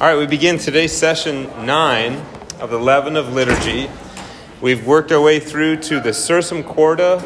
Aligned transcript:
All 0.00 0.06
right, 0.06 0.16
we 0.16 0.28
begin 0.28 0.58
today's 0.58 0.96
session 0.96 1.50
nine 1.66 2.24
of 2.60 2.70
the 2.70 2.78
Leaven 2.78 3.16
of 3.16 3.32
Liturgy. 3.32 3.90
We've 4.60 4.86
worked 4.86 5.10
our 5.10 5.20
way 5.20 5.40
through 5.40 5.78
to 5.78 5.98
the 5.98 6.10
Sursum 6.10 6.62
Corda, 6.62 7.20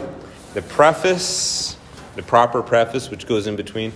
the 0.54 0.62
preface, 0.62 1.76
the 2.16 2.22
proper 2.22 2.62
preface, 2.62 3.10
which 3.10 3.26
goes 3.26 3.46
in 3.46 3.56
between, 3.56 3.92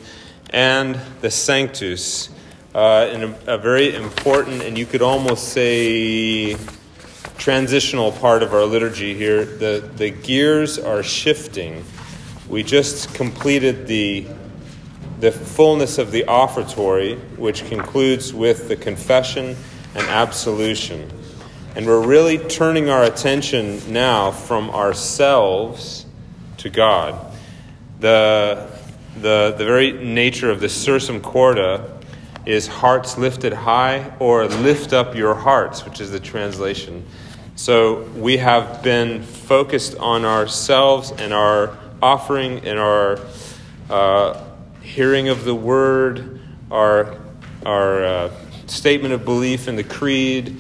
and 0.51 1.01
the 1.23 1.31
Sanctus, 1.31 2.29
uh, 2.75 3.09
in 3.11 3.23
a, 3.23 3.55
a 3.55 3.57
very 3.57 3.95
important 3.95 4.61
and 4.63 4.77
you 4.77 4.85
could 4.85 5.01
almost 5.01 5.55
say 5.55 6.55
transitional 7.39 8.13
part 8.13 8.43
of 8.43 8.53
our 8.53 8.67
liturgy 8.67 9.15
here. 9.15 9.47
The, 9.47 9.91
the 9.97 10.11
gears 10.11 10.79
are 10.79 11.03
shifting. 11.03 11.83
We 12.47 12.63
just 12.63 13.15
completed 13.15 13.87
the 13.87 14.27
the 15.21 15.33
fullness 15.33 15.99
of 15.99 16.11
the 16.13 16.25
offertory, 16.25 17.17
which 17.37 17.65
concludes 17.67 18.35
with 18.35 18.69
the 18.69 18.77
confession 18.77 19.57
and 19.95 20.07
absolution. 20.09 21.11
And 21.75 21.87
we're 21.87 22.07
really 22.07 22.39
turning 22.39 22.89
our 22.89 23.05
attention 23.05 23.93
now 23.93 24.31
from 24.31 24.71
ourselves 24.71 26.07
to 26.59 26.71
God. 26.71 27.15
The, 28.01 28.69
the, 29.21 29.55
the 29.57 29.65
very 29.65 29.93
nature 29.93 30.51
of 30.51 30.61
the 30.61 30.67
sursum 30.67 31.21
corda 31.21 31.99
is 32.45 32.67
hearts 32.67 33.19
lifted 33.19 33.53
high 33.53 34.15
or 34.21 34.47
lift 34.47 34.93
up 34.93 35.15
your 35.15 35.35
hearts, 35.35 35.85
which 35.85 36.01
is 36.01 36.11
the 36.11 36.21
translation. 36.21 37.05
So 37.57 38.03
we 38.15 38.37
have 38.37 38.83
been 38.83 39.23
focused 39.23 39.97
on 39.97 40.25
ourselves 40.25 41.11
and 41.11 41.33
our 41.33 41.77
offering 42.03 42.67
and 42.67 42.79
our 42.79 43.19
uh, 43.91 44.46
hearing 44.87 45.29
of 45.29 45.45
the 45.45 45.55
word, 45.55 46.41
our, 46.71 47.19
our 47.67 48.05
uh, 48.05 48.33
statement 48.69 49.13
of 49.13 49.25
belief 49.25 49.67
in 49.67 49.75
the 49.75 49.83
creed, 49.83 50.57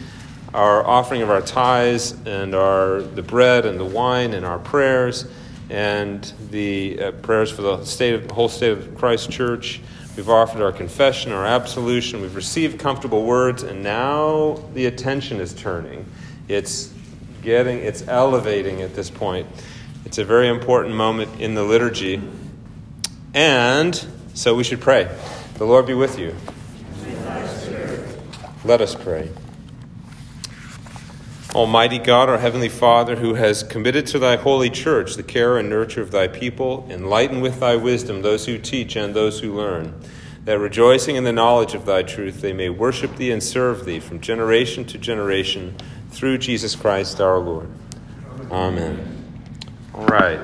our 0.53 0.85
offering 0.85 1.23
of 1.23 1.31
our 1.31 1.41
tithes, 1.41 2.11
and 2.27 2.53
our, 2.53 3.01
the 3.03 3.23
bread 3.23 3.65
and 3.65 3.79
the 3.79 3.85
wine, 3.85 4.35
and 4.35 4.45
our 4.45 4.59
prayers, 4.59 5.27
and 5.71 6.33
the 6.51 7.01
uh, 7.01 7.13
prayers 7.13 7.53
for 7.53 7.63
the 7.63 7.85
state 7.85 8.15
of, 8.15 8.31
whole 8.33 8.49
state 8.49 8.73
of 8.73 8.97
Christ 8.97 9.31
Church. 9.31 9.81
We've 10.17 10.29
offered 10.29 10.61
our 10.61 10.73
confession, 10.73 11.31
our 11.31 11.47
absolution. 11.47 12.21
We've 12.21 12.35
received 12.35 12.81
comfortable 12.81 13.25
words, 13.25 13.63
and 13.63 13.85
now 13.85 14.65
the 14.75 14.87
attention 14.87 15.41
is 15.41 15.55
turning. 15.55 16.05
It's 16.49 16.93
getting, 17.43 17.79
it's 17.79 18.07
elevating 18.09 18.83
at 18.83 18.95
this 18.97 19.09
point. 19.09 19.47
It's 20.05 20.19
a 20.19 20.25
very 20.25 20.49
important 20.49 20.97
moment 20.97 21.41
in 21.41 21.55
the 21.55 21.63
liturgy. 21.63 22.21
And 23.35 24.07
so 24.37 24.55
we 24.55 24.63
should 24.63 24.81
pray. 24.81 25.09
The 25.55 25.65
Lord 25.65 25.87
be 25.87 25.95
with 25.95 26.19
you. 26.19 26.37
Let 28.65 28.83
us 28.83 28.95
pray. 28.95 29.31
Almighty 31.55 31.99
God, 31.99 32.29
our 32.29 32.37
Heavenly 32.37 32.69
Father, 32.69 33.17
who 33.17 33.33
has 33.35 33.63
committed 33.63 34.07
to 34.09 34.19
thy 34.19 34.37
holy 34.37 34.69
church 34.69 35.15
the 35.15 35.23
care 35.23 35.57
and 35.57 35.71
nurture 35.71 36.03
of 36.03 36.11
thy 36.11 36.29
people, 36.29 36.87
enlighten 36.91 37.41
with 37.41 37.61
thy 37.61 37.77
wisdom 37.77 38.21
those 38.21 38.45
who 38.45 38.59
teach 38.59 38.95
and 38.95 39.15
those 39.15 39.41
who 39.41 39.55
learn, 39.55 39.99
that 40.45 40.59
rejoicing 40.59 41.17
in 41.17 41.25
the 41.25 41.33
knowledge 41.33 41.75
of 41.75 41.87
thy 41.87 42.03
truth, 42.03 42.43
they 42.43 42.53
may 42.53 42.69
worship 42.69 43.17
thee 43.17 43.31
and 43.31 43.43
serve 43.43 43.87
thee 43.87 44.01
from 44.01 44.21
generation 44.21 44.85
to 44.85 44.99
generation 44.99 45.75
through 46.11 46.37
Jesus 46.37 46.77
Christ 46.77 47.23
our 47.23 47.39
Lord. 47.39 47.71
Amen. 48.51 49.33
All 49.95 50.05
right. 50.05 50.39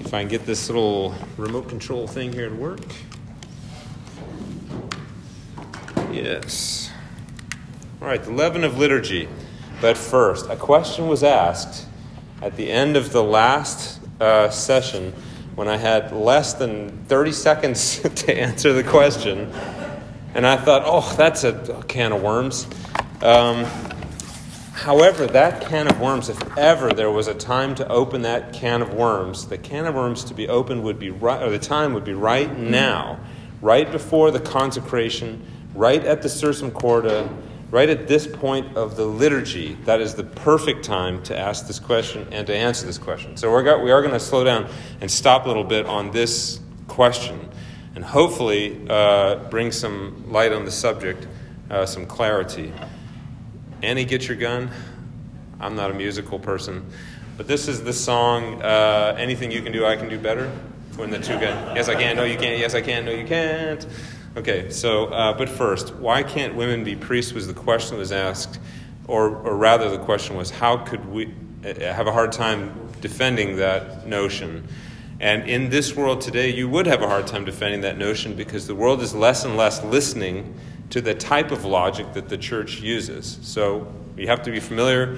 See 0.00 0.06
if 0.06 0.14
I 0.14 0.22
can 0.22 0.28
get 0.28 0.46
this 0.46 0.70
little 0.70 1.14
remote 1.36 1.68
control 1.68 2.06
thing 2.06 2.32
here 2.32 2.48
to 2.48 2.54
work. 2.54 2.80
Yes. 6.10 6.90
All 8.00 8.08
right, 8.08 8.22
the 8.22 8.30
leaven 8.32 8.64
of 8.64 8.78
liturgy. 8.78 9.28
But 9.82 9.98
first, 9.98 10.48
a 10.48 10.56
question 10.56 11.06
was 11.06 11.22
asked 11.22 11.86
at 12.40 12.56
the 12.56 12.70
end 12.70 12.96
of 12.96 13.12
the 13.12 13.22
last 13.22 14.00
uh, 14.18 14.48
session 14.48 15.12
when 15.54 15.68
I 15.68 15.76
had 15.76 16.12
less 16.12 16.54
than 16.54 17.04
30 17.04 17.32
seconds 17.32 18.00
to 18.14 18.34
answer 18.34 18.72
the 18.72 18.82
question. 18.82 19.52
And 20.32 20.46
I 20.46 20.56
thought, 20.56 20.82
oh, 20.86 21.14
that's 21.14 21.44
a, 21.44 21.84
can 21.88 22.12
of 22.12 22.22
worms. 22.22 22.66
Um, 23.20 23.66
However, 24.80 25.26
that 25.26 25.68
can 25.68 25.88
of 25.88 26.00
worms, 26.00 26.30
if 26.30 26.56
ever 26.56 26.94
there 26.94 27.10
was 27.10 27.28
a 27.28 27.34
time 27.34 27.74
to 27.74 27.88
open 27.88 28.22
that 28.22 28.54
can 28.54 28.80
of 28.80 28.94
worms, 28.94 29.46
the 29.46 29.58
can 29.58 29.84
of 29.84 29.94
worms 29.94 30.24
to 30.24 30.32
be 30.32 30.48
opened 30.48 30.84
would 30.84 30.98
be 30.98 31.10
right, 31.10 31.42
or 31.42 31.50
the 31.50 31.58
time 31.58 31.92
would 31.92 32.04
be 32.04 32.14
right 32.14 32.56
now, 32.56 33.20
right 33.60 33.92
before 33.92 34.30
the 34.30 34.40
consecration, 34.40 35.46
right 35.74 36.02
at 36.02 36.22
the 36.22 36.28
Sursum 36.28 36.72
Corda, 36.72 37.28
right 37.70 37.90
at 37.90 38.08
this 38.08 38.26
point 38.26 38.74
of 38.74 38.96
the 38.96 39.04
liturgy. 39.04 39.74
That 39.84 40.00
is 40.00 40.14
the 40.14 40.24
perfect 40.24 40.82
time 40.82 41.22
to 41.24 41.38
ask 41.38 41.66
this 41.66 41.78
question 41.78 42.26
and 42.32 42.46
to 42.46 42.56
answer 42.56 42.86
this 42.86 42.96
question. 42.96 43.36
So 43.36 43.52
we're 43.52 43.64
got, 43.64 43.84
we 43.84 43.90
are 43.90 44.00
going 44.00 44.14
to 44.14 44.18
slow 44.18 44.44
down 44.44 44.66
and 45.02 45.10
stop 45.10 45.44
a 45.44 45.48
little 45.48 45.62
bit 45.62 45.84
on 45.84 46.10
this 46.10 46.58
question 46.88 47.50
and 47.94 48.02
hopefully 48.02 48.80
uh, 48.88 49.34
bring 49.50 49.72
some 49.72 50.32
light 50.32 50.54
on 50.54 50.64
the 50.64 50.70
subject, 50.70 51.28
uh, 51.68 51.84
some 51.84 52.06
clarity. 52.06 52.72
Annie, 53.82 54.04
get 54.04 54.28
your 54.28 54.36
gun. 54.36 54.70
I'm 55.58 55.74
not 55.74 55.90
a 55.90 55.94
musical 55.94 56.38
person, 56.38 56.84
but 57.36 57.48
this 57.48 57.66
is 57.66 57.82
the 57.82 57.92
song. 57.92 58.60
Uh, 58.62 59.14
Anything 59.18 59.50
you 59.50 59.62
can 59.62 59.72
do, 59.72 59.86
I 59.86 59.96
can 59.96 60.08
do 60.08 60.18
better. 60.18 60.50
When 60.96 61.10
the 61.10 61.18
two 61.18 61.38
get, 61.38 61.74
yes, 61.74 61.88
I 61.88 61.94
can. 61.94 62.16
No, 62.16 62.24
you 62.24 62.36
can't. 62.36 62.58
Yes, 62.58 62.74
I 62.74 62.82
can. 62.82 63.06
No, 63.06 63.12
you 63.12 63.26
can't. 63.26 63.86
Okay, 64.36 64.70
so 64.70 65.06
uh, 65.06 65.32
but 65.32 65.48
first, 65.48 65.94
why 65.94 66.22
can't 66.22 66.54
women 66.54 66.84
be 66.84 66.94
priests? 66.94 67.32
Was 67.32 67.46
the 67.46 67.54
question 67.54 67.94
that 67.94 68.00
was 68.00 68.12
asked, 68.12 68.60
or 69.06 69.28
or 69.28 69.56
rather, 69.56 69.88
the 69.88 69.98
question 70.04 70.36
was, 70.36 70.50
how 70.50 70.76
could 70.76 71.06
we 71.06 71.32
uh, 71.64 71.74
have 71.74 72.06
a 72.06 72.12
hard 72.12 72.32
time 72.32 72.90
defending 73.00 73.56
that 73.56 74.06
notion? 74.06 74.68
And 75.20 75.48
in 75.48 75.70
this 75.70 75.96
world 75.96 76.20
today, 76.20 76.50
you 76.50 76.68
would 76.68 76.86
have 76.86 77.02
a 77.02 77.08
hard 77.08 77.26
time 77.26 77.44
defending 77.46 77.80
that 77.82 77.96
notion 77.96 78.34
because 78.34 78.66
the 78.66 78.74
world 78.74 79.00
is 79.00 79.14
less 79.14 79.44
and 79.44 79.56
less 79.56 79.82
listening 79.84 80.54
to 80.90 81.00
the 81.00 81.14
type 81.14 81.50
of 81.50 81.64
logic 81.64 82.12
that 82.14 82.28
the 82.28 82.38
church 82.38 82.80
uses. 82.80 83.38
So 83.42 83.92
you 84.16 84.26
have 84.26 84.42
to 84.42 84.50
be 84.50 84.60
familiar 84.60 85.16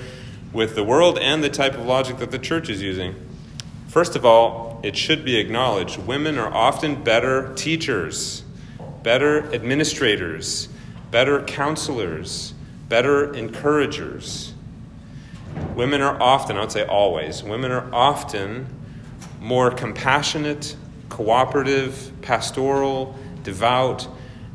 with 0.52 0.74
the 0.74 0.84
world 0.84 1.18
and 1.18 1.42
the 1.42 1.50
type 1.50 1.74
of 1.74 1.86
logic 1.86 2.18
that 2.18 2.30
the 2.30 2.38
church 2.38 2.68
is 2.68 2.82
using. 2.82 3.14
First 3.88 4.16
of 4.16 4.24
all, 4.24 4.80
it 4.82 4.96
should 4.96 5.24
be 5.24 5.36
acknowledged 5.36 5.98
women 5.98 6.38
are 6.38 6.52
often 6.52 7.02
better 7.02 7.54
teachers, 7.54 8.44
better 9.02 9.52
administrators, 9.52 10.68
better 11.10 11.42
counselors, 11.42 12.54
better 12.88 13.34
encouragers. 13.34 14.54
Women 15.74 16.00
are 16.00 16.20
often, 16.20 16.56
I 16.56 16.60
would 16.60 16.72
say 16.72 16.84
always, 16.84 17.42
women 17.42 17.70
are 17.70 17.92
often 17.94 18.66
more 19.40 19.70
compassionate, 19.70 20.76
cooperative, 21.08 22.12
pastoral, 22.22 23.14
devout, 23.42 24.08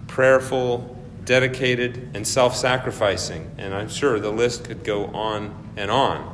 prayerful, 0.08 0.97
dedicated, 1.28 2.10
and 2.16 2.26
self 2.26 2.56
sacrificing. 2.56 3.52
And 3.60 3.76
I'm 3.76 3.90
sure 3.90 4.20
the 4.20 4.32
list 4.32 4.64
could 4.64 4.84
go 4.84 5.06
on 5.08 5.74
and 5.78 5.92
on. 5.92 6.34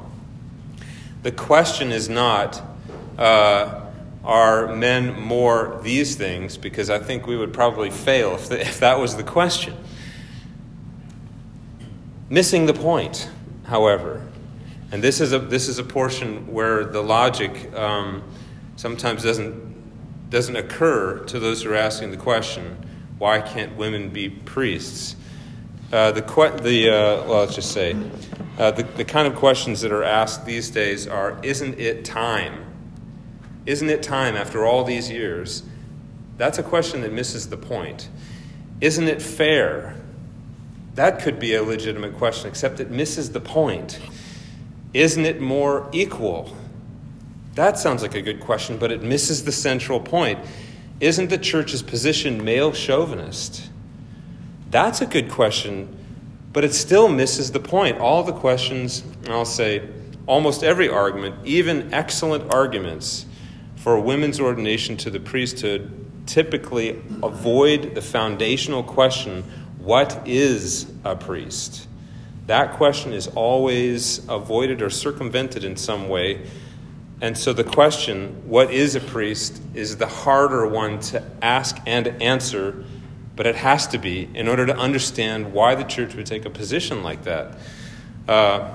The 1.23 1.31
question 1.31 1.91
is 1.91 2.07
not, 2.07 2.61
uh, 3.17 3.81
are 4.23 4.73
men 4.73 5.19
more 5.19 5.81
these 5.83 6.15
things? 6.15 6.57
Because 6.57 6.89
I 6.89 6.99
think 6.99 7.27
we 7.27 7.35
would 7.35 7.53
probably 7.53 7.89
fail 7.89 8.35
if, 8.35 8.47
the, 8.49 8.61
if 8.61 8.79
that 8.79 8.99
was 8.99 9.17
the 9.17 9.23
question. 9.23 9.75
Missing 12.29 12.67
the 12.67 12.73
point, 12.73 13.29
however, 13.65 14.25
and 14.91 15.03
this 15.03 15.19
is 15.19 15.33
a, 15.33 15.39
this 15.39 15.67
is 15.67 15.79
a 15.79 15.83
portion 15.83 16.53
where 16.53 16.85
the 16.85 17.01
logic 17.01 17.73
um, 17.73 18.21
sometimes 18.75 19.23
doesn't, 19.23 20.29
doesn't 20.29 20.55
occur 20.55 21.23
to 21.25 21.39
those 21.39 21.63
who 21.63 21.71
are 21.71 21.75
asking 21.75 22.11
the 22.11 22.17
question 22.17 22.77
why 23.17 23.41
can't 23.41 23.75
women 23.75 24.09
be 24.09 24.29
priests? 24.29 25.15
Uh, 25.91 26.11
the, 26.11 26.21
the 26.61 26.89
uh, 26.89 27.27
well, 27.27 27.39
let's 27.41 27.55
just 27.55 27.71
say, 27.71 27.95
uh, 28.57 28.71
the, 28.71 28.83
the 28.83 29.05
kind 29.05 29.27
of 29.27 29.35
questions 29.35 29.81
that 29.81 29.91
are 29.91 30.03
asked 30.03 30.45
these 30.45 30.69
days 30.69 31.07
are 31.07 31.39
Isn't 31.43 31.79
it 31.79 32.05
time? 32.05 32.65
Isn't 33.65 33.89
it 33.89 34.03
time 34.03 34.35
after 34.35 34.65
all 34.65 34.83
these 34.83 35.09
years? 35.09 35.63
That's 36.37 36.57
a 36.57 36.63
question 36.63 37.01
that 37.01 37.13
misses 37.13 37.49
the 37.49 37.57
point. 37.57 38.09
Isn't 38.81 39.07
it 39.07 39.21
fair? 39.21 39.95
That 40.95 41.21
could 41.21 41.39
be 41.39 41.55
a 41.55 41.63
legitimate 41.63 42.17
question, 42.17 42.47
except 42.47 42.79
it 42.79 42.91
misses 42.91 43.31
the 43.31 43.39
point. 43.39 43.99
Isn't 44.93 45.25
it 45.25 45.41
more 45.41 45.89
equal? 45.91 46.55
That 47.55 47.79
sounds 47.79 48.01
like 48.01 48.15
a 48.15 48.21
good 48.21 48.39
question, 48.39 48.77
but 48.77 48.91
it 48.91 49.01
misses 49.01 49.43
the 49.43 49.51
central 49.51 49.99
point. 49.99 50.39
Isn't 51.03 51.29
the 51.29 51.37
church's 51.37 51.83
position 51.83 52.45
male 52.45 52.71
chauvinist? 52.71 53.69
That's 54.69 55.01
a 55.01 55.05
good 55.05 55.29
question, 55.29 55.93
but 56.53 56.63
it 56.63 56.73
still 56.73 57.09
misses 57.09 57.51
the 57.51 57.59
point. 57.59 57.97
All 57.97 58.23
the 58.23 58.31
questions, 58.31 59.03
and 59.25 59.33
I'll 59.33 59.43
say 59.43 59.89
almost 60.27 60.63
every 60.63 60.87
argument, 60.87 61.45
even 61.45 61.93
excellent 61.93 62.53
arguments 62.53 63.25
for 63.75 63.99
women's 63.99 64.39
ordination 64.39 64.95
to 64.95 65.09
the 65.09 65.19
priesthood, 65.19 65.91
typically 66.25 67.01
avoid 67.21 67.95
the 67.95 68.01
foundational 68.01 68.81
question 68.81 69.43
What 69.79 70.25
is 70.25 70.89
a 71.03 71.17
priest? 71.17 71.85
That 72.47 72.75
question 72.77 73.11
is 73.11 73.27
always 73.27 74.25
avoided 74.29 74.81
or 74.81 74.89
circumvented 74.89 75.65
in 75.65 75.75
some 75.75 76.07
way. 76.07 76.47
And 77.23 77.37
so 77.37 77.53
the 77.53 77.63
question, 77.63 78.43
what 78.49 78.69
is 78.69 78.95
a 78.95 78.99
priest, 78.99 79.61
is 79.73 79.95
the 79.95 80.07
harder 80.07 80.67
one 80.67 80.99
to 80.99 81.23
ask 81.41 81.77
and 81.85 82.05
answer, 82.21 82.83
but 83.37 83.47
it 83.47 83.55
has 83.55 83.87
to 83.87 83.97
be 83.97 84.29
in 84.33 84.49
order 84.49 84.65
to 84.65 84.75
understand 84.75 85.53
why 85.53 85.73
the 85.73 85.85
church 85.85 86.15
would 86.15 86.25
take 86.25 86.43
a 86.43 86.49
position 86.49 87.01
like 87.01 87.23
that. 87.23 87.57
Uh, 88.27 88.71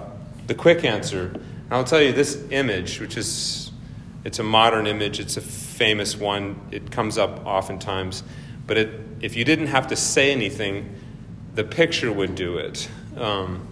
the 0.46 0.54
quick 0.54 0.82
answer, 0.82 1.38
I'll 1.70 1.84
tell 1.84 2.00
you 2.00 2.10
this 2.10 2.42
image, 2.48 3.00
which 3.00 3.18
is 3.18 3.70
it's 4.24 4.38
a 4.38 4.44
modern 4.44 4.86
image, 4.86 5.20
it's 5.20 5.36
a 5.36 5.42
famous 5.42 6.16
one, 6.16 6.58
it 6.70 6.90
comes 6.90 7.18
up 7.18 7.44
oftentimes, 7.44 8.22
but 8.66 8.78
it, 8.78 8.98
if 9.20 9.36
you 9.36 9.44
didn't 9.44 9.66
have 9.66 9.88
to 9.88 9.96
say 9.96 10.32
anything, 10.32 10.98
the 11.54 11.64
picture 11.64 12.10
would 12.10 12.34
do 12.34 12.56
it. 12.56 12.88
Um, 13.14 13.66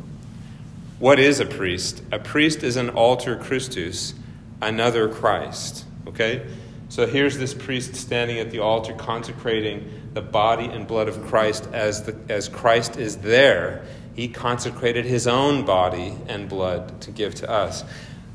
what 0.99 1.19
is 1.19 1.41
a 1.41 1.47
priest? 1.47 2.03
A 2.13 2.19
priest 2.19 2.63
is 2.63 2.77
an 2.77 2.91
alter 2.91 3.37
Christus, 3.37 4.13
another 4.61 5.09
Christ. 5.09 5.85
Okay? 6.09 6.47
So 6.89 7.07
here's 7.07 7.37
this 7.39 7.53
priest 7.53 7.95
standing 7.97 8.39
at 8.39 8.51
the 8.51 8.61
altar 8.61 8.95
consecrating 8.95 10.11
the 10.15 10.23
body 10.23 10.67
and 10.67 10.87
blood 10.87 11.09
of 11.09 11.27
Christ 11.27 11.69
as, 11.73 12.05
the, 12.05 12.17
as 12.29 12.49
Christ 12.49 12.97
is 12.97 13.19
there. 13.19 13.85
He 14.15 14.29
consecrated 14.29 15.05
his 15.05 15.27
own 15.27 15.65
body 15.65 16.17
and 16.29 16.49
blood 16.49 17.01
to 17.03 17.11
give 17.11 17.35
to 17.37 17.51
us. 17.51 17.85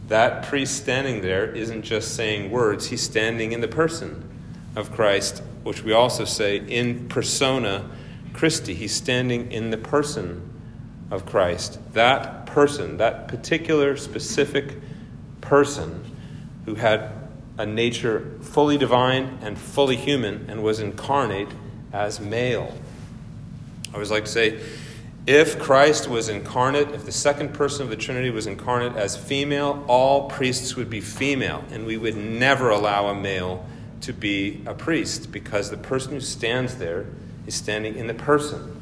That 0.09 0.43
priest 0.43 0.75
standing 0.75 1.21
there 1.21 1.51
isn't 1.55 1.83
just 1.83 2.15
saying 2.15 2.51
words, 2.51 2.87
he's 2.87 3.01
standing 3.01 3.53
in 3.53 3.61
the 3.61 3.67
person 3.67 4.29
of 4.75 4.91
Christ, 4.91 5.41
which 5.63 5.83
we 5.83 5.93
also 5.93 6.25
say 6.25 6.57
in 6.57 7.07
persona 7.07 7.89
Christi. 8.33 8.73
He's 8.73 8.93
standing 8.93 9.51
in 9.51 9.71
the 9.71 9.77
person 9.77 10.49
of 11.09 11.25
Christ. 11.25 11.79
That 11.93 12.45
person, 12.45 12.97
that 12.97 13.27
particular 13.27 13.97
specific 13.97 14.75
person 15.39 16.10
who 16.65 16.75
had 16.75 17.11
a 17.57 17.65
nature 17.65 18.37
fully 18.41 18.77
divine 18.77 19.39
and 19.41 19.57
fully 19.57 19.95
human 19.95 20.49
and 20.49 20.63
was 20.63 20.79
incarnate 20.79 21.49
as 21.93 22.19
male. 22.19 22.73
I 23.89 23.93
always 23.95 24.11
like 24.11 24.25
to 24.25 24.31
say, 24.31 24.59
if 25.27 25.59
Christ 25.59 26.07
was 26.07 26.29
incarnate, 26.29 26.91
if 26.91 27.05
the 27.05 27.11
second 27.11 27.53
person 27.53 27.83
of 27.83 27.89
the 27.89 27.95
Trinity 27.95 28.31
was 28.31 28.47
incarnate 28.47 28.95
as 28.95 29.15
female, 29.15 29.85
all 29.87 30.29
priests 30.29 30.75
would 30.75 30.89
be 30.89 31.01
female, 31.01 31.63
and 31.71 31.85
we 31.85 31.97
would 31.97 32.15
never 32.15 32.71
allow 32.71 33.07
a 33.07 33.15
male 33.15 33.65
to 34.01 34.13
be 34.13 34.63
a 34.65 34.73
priest 34.73 35.31
because 35.31 35.69
the 35.69 35.77
person 35.77 36.13
who 36.13 36.19
stands 36.19 36.77
there 36.77 37.05
is 37.45 37.53
standing 37.53 37.97
in 37.97 38.07
the 38.07 38.15
person 38.15 38.81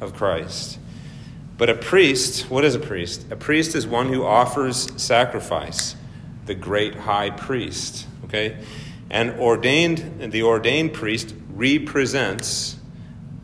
of 0.00 0.14
Christ. 0.14 0.78
But 1.56 1.70
a 1.70 1.74
priest, 1.74 2.50
what 2.50 2.64
is 2.64 2.74
a 2.74 2.78
priest? 2.78 3.24
A 3.30 3.36
priest 3.36 3.74
is 3.74 3.86
one 3.86 4.12
who 4.12 4.24
offers 4.24 4.90
sacrifice, 5.00 5.96
the 6.48 6.54
great 6.56 6.96
high 6.96 7.30
priest, 7.30 8.06
okay? 8.24 8.56
And 9.10 9.30
ordained 9.38 10.32
the 10.32 10.42
ordained 10.42 10.92
priest 10.92 11.34
represents 11.50 12.76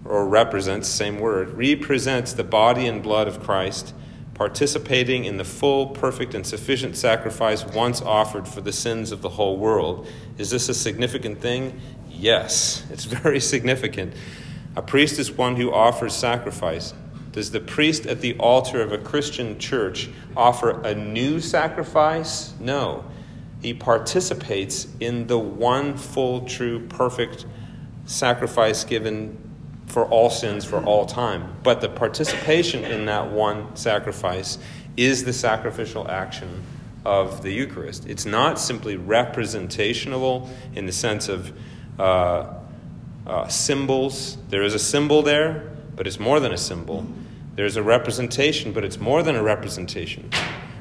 or 0.04 0.26
represents, 0.26 0.88
same 0.88 1.18
word, 1.18 1.50
represents 1.50 2.32
the 2.32 2.44
body 2.44 2.86
and 2.86 3.02
blood 3.02 3.28
of 3.28 3.40
Christ, 3.40 3.94
participating 4.34 5.24
in 5.24 5.36
the 5.36 5.44
full, 5.44 5.88
perfect, 5.88 6.34
and 6.34 6.46
sufficient 6.46 6.96
sacrifice 6.96 7.64
once 7.64 8.02
offered 8.02 8.46
for 8.46 8.60
the 8.60 8.72
sins 8.72 9.12
of 9.12 9.22
the 9.22 9.30
whole 9.30 9.56
world. 9.56 10.06
Is 10.36 10.50
this 10.50 10.68
a 10.68 10.74
significant 10.74 11.40
thing? 11.40 11.80
Yes, 12.10 12.84
it's 12.90 13.04
very 13.04 13.40
significant. 13.54 14.14
A 14.76 14.82
priest 14.82 15.18
is 15.18 15.30
one 15.30 15.56
who 15.56 15.72
offers 15.72 16.14
sacrifice. 16.14 16.92
Does 17.34 17.50
the 17.50 17.58
priest 17.58 18.06
at 18.06 18.20
the 18.20 18.38
altar 18.38 18.80
of 18.80 18.92
a 18.92 18.98
Christian 18.98 19.58
church 19.58 20.08
offer 20.36 20.80
a 20.82 20.94
new 20.94 21.40
sacrifice? 21.40 22.54
No. 22.60 23.04
He 23.60 23.74
participates 23.74 24.86
in 25.00 25.26
the 25.26 25.36
one 25.36 25.96
full, 25.96 26.42
true, 26.42 26.86
perfect 26.86 27.44
sacrifice 28.06 28.84
given 28.84 29.36
for 29.86 30.04
all 30.04 30.30
sins 30.30 30.64
for 30.64 30.80
all 30.84 31.06
time. 31.06 31.56
But 31.64 31.80
the 31.80 31.88
participation 31.88 32.84
in 32.84 33.06
that 33.06 33.32
one 33.32 33.74
sacrifice 33.74 34.58
is 34.96 35.24
the 35.24 35.32
sacrificial 35.32 36.08
action 36.08 36.62
of 37.04 37.42
the 37.42 37.50
Eucharist. 37.50 38.06
It's 38.06 38.26
not 38.26 38.60
simply 38.60 38.96
representational 38.96 40.48
in 40.76 40.86
the 40.86 40.92
sense 40.92 41.28
of 41.28 41.52
uh, 41.98 42.54
uh, 43.26 43.48
symbols. 43.48 44.38
There 44.50 44.62
is 44.62 44.74
a 44.74 44.78
symbol 44.78 45.22
there, 45.22 45.72
but 45.96 46.06
it's 46.06 46.20
more 46.20 46.38
than 46.38 46.52
a 46.52 46.58
symbol. 46.58 47.04
There's 47.56 47.76
a 47.76 47.82
representation, 47.82 48.72
but 48.72 48.84
it's 48.84 48.98
more 48.98 49.22
than 49.22 49.36
a 49.36 49.42
representation. 49.42 50.30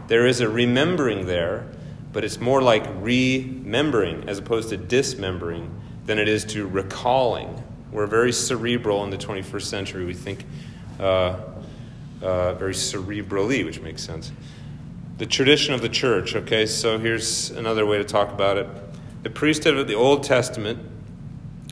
There 0.08 0.26
is 0.26 0.42
a 0.42 0.50
remembering 0.50 1.28
there, 1.28 1.68
but 2.12 2.24
it's 2.24 2.40
more 2.40 2.62
like 2.62 2.84
remembering 2.96 4.28
as 4.28 4.40
opposed 4.40 4.70
to 4.70 4.78
dismembering 4.78 5.70
than 6.06 6.20
it 6.20 6.28
is 6.28 6.46
to 6.46 6.68
recalling. 6.68 7.64
We're 7.92 8.08
very 8.08 8.34
cerebral 8.34 9.04
in 9.04 9.12
the 9.12 9.18
21st 9.18 9.62
century. 9.62 10.06
We 10.06 10.14
think 10.14 10.46
uh, 11.00 11.40
uh, 12.22 12.54
very 12.56 12.74
cerebrally, 12.74 13.64
which 13.64 13.80
makes 13.82 14.04
sense. 14.04 14.32
The 15.20 15.26
tradition 15.28 15.76
of 15.76 15.82
the 15.82 15.90
church, 15.90 16.36
okay, 16.36 16.66
so 16.66 16.98
here's 16.98 17.52
another 17.52 17.86
way 17.86 18.00
to 18.00 18.04
talk 18.04 18.32
about 18.32 18.58
it. 18.58 18.68
The 19.22 19.30
priesthood 19.30 19.78
of 19.78 19.88
the 19.88 19.94
Old 19.94 20.24
Testament 20.24 20.80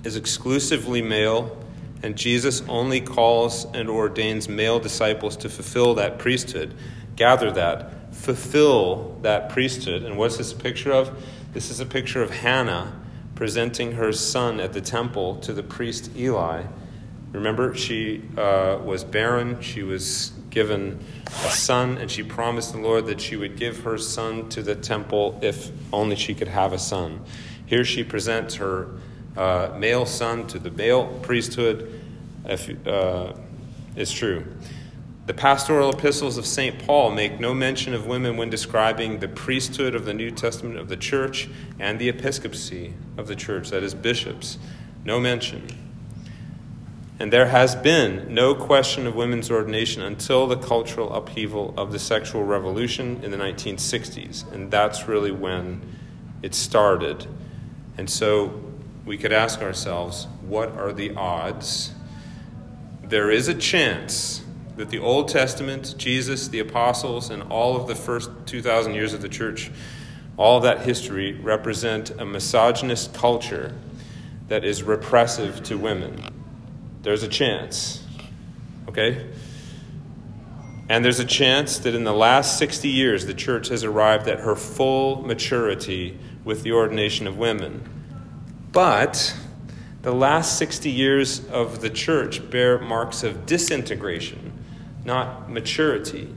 is 0.03 0.15
exclusively 0.15 1.01
male 1.01 1.60
and 2.03 2.15
Jesus 2.15 2.61
only 2.67 3.01
calls 3.01 3.65
and 3.73 3.89
ordains 3.89 4.49
male 4.49 4.79
disciples 4.79 5.37
to 5.37 5.49
fulfill 5.49 5.95
that 5.95 6.17
priesthood. 6.19 6.73
Gather 7.15 7.51
that. 7.51 8.13
Fulfill 8.15 9.17
that 9.21 9.49
priesthood. 9.49 10.03
And 10.03 10.17
what's 10.17 10.37
this 10.37 10.53
picture 10.53 10.91
of? 10.91 11.23
This 11.53 11.69
is 11.69 11.79
a 11.79 11.85
picture 11.85 12.21
of 12.21 12.31
Hannah 12.31 12.99
presenting 13.35 13.93
her 13.93 14.11
son 14.11 14.59
at 14.59 14.73
the 14.73 14.81
temple 14.81 15.37
to 15.37 15.53
the 15.53 15.63
priest 15.63 16.11
Eli. 16.15 16.63
Remember, 17.31 17.75
she 17.75 18.23
uh, 18.37 18.79
was 18.83 19.03
barren. 19.03 19.61
She 19.61 19.83
was 19.83 20.31
given 20.49 20.99
a 21.27 21.49
son, 21.49 21.97
and 21.97 22.11
she 22.11 22.23
promised 22.23 22.73
the 22.73 22.79
Lord 22.79 23.05
that 23.05 23.21
she 23.21 23.37
would 23.37 23.55
give 23.55 23.83
her 23.83 23.97
son 23.97 24.49
to 24.49 24.61
the 24.61 24.75
temple 24.75 25.39
if 25.41 25.71
only 25.93 26.15
she 26.15 26.35
could 26.35 26.49
have 26.49 26.73
a 26.73 26.79
son. 26.79 27.23
Here 27.65 27.85
she 27.85 28.03
presents 28.03 28.55
her 28.55 28.89
uh, 29.37 29.75
male 29.77 30.05
son 30.05 30.47
to 30.47 30.59
the 30.59 30.71
male 30.71 31.07
priesthood 31.21 32.01
if, 32.45 32.87
uh, 32.87 33.33
is 33.95 34.11
true. 34.11 34.45
The 35.27 35.33
pastoral 35.33 35.91
epistles 35.91 36.37
of 36.37 36.45
St. 36.45 36.79
Paul 36.85 37.11
make 37.11 37.39
no 37.39 37.53
mention 37.53 37.93
of 37.93 38.07
women 38.07 38.37
when 38.37 38.49
describing 38.49 39.19
the 39.19 39.27
priesthood 39.27 39.95
of 39.95 40.03
the 40.03 40.13
New 40.13 40.31
Testament 40.31 40.77
of 40.77 40.89
the 40.89 40.97
church 40.97 41.47
and 41.79 41.99
the 41.99 42.09
episcopacy 42.09 42.93
of 43.17 43.27
the 43.27 43.35
church, 43.35 43.69
that 43.69 43.83
is, 43.83 43.93
bishops. 43.93 44.57
No 45.05 45.19
mention. 45.19 45.67
And 47.19 47.31
there 47.31 47.45
has 47.45 47.75
been 47.75 48.33
no 48.33 48.55
question 48.55 49.05
of 49.05 49.15
women's 49.15 49.51
ordination 49.51 50.01
until 50.01 50.47
the 50.47 50.57
cultural 50.57 51.13
upheaval 51.13 51.75
of 51.77 51.91
the 51.91 51.99
sexual 51.99 52.43
revolution 52.43 53.23
in 53.23 53.29
the 53.29 53.37
1960s. 53.37 54.51
And 54.51 54.71
that's 54.71 55.07
really 55.07 55.31
when 55.31 55.81
it 56.41 56.55
started. 56.55 57.27
And 57.97 58.09
so 58.09 58.70
we 59.05 59.17
could 59.17 59.33
ask 59.33 59.61
ourselves 59.61 60.27
what 60.41 60.77
are 60.77 60.93
the 60.93 61.13
odds? 61.15 61.91
There 63.03 63.31
is 63.31 63.47
a 63.47 63.53
chance 63.53 64.41
that 64.77 64.89
the 64.89 64.99
Old 64.99 65.27
Testament, 65.27 65.95
Jesus, 65.97 66.47
the 66.47 66.59
apostles, 66.59 67.29
and 67.29 67.43
all 67.43 67.75
of 67.75 67.87
the 67.87 67.95
first 67.95 68.29
2,000 68.45 68.93
years 68.93 69.13
of 69.13 69.21
the 69.21 69.29
church, 69.29 69.71
all 70.37 70.57
of 70.57 70.63
that 70.63 70.81
history 70.81 71.33
represent 71.33 72.09
a 72.11 72.25
misogynist 72.25 73.13
culture 73.13 73.75
that 74.47 74.63
is 74.63 74.83
repressive 74.83 75.61
to 75.63 75.77
women. 75.77 76.23
There's 77.01 77.23
a 77.23 77.27
chance. 77.27 78.03
Okay? 78.87 79.29
And 80.89 81.05
there's 81.05 81.19
a 81.19 81.25
chance 81.25 81.79
that 81.79 81.95
in 81.95 82.03
the 82.03 82.13
last 82.13 82.57
60 82.57 82.87
years, 82.89 83.25
the 83.25 83.33
church 83.33 83.69
has 83.69 83.83
arrived 83.83 84.27
at 84.27 84.39
her 84.39 84.55
full 84.55 85.21
maturity 85.21 86.17
with 86.43 86.63
the 86.63 86.71
ordination 86.73 87.27
of 87.27 87.37
women. 87.37 88.00
But 88.71 89.35
the 90.01 90.13
last 90.13 90.57
60 90.57 90.89
years 90.89 91.45
of 91.47 91.81
the 91.81 91.89
church 91.89 92.49
bear 92.49 92.79
marks 92.79 93.23
of 93.23 93.45
disintegration, 93.45 94.53
not 95.05 95.49
maturity. 95.49 96.33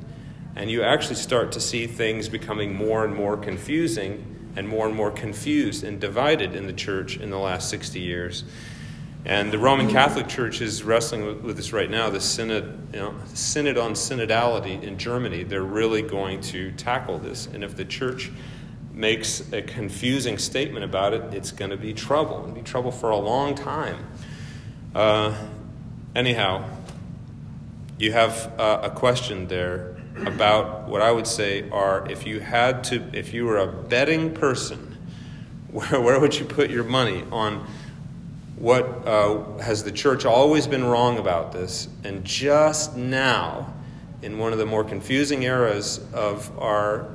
And 0.57 0.71
you 0.71 0.83
actually 0.83 1.17
start 1.17 1.53
to 1.53 1.61
see 1.61 1.87
things 1.87 2.29
becoming 2.29 2.75
more 2.75 3.05
and 3.05 3.15
more 3.15 3.37
confusing 3.37 4.53
and 4.57 4.69
more 4.69 4.87
and 4.87 4.95
more 4.95 5.11
confused 5.11 5.85
and 5.85 6.01
divided 6.01 6.55
in 6.55 6.67
the 6.67 6.73
church 6.73 7.17
in 7.17 7.31
the 7.31 7.39
last 7.39 7.69
60 7.71 8.01
years. 8.01 8.45
And 9.25 9.51
the 9.51 9.59
Roman 9.59 9.91
Catholic 9.91 10.29
Church 10.29 10.61
is 10.61 10.83
wrestling 10.83 11.43
with, 11.43 11.57
this 11.57 11.73
right 11.73 11.91
now. 11.91 12.11
The 12.11 12.21
synod, 12.21 12.89
you 12.93 13.01
know, 13.01 13.15
synod 13.33 13.79
on 13.79 13.95
synodality 13.95 14.83
in 14.83 14.99
Germany, 14.99 15.45
they're 15.45 15.63
really 15.63 16.03
going 16.03 16.43
to 16.43 16.73
tackle 16.73 17.19
this. 17.19 17.47
And 17.47 17.65
if 17.65 17.75
the 17.75 17.87
church 17.87 18.31
makes 18.95 19.53
a 19.53 19.61
confusing 19.61 20.39
statement 20.39 20.85
about 20.85 21.13
it, 21.13 21.35
it's 21.35 21.51
going 21.51 21.71
to 21.71 21.77
be 21.77 21.93
trouble. 21.93 22.41
It'll 22.41 22.53
be 22.53 22.63
trouble 22.63 22.93
for 22.93 23.11
a 23.11 23.17
long 23.17 23.55
time. 23.55 24.07
Uh, 24.95 25.37
anyhow, 26.15 26.69
you 27.99 28.13
have 28.13 28.53
uh, 28.59 28.81
a 28.85 28.91
question 28.91 29.49
there 29.49 29.97
about 30.27 30.89
what 30.89 31.03
I 31.03 31.11
would 31.11 31.27
say 31.27 31.69
are 31.71 32.09
if 32.09 32.27
you 32.27 32.39
had 32.39 32.85
to, 32.85 33.03
if 33.13 33.35
you 33.35 33.47
were 33.47 33.59
a 33.59 33.67
betting 33.67 34.33
person, 34.33 34.97
where, 35.71 36.01
where 36.01 36.21
would 36.21 36.39
you 36.39 36.45
put 36.45 36.71
your 36.71 36.85
money 36.85 37.25
on 37.33 37.67
what 38.57 38.85
uh, 39.07 39.59
has 39.59 39.83
the 39.83 39.91
church 39.91 40.25
always 40.25 40.69
been 40.69 40.85
wrong 40.85 41.19
about 41.19 41.53
this? 41.53 41.89
And 42.05 42.25
just 42.25 42.97
now, 42.97 43.75
in 44.23 44.39
one 44.39 44.53
of 44.53 44.59
the 44.59 44.67
more 44.67 44.85
confusing 44.85 45.43
eras 45.43 46.01
of 46.13 46.57
our 46.59 47.14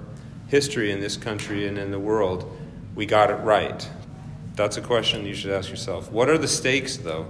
history 0.50 0.92
in 0.92 1.00
this 1.00 1.16
country 1.16 1.68
and 1.68 1.78
in 1.78 1.92
the 1.92 2.00
world, 2.00 2.52
we 2.96 3.06
got 3.06 3.30
it 3.30 3.36
right. 3.36 3.88
That's 4.56 4.76
a 4.76 4.82
question 4.82 5.26
you 5.26 5.34
should 5.34 5.52
ask 5.52 5.70
yourself. 5.70 6.12
What 6.12 6.28
are 6.28 6.38
the 6.38 6.48
stakes, 6.48 6.98
though? 6.98 7.28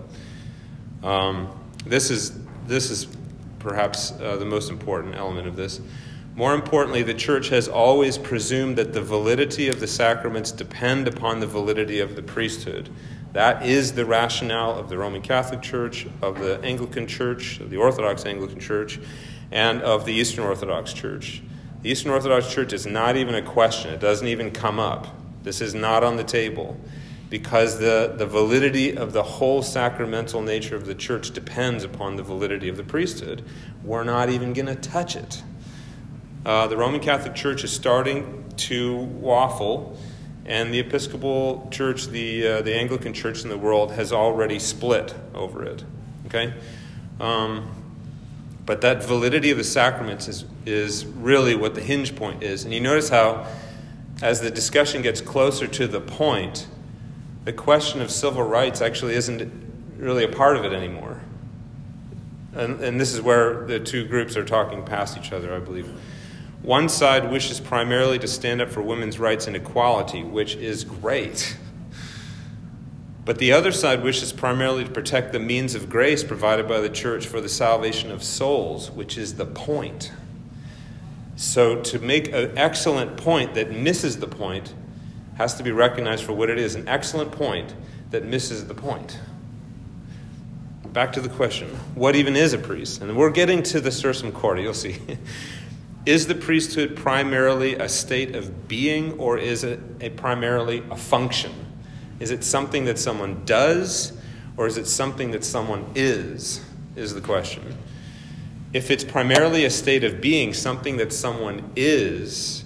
Um, 1.03 1.49
this 1.85 2.09
is 2.09 2.39
this 2.65 2.89
is 2.89 3.07
perhaps 3.59 4.11
uh, 4.13 4.37
the 4.37 4.45
most 4.45 4.69
important 4.69 5.15
element 5.15 5.47
of 5.47 5.55
this. 5.55 5.81
More 6.35 6.53
importantly, 6.53 7.03
the 7.03 7.13
church 7.13 7.49
has 7.49 7.67
always 7.67 8.17
presumed 8.17 8.77
that 8.77 8.93
the 8.93 9.01
validity 9.01 9.67
of 9.67 9.79
the 9.79 9.87
sacraments 9.87 10.51
depend 10.51 11.07
upon 11.07 11.39
the 11.39 11.47
validity 11.47 11.99
of 11.99 12.15
the 12.15 12.23
priesthood. 12.23 12.89
That 13.33 13.65
is 13.65 13.91
the 13.93 14.05
rationale 14.05 14.77
of 14.79 14.89
the 14.89 14.97
Roman 14.97 15.21
Catholic 15.21 15.61
Church, 15.61 16.07
of 16.21 16.39
the 16.39 16.59
Anglican 16.63 17.05
Church, 17.07 17.59
of 17.59 17.69
the 17.69 17.77
Orthodox 17.77 18.25
Anglican 18.25 18.59
Church, 18.59 18.99
and 19.51 19.81
of 19.81 20.05
the 20.05 20.13
Eastern 20.13 20.45
Orthodox 20.45 20.93
Church. 20.93 21.41
The 21.81 21.89
Eastern 21.89 22.11
Orthodox 22.11 22.51
Church 22.53 22.73
is 22.73 22.85
not 22.85 23.15
even 23.15 23.35
a 23.35 23.41
question, 23.41 23.93
it 23.93 24.01
doesn't 24.01 24.27
even 24.27 24.51
come 24.51 24.79
up. 24.79 25.07
This 25.43 25.61
is 25.61 25.73
not 25.73 26.03
on 26.03 26.17
the 26.17 26.23
table 26.23 26.77
because 27.29 27.79
the, 27.79 28.13
the 28.17 28.25
validity 28.25 28.97
of 28.97 29.13
the 29.13 29.23
whole 29.23 29.61
sacramental 29.61 30.41
nature 30.41 30.75
of 30.75 30.85
the 30.85 30.95
church 30.95 31.31
depends 31.31 31.83
upon 31.83 32.15
the 32.15 32.23
validity 32.23 32.67
of 32.67 32.75
the 32.75 32.83
priesthood. 32.83 33.45
We're 33.83 34.03
not 34.03 34.29
even 34.29 34.53
going 34.53 34.65
to 34.65 34.75
touch 34.75 35.15
it. 35.15 35.43
Uh, 36.45 36.67
the 36.67 36.75
Roman 36.75 36.99
Catholic 36.99 37.35
Church 37.35 37.63
is 37.63 37.71
starting 37.71 38.43
to 38.57 38.97
waffle, 38.97 39.97
and 40.45 40.73
the 40.73 40.79
Episcopal 40.79 41.67
Church, 41.71 42.07
the, 42.07 42.47
uh, 42.47 42.61
the 42.61 42.75
Anglican 42.75 43.13
Church 43.13 43.43
in 43.43 43.49
the 43.49 43.57
world, 43.57 43.91
has 43.91 44.11
already 44.11 44.57
split 44.57 45.13
over 45.33 45.63
it. 45.63 45.83
Okay? 46.25 46.53
Um, 47.19 47.69
but 48.65 48.81
that 48.81 49.03
validity 49.03 49.51
of 49.51 49.57
the 49.57 49.63
sacraments 49.63 50.27
is, 50.27 50.45
is 50.69 51.05
really 51.05 51.55
what 51.55 51.75
the 51.75 51.81
hinge 51.81 52.15
point 52.15 52.43
is. 52.43 52.63
And 52.63 52.73
you 52.73 52.79
notice 52.79 53.09
how, 53.09 53.47
as 54.21 54.41
the 54.41 54.51
discussion 54.51 55.01
gets 55.01 55.19
closer 55.21 55.67
to 55.67 55.87
the 55.87 55.99
point, 55.99 56.67
the 57.45 57.53
question 57.53 58.01
of 58.01 58.11
civil 58.11 58.43
rights 58.43 58.81
actually 58.81 59.15
isn't 59.15 59.51
really 59.97 60.23
a 60.23 60.29
part 60.29 60.55
of 60.55 60.65
it 60.65 60.71
anymore. 60.71 61.19
And, 62.53 62.79
and 62.81 62.99
this 62.99 63.13
is 63.13 63.21
where 63.21 63.65
the 63.65 63.79
two 63.79 64.05
groups 64.05 64.35
are 64.37 64.45
talking 64.45 64.83
past 64.83 65.17
each 65.17 65.31
other, 65.31 65.53
I 65.53 65.59
believe. 65.59 65.89
One 66.61 66.89
side 66.89 67.31
wishes 67.31 67.59
primarily 67.59 68.19
to 68.19 68.27
stand 68.27 68.61
up 68.61 68.69
for 68.69 68.81
women's 68.81 69.17
rights 69.17 69.47
and 69.47 69.55
equality, 69.55 70.23
which 70.23 70.55
is 70.55 70.83
great. 70.83 71.57
But 73.23 73.37
the 73.37 73.53
other 73.53 73.71
side 73.71 74.03
wishes 74.03 74.33
primarily 74.33 74.83
to 74.83 74.89
protect 74.89 75.31
the 75.31 75.39
means 75.39 75.75
of 75.75 75.89
grace 75.89 76.23
provided 76.23 76.67
by 76.67 76.81
the 76.81 76.89
church 76.89 77.27
for 77.27 77.39
the 77.39 77.47
salvation 77.47 78.11
of 78.11 78.23
souls, 78.23 78.89
which 78.89 79.17
is 79.17 79.35
the 79.35 79.45
point. 79.45 80.11
So, 81.39 81.79
to 81.83 81.99
make 81.99 82.33
an 82.33 82.57
excellent 82.57 83.15
point 83.15 83.53
that 83.53 83.71
misses 83.71 84.17
the 84.17 84.27
point 84.27 84.73
has 85.37 85.55
to 85.55 85.63
be 85.63 85.71
recognized 85.71 86.25
for 86.25 86.33
what 86.33 86.49
it 86.49 86.59
is 86.59 86.75
an 86.75 86.85
excellent 86.89 87.31
point 87.31 87.73
that 88.11 88.25
misses 88.25 88.67
the 88.67 88.73
point. 88.73 89.17
Back 90.91 91.13
to 91.13 91.21
the 91.21 91.29
question 91.29 91.69
what 91.95 92.17
even 92.17 92.35
is 92.35 92.51
a 92.51 92.57
priest? 92.57 93.01
And 93.01 93.15
we're 93.15 93.29
getting 93.29 93.63
to 93.63 93.79
the 93.79 93.89
sursum 93.89 94.33
corda, 94.33 94.61
you'll 94.61 94.73
see. 94.73 94.97
is 96.05 96.27
the 96.27 96.35
priesthood 96.35 96.97
primarily 96.97 97.75
a 97.75 97.87
state 97.87 98.35
of 98.35 98.67
being 98.67 99.13
or 99.13 99.37
is 99.37 99.63
it 99.63 99.79
a 100.01 100.09
primarily 100.09 100.83
a 100.91 100.97
function? 100.97 101.53
Is 102.19 102.31
it 102.31 102.43
something 102.43 102.83
that 102.83 102.99
someone 102.99 103.45
does 103.45 104.11
or 104.57 104.67
is 104.67 104.77
it 104.77 104.87
something 104.87 105.31
that 105.31 105.45
someone 105.45 105.89
is? 105.95 106.61
Is 106.97 107.13
the 107.13 107.21
question. 107.21 107.77
If 108.71 108.91
it's 108.91 109.03
primarily 109.03 109.65
a 109.65 109.69
state 109.69 110.03
of 110.03 110.21
being, 110.21 110.53
something 110.53 110.97
that 110.97 111.11
someone 111.11 111.71
is, 111.75 112.63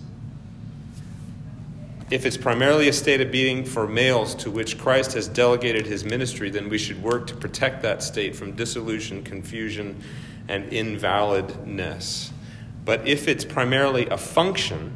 if 2.12 2.26
it's 2.26 2.38
primarily 2.38 2.90
a 2.90 2.94
state 2.94 3.22
of 3.22 3.32
being 3.32 3.64
for 3.64 3.88
males 3.88 4.36
to 4.36 4.52
which 4.52 4.78
Christ 4.78 5.14
has 5.14 5.28
delegated 5.28 5.86
his 5.86 6.04
ministry, 6.04 6.50
then 6.50 6.70
we 6.70 6.78
should 6.78 7.02
work 7.02 7.26
to 7.28 7.36
protect 7.36 7.82
that 7.84 8.04
state 8.04 8.36
from 8.36 8.52
dissolution, 8.52 9.24
confusion, 9.24 10.04
and 10.48 10.70
invalidness. 10.72 12.32
But 12.86 13.08
if 13.08 13.28
it's 13.28 13.46
primarily 13.46 14.08
a 14.08 14.18
function, 14.18 14.94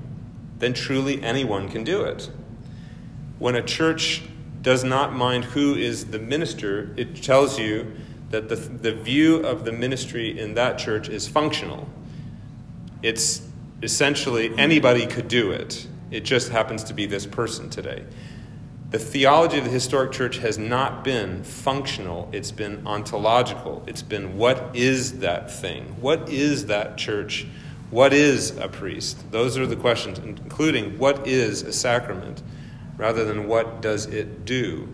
then 0.60 0.74
truly 0.74 1.24
anyone 1.24 1.70
can 1.70 1.84
do 1.84 2.04
it. 2.04 2.30
When 3.40 3.56
a 3.56 3.62
church 3.62 4.24
does 4.62 4.84
not 4.84 5.14
mind 5.14 5.46
who 5.46 5.76
is 5.76 6.08
the 6.08 6.20
minister, 6.20 6.94
it 6.98 7.24
tells 7.24 7.58
you 7.58 7.94
that 8.30 8.50
the, 8.50 8.56
the 8.56 8.94
view 8.94 9.38
of 9.38 9.66
the 9.66 9.72
ministry 9.72 10.38
in 10.38 10.56
that 10.56 10.78
church 10.78 11.10
is 11.10 11.28
functional. 11.28 11.88
It's 13.02 13.42
essentially 13.82 14.52
anybody 14.58 15.06
could 15.06 15.28
do 15.28 15.52
it. 15.52 15.88
It 16.12 16.22
just 16.22 16.50
happens 16.50 16.84
to 16.86 16.94
be 16.94 17.06
this 17.06 17.26
person 17.26 17.70
today. 17.70 18.04
The 18.90 19.00
theology 19.00 19.58
of 19.58 19.66
the 19.66 19.70
historic 19.70 20.14
church 20.14 20.38
has 20.38 20.58
not 20.58 21.04
been 21.04 21.44
functional, 21.44 22.30
it's 22.32 22.52
been 22.52 22.88
ontological. 22.88 23.84
It's 23.86 24.02
been 24.02 24.38
what 24.38 24.72
is 24.74 25.20
that 25.20 25.52
thing? 25.52 25.98
What 26.00 26.30
is 26.30 26.68
that 26.68 26.98
church? 26.98 27.46
What 27.90 28.14
is 28.14 28.56
a 28.58 28.70
priest? 28.70 29.30
Those 29.32 29.58
are 29.58 29.66
the 29.66 29.76
questions, 29.76 30.20
including 30.20 30.98
what 30.98 31.28
is 31.28 31.64
a 31.64 31.74
sacrament, 31.74 32.42
rather 32.98 33.26
than 33.26 33.48
what 33.48 33.82
does 33.82 34.06
it 34.06 34.46
do. 34.46 34.88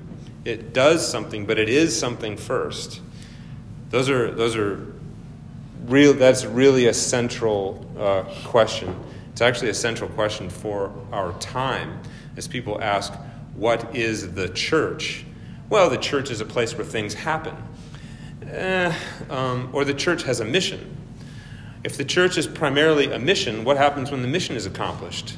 It 0.44 0.74
does 0.74 1.08
something, 1.08 1.46
but 1.46 1.60
it 1.60 1.70
is 1.70 1.98
something 1.98 2.36
first. 2.36 3.00
Those 3.94 4.10
are, 4.10 4.32
those 4.32 4.56
are 4.56 4.88
real, 5.86 6.16
that's 6.16 6.46
really 6.46 6.88
a 6.88 6.96
central 6.96 7.86
uh, 7.96 8.24
question. 8.44 9.00
It's 9.32 9.42
actually 9.42 9.70
a 9.70 9.76
central 9.76 10.10
question 10.10 10.50
for 10.50 10.92
our 11.12 11.32
time 11.34 12.00
as 12.36 12.48
people 12.48 12.82
ask, 12.82 13.14
What 13.54 13.96
is 13.96 14.34
the 14.34 14.50
church? 14.50 15.26
Well, 15.70 15.92
the 15.92 16.00
church 16.00 16.32
is 16.32 16.42
a 16.42 16.46
place 16.46 16.76
where 16.76 16.84
things 16.84 17.14
happen. 17.14 17.56
Eh, 18.48 18.92
um, 19.30 19.70
or 19.74 19.86
the 19.86 19.94
church 19.94 20.24
has 20.24 20.40
a 20.40 20.46
mission. 20.46 20.98
If 21.84 21.96
the 21.96 22.06
church 22.06 22.36
is 22.40 22.48
primarily 22.48 23.12
a 23.12 23.20
mission, 23.20 23.64
what 23.64 23.78
happens 23.78 24.10
when 24.10 24.24
the 24.24 24.28
mission 24.28 24.56
is 24.56 24.66
accomplished? 24.66 25.38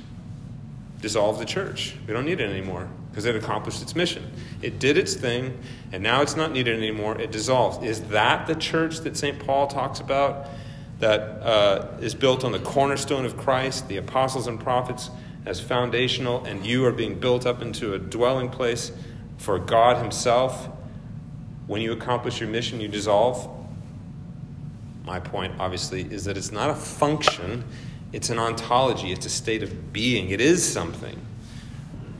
Dissolve 1.06 1.38
the 1.38 1.46
church. 1.46 1.96
We 2.08 2.14
don't 2.14 2.26
need 2.26 2.42
it 2.42 2.50
anymore 2.50 2.90
because 3.12 3.26
it 3.26 3.36
accomplished 3.36 3.82
its 3.82 3.96
mission. 3.96 4.32
It 4.64 4.80
did 4.80 4.98
its 4.98 5.14
thing, 5.14 5.60
and 5.92 6.02
now 6.02 6.24
it's 6.24 6.36
not 6.36 6.52
needed 6.52 6.76
anymore. 6.76 7.22
It 7.22 7.32
dissolves. 7.32 7.86
Is 7.86 8.02
that 8.06 8.48
the 8.48 8.56
church 8.56 9.02
that 9.02 9.16
St. 9.16 9.38
Paul 9.40 9.68
talks 9.68 10.00
about? 10.00 10.48
that 11.00 11.20
uh, 11.42 11.88
is 12.00 12.16
built 12.16 12.44
on 12.44 12.52
the 12.52 12.60
cornerstone 12.60 13.26
of 13.26 13.38
Christ, 13.38 13.88
the 13.88 13.98
apostles 13.98 14.48
and 14.48 14.60
prophets, 14.60 15.10
as 15.46 15.60
foundational, 15.60 16.44
and 16.46 16.66
you 16.66 16.86
are 16.86 16.92
being 16.92 17.20
built 17.20 17.46
up 17.46 17.62
into 17.62 17.94
a 17.94 18.00
dwelling 18.00 18.50
place 18.50 18.92
for 19.38 19.60
God 19.60 19.98
Himself. 19.98 20.70
When 21.68 21.82
you 21.82 21.92
accomplish 21.92 22.40
your 22.40 22.50
mission, 22.50 22.80
you 22.80 22.88
dissolve. 22.88 23.50
My 25.04 25.20
point, 25.20 25.54
obviously, 25.60 26.02
is 26.02 26.26
that 26.26 26.38
it's 26.38 26.52
not 26.52 26.70
a 26.70 26.76
function, 26.76 27.64
it's 28.16 28.30
an 28.30 28.40
ontology, 28.40 29.12
it's 29.12 29.26
a 29.26 29.30
state 29.30 29.62
of 29.62 29.92
being, 29.92 30.30
it 30.30 30.42
is 30.42 30.64
something. 30.66 31.20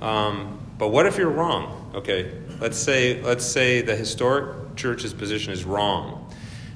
Um, 0.02 0.60
but 0.78 0.90
what 0.90 1.06
if 1.06 1.18
you're 1.18 1.30
wrong? 1.30 1.92
Okay, 1.96 2.32
let's 2.60 2.78
say, 2.78 3.22
let's 3.22 3.46
say 3.46 3.82
the 3.82 3.96
historic 3.96 4.75
church's 4.75 5.14
position 5.14 5.54
is 5.54 5.64
wrong 5.64 6.25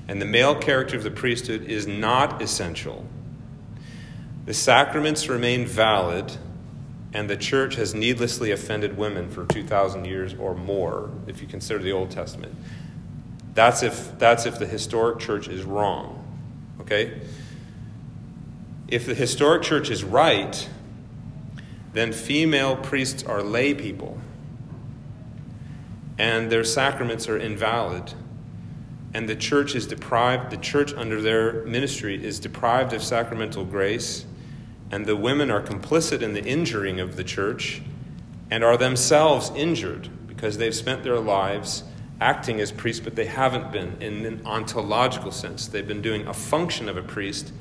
and 0.09 0.19
the 0.19 0.25
male 0.25 0.55
character 0.55 0.97
of 0.97 1.03
the 1.03 1.11
priesthood 1.11 1.65
is 1.65 1.85
not 1.85 2.41
essential. 2.41 3.05
The 4.45 4.55
sacraments 4.55 5.29
remain 5.29 5.67
valid, 5.67 6.35
and 7.13 7.29
the 7.29 7.37
church 7.37 7.75
has 7.75 7.93
needlessly 7.93 8.49
offended 8.49 8.97
women 8.97 9.29
for 9.29 9.45
2,000 9.45 10.05
years 10.05 10.33
or 10.33 10.55
more, 10.55 11.11
if 11.27 11.43
you 11.43 11.47
consider 11.47 11.77
the 11.77 11.91
Old 11.91 12.09
Testament. 12.09 12.55
That's 13.53 13.83
if, 13.83 14.17
that's 14.17 14.47
if 14.47 14.57
the 14.57 14.65
historic 14.65 15.19
church 15.19 15.47
is 15.47 15.61
wrong. 15.61 16.25
Okay? 16.81 17.21
If 18.89 19.05
the 19.05 19.13
historic 19.13 19.61
church 19.61 19.91
is 19.91 20.03
right, 20.03 20.67
then 21.93 22.11
female 22.11 22.75
priests 22.75 23.23
are 23.23 23.43
lay 23.43 23.75
people, 23.75 24.17
and 26.17 26.51
their 26.51 26.63
sacraments 26.63 27.29
are 27.29 27.37
invalid. 27.37 28.13
And 29.13 29.29
the 29.29 29.35
church 29.35 29.75
is 29.75 29.85
deprived, 29.85 30.49
the 30.49 30.57
church 30.57 30.91
under 30.95 31.21
their 31.21 31.63
ministry 31.65 32.23
is 32.23 32.39
deprived 32.39 32.93
of 32.93 33.03
sacramental 33.03 33.63
grace, 33.63 34.25
and 34.89 35.05
the 35.05 35.15
women 35.15 35.51
are 35.51 35.61
complicit 35.61 36.23
in 36.23 36.33
the 36.33 36.43
injuring 36.43 36.99
of 36.99 37.15
the 37.15 37.23
church 37.23 37.83
and 38.49 38.63
are 38.63 38.75
themselves 38.75 39.51
injured 39.55 40.09
because 40.27 40.57
they've 40.57 40.73
spent 40.73 41.03
their 41.03 41.19
lives 41.19 41.83
acting 42.19 42.59
as 42.59 42.71
priests, 42.71 43.03
but 43.03 43.15
they 43.15 43.25
haven't 43.25 43.71
been 43.71 44.01
in 44.01 44.25
an 44.25 44.41
ontological 44.45 45.31
sense. 45.31 45.67
They've 45.67 45.87
been 45.87 46.01
doing 46.01 46.25
a 46.25 46.33
function 46.33 46.89
of 46.89 46.97
a 46.97 47.03
priest 47.03 47.53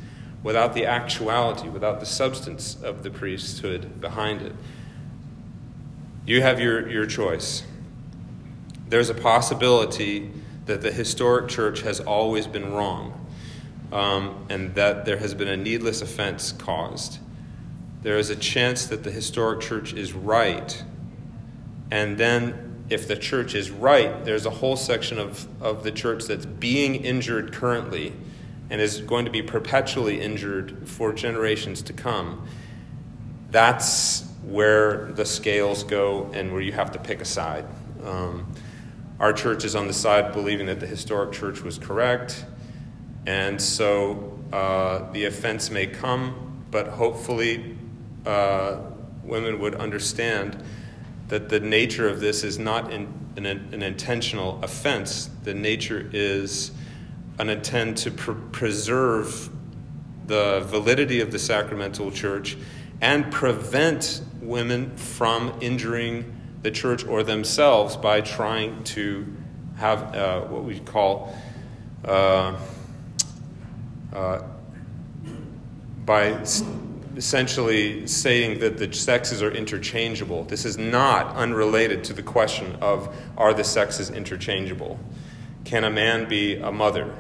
without 0.43 0.75
the 0.75 0.87
actuality, 0.87 1.69
without 1.69 2.01
the 2.01 2.07
substance 2.07 2.77
of 2.83 3.03
the 3.03 3.11
priesthood 3.11 4.01
behind 4.01 4.43
it. 4.43 4.53
You 6.27 6.43
have 6.43 6.61
your, 6.61 6.89
your 6.89 7.07
choice. 7.07 7.63
There's 8.89 9.11
a 9.11 9.15
possibility 9.15 10.31
that 10.67 10.83
the 10.83 10.93
historic 10.93 11.49
church 11.49 11.81
has 11.83 12.01
always 12.01 12.47
been 12.47 12.73
wrong 12.73 13.27
um, 13.93 14.47
and 14.51 14.75
that 14.75 15.05
there 15.05 15.17
has 15.17 15.35
been 15.35 15.49
a 15.49 15.57
needless 15.57 16.03
offense 16.03 16.53
caused. 16.53 17.19
There 18.03 18.19
is 18.19 18.31
a 18.31 18.37
chance 18.37 18.87
that 18.87 19.03
the 19.03 19.11
historic 19.11 19.61
church 19.61 19.93
is 19.93 20.13
right. 20.13 20.83
And 21.91 22.17
then, 22.19 22.85
if 22.91 23.09
the 23.09 23.17
church 23.17 23.55
is 23.55 23.71
right, 23.71 24.25
there's 24.25 24.47
a 24.47 24.51
whole 24.51 24.77
section 24.77 25.19
of, 25.19 25.47
of 25.63 25.83
the 25.83 25.91
church 25.91 26.25
that's 26.25 26.47
being 26.47 26.95
injured 26.95 27.53
currently 27.53 28.13
and 28.71 28.81
is 28.81 29.01
going 29.01 29.25
to 29.25 29.31
be 29.31 29.43
perpetually 29.43 30.21
injured 30.21 30.89
for 30.89 31.13
generations 31.13 31.83
to 31.83 31.93
come. 31.93 32.47
That's 33.51 34.27
where 34.43 35.07
the 35.13 35.25
scales 35.25 35.85
go 35.85 36.31
and 36.35 36.53
where 36.53 36.61
you 36.61 36.73
have 36.73 36.93
to 36.93 36.99
pick 36.99 37.21
a 37.21 37.25
side. 37.25 37.65
Um, 38.05 38.53
our 39.21 39.33
church 39.33 39.65
is 39.65 39.75
on 39.75 39.87
the 39.87 39.93
side 39.93 40.33
believing 40.33 40.67
that 40.67 40.81
the 40.81 40.87
historic 40.87 41.33
church 41.33 41.63
was 41.63 41.79
correct, 41.79 42.45
and 43.27 43.61
so 43.61 44.39
uh, 44.53 45.11
the 45.13 45.25
offense 45.25 45.71
may 45.71 45.87
come, 45.87 46.65
but 46.71 46.87
hopefully 46.89 47.77
uh, 48.25 48.79
women 49.23 49.59
would 49.59 49.75
understand 49.75 50.63
that 51.29 51.49
the 51.49 51.61
nature 51.61 52.09
of 52.09 52.21
this 52.21 52.45
is 52.45 52.59
not 52.59 52.93
in, 52.93 53.13
an, 53.37 53.47
an, 53.47 53.83
intentional 53.83 54.59
offense. 54.63 55.29
The 55.45 55.53
nature 55.53 56.09
is 56.13 56.71
an 57.39 57.49
intent 57.51 57.99
to 57.99 58.11
pr- 58.11 58.33
preserve 58.33 59.51
the 60.27 60.61
validity 60.67 61.21
of 61.21 61.33
the 61.33 61.39
sacramental 61.39 62.11
church 62.11 62.57
and 63.01 63.31
prevent 63.33 64.21
women 64.41 64.97
from 64.97 65.57
injuring 65.61 66.35
the 66.63 66.71
church 66.71 67.07
or 67.07 67.23
themselves 67.23 67.97
by 67.97 68.21
trying 68.21 68.83
to 68.85 69.27
have 69.77 70.15
uh, 70.15 70.41
what 70.43 70.65
we 70.65 70.81
call 70.81 71.35
uh, 72.05 72.57
uh, 74.13 74.43
by 76.05 76.27
essentially 77.17 78.07
saying 78.07 78.61
that 78.61 78.79
the 78.79 78.93
sexes 78.93 79.43
are 79.43 79.51
interchangeable. 79.51 80.45
This 80.45 80.65
is 80.65 80.79
not 80.79 81.35
unrelated 81.37 82.05
to 82.05 82.13
the 82.13 82.23
question 82.23 82.77
of 82.81 83.15
are 83.37 83.53
the 83.53 83.65
sexes 83.65 84.11
interchangeable? 84.11 84.99
Can 85.65 85.85
a 85.85 85.91
man 85.91 86.29
be 86.29 86.57
a 86.57 86.73
mother? 86.73 87.15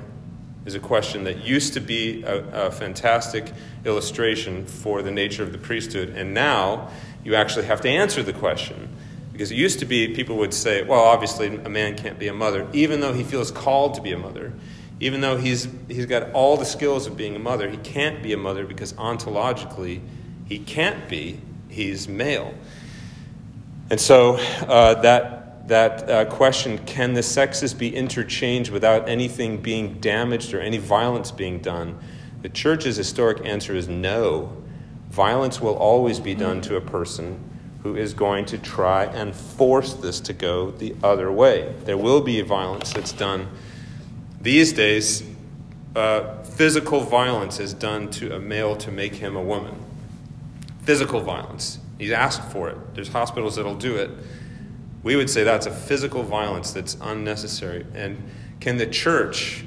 Is 0.68 0.74
a 0.74 0.80
question 0.80 1.24
that 1.24 1.46
used 1.46 1.72
to 1.72 1.80
be 1.80 2.22
a, 2.24 2.66
a 2.66 2.70
fantastic 2.70 3.54
illustration 3.86 4.66
for 4.66 5.00
the 5.00 5.10
nature 5.10 5.42
of 5.42 5.50
the 5.50 5.56
priesthood, 5.56 6.10
and 6.10 6.34
now 6.34 6.90
you 7.24 7.36
actually 7.36 7.64
have 7.64 7.80
to 7.80 7.88
answer 7.88 8.22
the 8.22 8.34
question. 8.34 8.94
Because 9.32 9.50
it 9.50 9.54
used 9.54 9.78
to 9.78 9.86
be 9.86 10.14
people 10.14 10.36
would 10.36 10.52
say, 10.52 10.82
well, 10.82 11.00
obviously 11.00 11.46
a 11.46 11.70
man 11.70 11.96
can't 11.96 12.18
be 12.18 12.28
a 12.28 12.34
mother, 12.34 12.68
even 12.74 13.00
though 13.00 13.14
he 13.14 13.24
feels 13.24 13.50
called 13.50 13.94
to 13.94 14.02
be 14.02 14.12
a 14.12 14.18
mother. 14.18 14.52
Even 15.00 15.22
though 15.22 15.38
he's, 15.38 15.66
he's 15.88 16.04
got 16.04 16.32
all 16.32 16.58
the 16.58 16.66
skills 16.66 17.06
of 17.06 17.16
being 17.16 17.34
a 17.34 17.38
mother, 17.38 17.70
he 17.70 17.78
can't 17.78 18.22
be 18.22 18.34
a 18.34 18.36
mother 18.36 18.66
because 18.66 18.92
ontologically 18.92 20.02
he 20.44 20.58
can't 20.58 21.08
be. 21.08 21.40
He's 21.70 22.08
male. 22.08 22.52
And 23.88 23.98
so 23.98 24.34
uh, 24.36 25.00
that, 25.00 25.37
that 25.68 26.10
uh, 26.10 26.24
question 26.24 26.78
can 26.78 27.14
the 27.14 27.22
sexes 27.22 27.74
be 27.74 27.94
interchanged 27.94 28.70
without 28.70 29.08
anything 29.08 29.62
being 29.62 29.94
damaged 30.00 30.52
or 30.52 30.60
any 30.60 30.78
violence 30.78 31.30
being 31.30 31.60
done? 31.60 31.98
The 32.42 32.48
church's 32.48 32.96
historic 32.96 33.44
answer 33.46 33.74
is 33.74 33.88
no. 33.88 34.56
Violence 35.10 35.60
will 35.60 35.76
always 35.76 36.20
be 36.20 36.34
done 36.34 36.60
to 36.62 36.76
a 36.76 36.80
person 36.80 37.44
who 37.82 37.96
is 37.96 38.12
going 38.14 38.44
to 38.46 38.58
try 38.58 39.04
and 39.04 39.34
force 39.34 39.94
this 39.94 40.20
to 40.20 40.32
go 40.32 40.70
the 40.72 40.94
other 41.02 41.30
way. 41.30 41.74
There 41.84 41.96
will 41.96 42.20
be 42.20 42.40
violence 42.40 42.92
that's 42.92 43.12
done. 43.12 43.48
These 44.40 44.72
days, 44.72 45.22
uh, 45.94 46.42
physical 46.42 47.00
violence 47.00 47.60
is 47.60 47.74
done 47.74 48.10
to 48.12 48.34
a 48.34 48.38
male 48.38 48.76
to 48.76 48.90
make 48.90 49.14
him 49.14 49.36
a 49.36 49.42
woman. 49.42 49.74
Physical 50.82 51.20
violence. 51.20 51.78
He's 51.98 52.12
asked 52.12 52.50
for 52.52 52.68
it. 52.68 52.94
There's 52.94 53.08
hospitals 53.08 53.56
that'll 53.56 53.74
do 53.74 53.96
it. 53.96 54.10
We 55.02 55.16
would 55.16 55.30
say 55.30 55.44
that's 55.44 55.66
a 55.66 55.70
physical 55.70 56.22
violence 56.22 56.72
that's 56.72 56.96
unnecessary. 57.00 57.86
And 57.94 58.22
can 58.60 58.76
the 58.76 58.86
church 58.86 59.64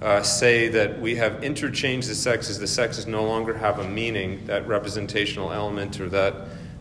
uh, 0.00 0.22
say 0.22 0.68
that 0.68 1.00
we 1.00 1.16
have 1.16 1.44
interchanged 1.44 2.08
the 2.08 2.14
sexes? 2.14 2.58
The 2.58 2.66
sexes 2.66 3.06
no 3.06 3.24
longer 3.24 3.58
have 3.58 3.78
a 3.78 3.88
meaning, 3.88 4.46
that 4.46 4.66
representational 4.66 5.52
element 5.52 6.00
or 6.00 6.08
that 6.10 6.34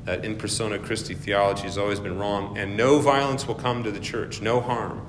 that 0.08 0.24
in 0.24 0.38
persona 0.38 0.80
Christi 0.80 1.14
theology 1.14 1.64
has 1.64 1.78
always 1.78 2.00
been 2.00 2.18
wrong, 2.18 2.58
and 2.58 2.78
no 2.78 3.00
violence 3.00 3.46
will 3.46 3.56
come 3.56 3.84
to 3.84 3.92
the 3.92 4.00
church, 4.00 4.42
no 4.42 4.62
harm. 4.62 5.06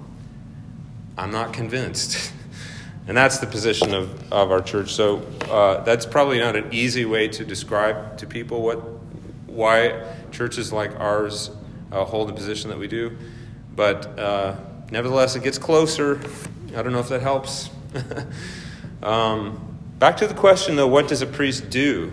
I'm 1.17 1.31
not 1.31 1.53
convinced. 1.53 2.33
and 3.07 3.17
that's 3.17 3.39
the 3.39 3.47
position 3.47 3.95
of, 3.95 4.33
of 4.33 4.51
our 4.51 4.61
church. 4.61 4.93
So 4.93 5.19
uh, 5.49 5.85
that's 5.85 6.05
probably 6.05 6.41
not 6.41 6.57
an 6.57 6.75
easy 6.75 7.05
way 7.05 7.29
to 7.29 7.45
describe 7.45 8.19
to 8.19 8.27
people 8.27 8.61
what 8.61 8.83
why 9.47 10.05
churches 10.33 10.73
like 10.73 10.99
ours 10.99 11.51
uh, 11.93 12.05
hold 12.05 12.29
the 12.29 12.33
position 12.33 12.71
that 12.71 12.79
we 12.79 12.89
do. 12.89 13.17
But 13.75 14.19
uh, 14.19 14.57
nevertheless, 14.91 15.37
it 15.37 15.43
gets 15.43 15.59
closer. 15.59 16.21
I 16.77 16.83
don't 16.83 16.93
know 16.93 17.01
if 17.01 17.09
that 17.09 17.23
helps. 17.23 17.71
um, 19.03 19.79
back 19.99 20.17
to 20.19 20.27
the 20.27 20.35
question, 20.35 20.77
though 20.77 20.89
what 20.89 21.09
does 21.09 21.23
a 21.23 21.27
priest 21.27 21.71
do? 21.71 22.13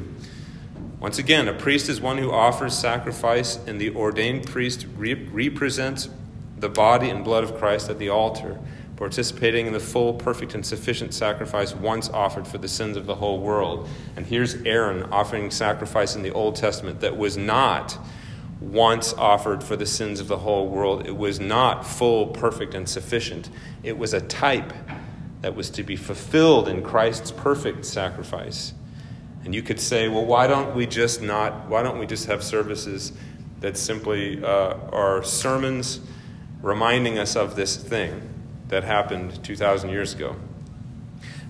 Once 0.99 1.19
again, 1.19 1.47
a 1.47 1.53
priest 1.53 1.89
is 1.89 1.99
one 1.99 2.17
who 2.17 2.31
offers 2.31 2.77
sacrifice, 2.77 3.57
and 3.67 3.79
the 3.79 3.93
ordained 3.95 4.47
priest 4.47 4.87
re- 4.95 5.13
represents 5.13 6.09
the 6.57 6.69
body 6.69 7.09
and 7.09 7.23
blood 7.23 7.43
of 7.43 7.57
Christ 7.57 7.89
at 7.89 7.99
the 7.99 8.09
altar, 8.09 8.59
participating 8.95 9.67
in 9.67 9.73
the 9.73 9.79
full, 9.79 10.13
perfect, 10.13 10.55
and 10.55 10.65
sufficient 10.65 11.13
sacrifice 11.13 11.75
once 11.75 12.09
offered 12.09 12.47
for 12.47 12.57
the 12.57 12.67
sins 12.67 12.95
of 12.95 13.05
the 13.05 13.15
whole 13.15 13.39
world. 13.39 13.89
And 14.15 14.25
here's 14.25 14.55
Aaron 14.63 15.03
offering 15.11 15.51
sacrifice 15.51 16.15
in 16.15 16.21
the 16.21 16.31
Old 16.31 16.55
Testament 16.55 17.01
that 17.01 17.17
was 17.17 17.37
not 17.37 17.97
once 18.71 19.13
offered 19.13 19.63
for 19.63 19.75
the 19.75 19.85
sins 19.85 20.19
of 20.19 20.27
the 20.27 20.39
whole 20.39 20.67
world. 20.67 21.05
It 21.05 21.15
was 21.15 21.39
not 21.39 21.85
full, 21.85 22.27
perfect, 22.27 22.73
and 22.73 22.89
sufficient. 22.89 23.49
It 23.83 23.97
was 23.97 24.13
a 24.13 24.21
type 24.21 24.73
that 25.41 25.55
was 25.55 25.69
to 25.71 25.83
be 25.83 25.95
fulfilled 25.95 26.67
in 26.67 26.81
Christ's 26.81 27.31
perfect 27.31 27.85
sacrifice. 27.85 28.73
And 29.43 29.53
you 29.53 29.61
could 29.61 29.79
say, 29.79 30.07
well, 30.07 30.25
why 30.25 30.47
don't 30.47 30.75
we 30.75 30.87
just 30.87 31.21
not, 31.21 31.69
why 31.69 31.83
don't 31.83 31.99
we 31.99 32.07
just 32.07 32.25
have 32.25 32.43
services 32.43 33.13
that 33.59 33.77
simply 33.77 34.43
uh, 34.43 34.73
are 34.91 35.23
sermons 35.23 35.99
reminding 36.63 37.19
us 37.19 37.35
of 37.35 37.55
this 37.55 37.77
thing 37.77 38.27
that 38.69 38.83
happened 38.83 39.43
2,000 39.43 39.91
years 39.91 40.15
ago? 40.15 40.35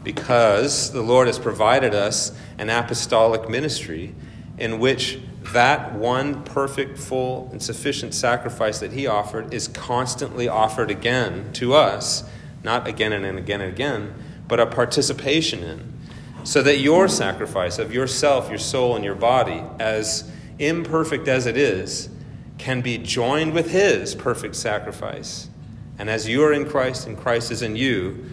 Because 0.04 0.92
the 0.92 1.02
Lord 1.02 1.28
has 1.28 1.40
provided 1.40 1.96
us 1.96 2.38
an 2.58 2.70
apostolic 2.70 3.50
ministry 3.50 4.14
in 4.58 4.80
which 4.80 5.20
that 5.54 5.94
one 5.94 6.44
perfect, 6.44 6.98
full, 6.98 7.50
and 7.52 7.62
sufficient 7.62 8.14
sacrifice 8.14 8.80
that 8.80 8.94
He 8.94 9.08
offered 9.08 9.54
is 9.54 9.68
constantly 9.68 10.48
offered 10.48 10.90
again 10.90 11.52
to 11.54 11.74
us, 11.74 12.24
not 12.64 12.88
again 12.88 13.14
and 13.14 13.38
again 13.38 13.62
and 13.62 13.72
again, 13.72 14.14
but 14.48 14.60
a 14.60 14.66
participation 14.66 15.64
in 15.64 15.96
so 16.46 16.62
that 16.62 16.78
your 16.78 17.08
sacrifice 17.08 17.80
of 17.80 17.92
yourself, 17.92 18.50
your 18.50 18.60
soul, 18.60 18.96
and 18.96 19.04
your 19.04 19.16
body, 19.16 19.64
as 19.80 20.32
imperfect 20.60 21.28
as 21.28 21.48
it 21.48 21.58
is, 21.58 22.08
can 22.60 22.82
be 22.82 23.00
joined 23.00 23.54
with 23.54 23.72
His 23.72 24.14
perfect 24.14 24.56
sacrifice. 24.56 25.50
And 25.98 26.10
as 26.10 26.28
you 26.28 26.44
are 26.44 26.54
in 26.54 26.70
Christ 26.70 27.08
and 27.08 27.18
Christ 27.18 27.52
is 27.52 27.64
in 27.64 27.76
you, 27.76 28.26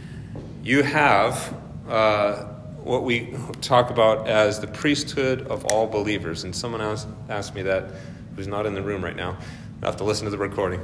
you 0.62 0.82
have 0.82 1.54
uh, 1.88 2.51
what 2.84 3.04
we 3.04 3.34
talk 3.60 3.90
about 3.90 4.28
as 4.28 4.60
the 4.60 4.66
priesthood 4.66 5.46
of 5.46 5.64
all 5.66 5.86
believers. 5.86 6.44
And 6.44 6.54
someone 6.54 6.80
else 6.80 7.06
asked 7.28 7.54
me 7.54 7.62
that 7.62 7.90
who's 8.36 8.48
not 8.48 8.66
in 8.66 8.74
the 8.74 8.82
room 8.82 9.04
right 9.04 9.16
now. 9.16 9.36
I 9.82 9.86
have 9.86 9.96
to 9.96 10.04
listen 10.04 10.24
to 10.24 10.30
the 10.30 10.38
recording. 10.38 10.80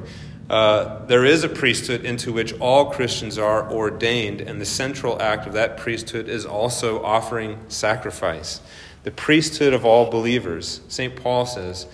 Uh, 0.50 1.04
there 1.06 1.24
is 1.24 1.44
a 1.44 1.48
priesthood 1.48 2.04
into 2.04 2.32
which 2.32 2.58
all 2.58 2.90
Christians 2.90 3.38
are 3.38 3.70
ordained, 3.70 4.40
and 4.40 4.60
the 4.60 4.66
central 4.66 5.20
act 5.20 5.46
of 5.46 5.52
that 5.52 5.76
priesthood 5.76 6.28
is 6.28 6.46
also 6.46 7.02
offering 7.04 7.58
sacrifice. 7.68 8.60
The 9.04 9.10
priesthood 9.10 9.72
of 9.74 9.84
all 9.84 10.10
believers. 10.10 10.80
St. 10.88 11.14
Paul 11.14 11.46
says, 11.46 11.86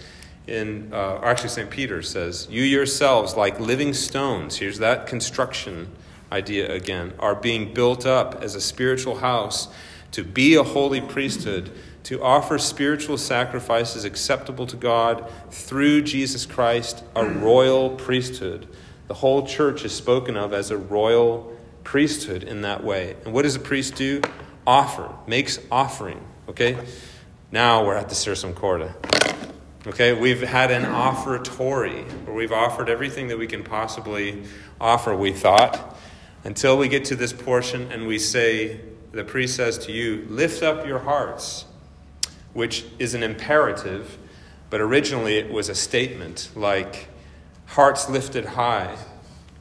in, 0.46 0.92
uh, 0.92 1.20
actually, 1.22 1.48
St. 1.48 1.70
Peter 1.70 2.02
says, 2.02 2.46
You 2.50 2.62
yourselves, 2.62 3.36
like 3.36 3.58
living 3.58 3.92
stones, 3.92 4.56
here's 4.56 4.78
that 4.78 5.06
construction 5.06 5.90
idea 6.30 6.72
again, 6.72 7.12
are 7.18 7.34
being 7.34 7.72
built 7.72 8.06
up 8.06 8.42
as 8.42 8.54
a 8.54 8.60
spiritual 8.60 9.16
house 9.16 9.68
to 10.14 10.22
be 10.22 10.54
a 10.54 10.62
holy 10.62 11.00
priesthood 11.00 11.72
to 12.04 12.22
offer 12.22 12.56
spiritual 12.56 13.18
sacrifices 13.18 14.04
acceptable 14.04 14.64
to 14.64 14.76
God 14.76 15.28
through 15.50 16.02
Jesus 16.02 16.46
Christ, 16.46 17.02
a 17.16 17.26
royal 17.26 17.90
priesthood, 17.90 18.68
The 19.08 19.14
whole 19.14 19.44
church 19.44 19.84
is 19.84 19.92
spoken 19.92 20.36
of 20.36 20.52
as 20.52 20.70
a 20.70 20.78
royal 20.78 21.52
priesthood 21.82 22.44
in 22.44 22.62
that 22.62 22.84
way. 22.84 23.16
And 23.24 23.34
what 23.34 23.42
does 23.42 23.56
a 23.56 23.60
priest 23.60 23.96
do? 23.96 24.22
Offer, 24.64 25.10
makes 25.26 25.58
offering. 25.68 26.24
Okay? 26.48 26.78
Now 27.50 27.84
we're 27.84 27.96
at 27.96 28.08
the 28.08 28.14
Sursum 28.14 28.54
Corda. 28.54 28.94
Okay, 29.86 30.12
we've 30.12 30.42
had 30.42 30.70
an 30.70 30.86
offertory 30.86 32.04
where 32.24 32.36
we've 32.36 32.52
offered 32.52 32.88
everything 32.88 33.28
that 33.28 33.38
we 33.38 33.48
can 33.48 33.64
possibly 33.64 34.44
offer, 34.80 35.14
we 35.14 35.32
thought, 35.32 35.98
until 36.44 36.78
we 36.78 36.88
get 36.88 37.04
to 37.06 37.16
this 37.16 37.32
portion 37.32 37.90
and 37.90 38.06
we 38.06 38.18
say, 38.18 38.80
the 39.14 39.24
priest 39.24 39.56
says 39.56 39.78
to 39.78 39.92
you, 39.92 40.26
Lift 40.28 40.62
up 40.62 40.86
your 40.86 41.00
hearts, 41.00 41.64
which 42.52 42.84
is 42.98 43.14
an 43.14 43.22
imperative, 43.22 44.18
but 44.70 44.80
originally 44.80 45.36
it 45.36 45.52
was 45.52 45.68
a 45.68 45.74
statement 45.74 46.50
like, 46.54 47.08
Hearts 47.66 48.08
lifted 48.08 48.44
high. 48.44 48.96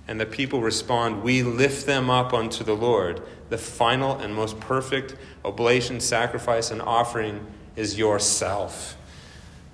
And 0.07 0.19
the 0.19 0.25
people 0.25 0.61
respond, 0.61 1.23
We 1.23 1.43
lift 1.43 1.85
them 1.85 2.09
up 2.09 2.33
unto 2.33 2.63
the 2.63 2.75
Lord. 2.75 3.21
The 3.49 3.57
final 3.57 4.17
and 4.17 4.35
most 4.35 4.59
perfect 4.59 5.15
oblation, 5.45 5.99
sacrifice, 5.99 6.71
and 6.71 6.81
offering 6.81 7.45
is 7.75 7.97
yourself 7.97 8.97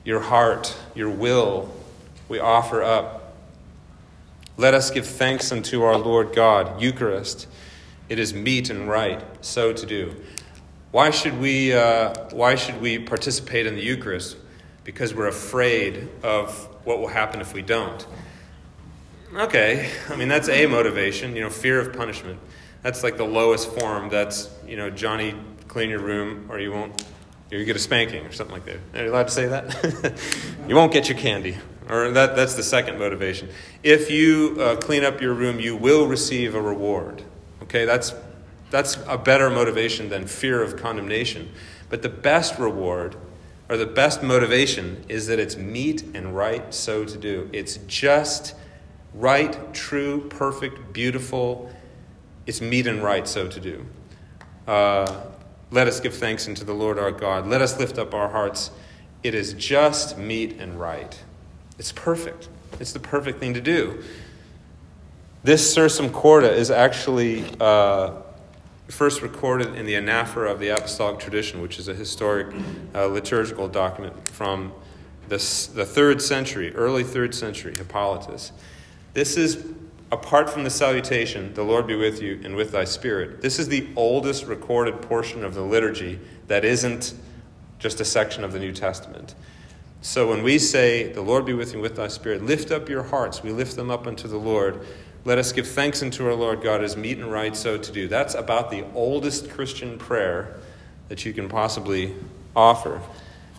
your 0.04 0.22
heart, 0.22 0.76
your 0.96 1.10
will, 1.10 1.70
we 2.28 2.40
offer 2.40 2.82
up. 2.82 3.36
Let 4.58 4.74
us 4.74 4.92
give 4.92 5.06
thanks 5.06 5.52
unto 5.52 5.84
our 5.84 5.98
Lord 5.98 6.34
God, 6.34 6.82
Eucharist. 6.82 7.48
It 8.10 8.20
is 8.20 8.34
meet 8.34 8.70
and 8.70 8.90
right 8.90 9.24
so 9.42 9.72
to 9.72 9.86
do. 9.86 10.16
Why 10.92 11.12
should 11.12 11.40
we, 11.40 11.74
uh, 11.74 12.14
why 12.32 12.56
should 12.56 12.82
we 12.82 12.98
participate 12.98 13.68
in 13.68 13.76
the 13.76 13.84
Eucharist? 13.84 14.38
Because 14.84 15.14
we're 15.14 15.28
afraid 15.28 16.10
of 16.24 16.52
what 16.84 17.00
will 17.00 17.08
happen 17.08 17.42
if 17.42 17.54
we 17.54 17.62
don't. 17.62 18.06
Okay, 19.36 19.92
I 20.10 20.16
mean, 20.16 20.28
that's 20.28 20.50
a 20.50 20.66
motivation, 20.66 21.36
you 21.36 21.44
know, 21.44 21.52
fear 21.52 21.80
of 21.80 21.94
punishment. 21.94 22.40
That's 22.82 23.04
like 23.04 23.18
the 23.18 23.26
lowest 23.26 23.70
form. 23.78 24.10
That's, 24.10 24.50
you 24.66 24.76
know, 24.76 24.90
Johnny, 24.90 25.36
clean 25.68 25.92
your 25.92 26.00
room 26.00 26.48
or 26.50 26.60
you 26.60 26.72
won't 26.72 27.06
you 27.52 27.66
get 27.66 27.76
a 27.76 27.80
spanking 27.80 28.26
or 28.26 28.32
something 28.32 28.54
like 28.54 28.66
that. 28.66 28.78
Are 29.00 29.06
you 29.06 29.12
allowed 29.12 29.28
to 29.28 29.34
say 29.34 29.48
that? 29.48 30.20
you 30.68 30.76
won't 30.76 30.94
get 30.94 31.10
your 31.10 31.18
candy. 31.18 31.58
Or 31.88 32.12
that, 32.12 32.36
that's 32.36 32.54
the 32.54 32.64
second 32.64 33.00
motivation. 33.00 33.50
If 33.82 34.12
you 34.12 34.58
uh, 34.60 34.76
clean 34.76 35.04
up 35.04 35.22
your 35.22 35.34
room, 35.34 35.60
you 35.60 35.76
will 35.76 36.06
receive 36.06 36.54
a 36.54 36.62
reward. 36.62 37.24
Okay, 37.70 37.86
that's, 37.86 38.16
that's 38.72 38.98
a 39.08 39.16
better 39.16 39.48
motivation 39.52 40.10
than 40.10 40.26
fear 40.26 40.64
of 40.64 40.76
condemnation. 40.76 41.52
But 41.88 42.02
the 42.02 42.10
best 42.10 42.58
reward, 42.58 43.16
or 43.70 43.78
the 43.78 43.86
best 43.86 44.24
motivation, 44.24 45.06
is 45.08 45.28
that 45.28 45.38
it's 45.38 45.56
meet 45.56 46.04
and 46.16 46.36
right 46.36 46.74
so 46.74 47.06
to 47.06 47.16
do. 47.16 47.48
It's 47.54 47.78
just 47.86 48.56
right, 49.14 49.72
true, 49.72 50.28
perfect, 50.30 50.94
beautiful. 50.94 51.72
It's 52.48 52.60
meet 52.60 52.88
and 52.88 53.04
right 53.04 53.28
so 53.28 53.48
to 53.48 53.60
do. 53.60 53.86
Uh, 54.68 55.22
let 55.70 55.86
us 55.86 56.00
give 56.00 56.16
thanks 56.16 56.48
unto 56.48 56.66
the 56.66 56.74
Lord 56.74 56.98
our 56.98 57.12
God. 57.12 57.46
Let 57.46 57.62
us 57.62 57.78
lift 57.78 58.00
up 58.00 58.16
our 58.16 58.30
hearts. 58.30 58.72
It 59.22 59.36
is 59.36 59.54
just, 59.54 60.18
meet, 60.18 60.60
and 60.60 60.80
right. 60.80 61.22
It's 61.78 61.92
perfect. 61.92 62.50
It's 62.80 62.94
the 62.94 63.00
perfect 63.00 63.40
thing 63.40 63.54
to 63.54 63.62
do. 63.62 64.04
This 65.42 65.74
sursum 65.74 66.12
corda 66.12 66.52
is 66.52 66.70
actually 66.70 67.46
uh, 67.62 68.12
first 68.90 69.22
recorded 69.22 69.74
in 69.76 69.86
the 69.86 69.94
anaphora 69.94 70.52
of 70.52 70.60
the 70.60 70.68
apostolic 70.68 71.18
tradition, 71.18 71.62
which 71.62 71.80
is 71.80 71.88
a 71.88 71.94
historic 71.94 72.54
uh, 72.94 73.06
liturgical 73.06 73.70
document 73.70 74.28
from 74.28 74.74
the, 75.30 75.38
the 75.76 75.86
third 75.86 76.22
century, 76.22 76.76
early 76.76 77.06
third 77.06 77.34
century, 77.34 77.74
Hippolytus. 77.74 78.52
This 79.14 79.38
is 79.38 79.66
apart 80.12 80.50
from 80.50 80.66
the 80.66 80.70
salutation, 80.70 81.54
the 81.54 81.64
Lord 81.64 81.88
be 81.88 81.96
with 81.96 82.22
you 82.22 82.42
and 82.44 82.58
with 82.58 82.72
thy 82.74 82.84
spirit, 82.84 83.42
this 83.42 83.60
is 83.60 83.70
the 83.70 83.88
oldest 83.96 84.46
recorded 84.46 85.02
portion 85.02 85.46
of 85.46 85.54
the 85.54 85.62
liturgy 85.62 86.20
that 86.48 86.66
isn't 86.66 87.14
just 87.78 88.02
a 88.02 88.06
section 88.06 88.44
of 88.44 88.52
the 88.52 88.60
New 88.60 88.74
Testament. 88.74 89.36
So 90.02 90.30
when 90.30 90.44
we 90.44 90.60
say, 90.60 91.12
The 91.12 91.22
Lord 91.22 91.46
be 91.46 91.54
with 91.54 91.70
you 91.70 91.76
and 91.76 91.82
with 91.82 91.96
thy 91.96 92.08
spirit, 92.08 92.44
lift 92.44 92.72
up 92.72 92.90
your 92.90 93.04
hearts, 93.04 93.44
we 93.44 93.52
lift 93.52 93.76
them 93.76 93.90
up 93.90 94.08
unto 94.08 94.28
the 94.28 94.38
Lord. 94.38 94.86
Let 95.26 95.38
us 95.38 95.52
give 95.52 95.68
thanks 95.68 96.02
unto 96.02 96.26
our 96.26 96.34
Lord 96.34 96.62
God 96.62 96.82
as 96.82 96.96
meet 96.96 97.18
and 97.18 97.30
right 97.30 97.56
so 97.56 97.78
to 97.78 97.92
do. 97.92 98.08
That's 98.08 98.36
about 98.36 98.72
the 98.72 98.86
oldest 98.94 99.50
Christian 99.50 99.98
prayer 99.98 100.56
that 101.10 101.26
you 101.26 101.34
can 101.34 101.50
possibly 101.50 102.16
offer. 102.56 103.02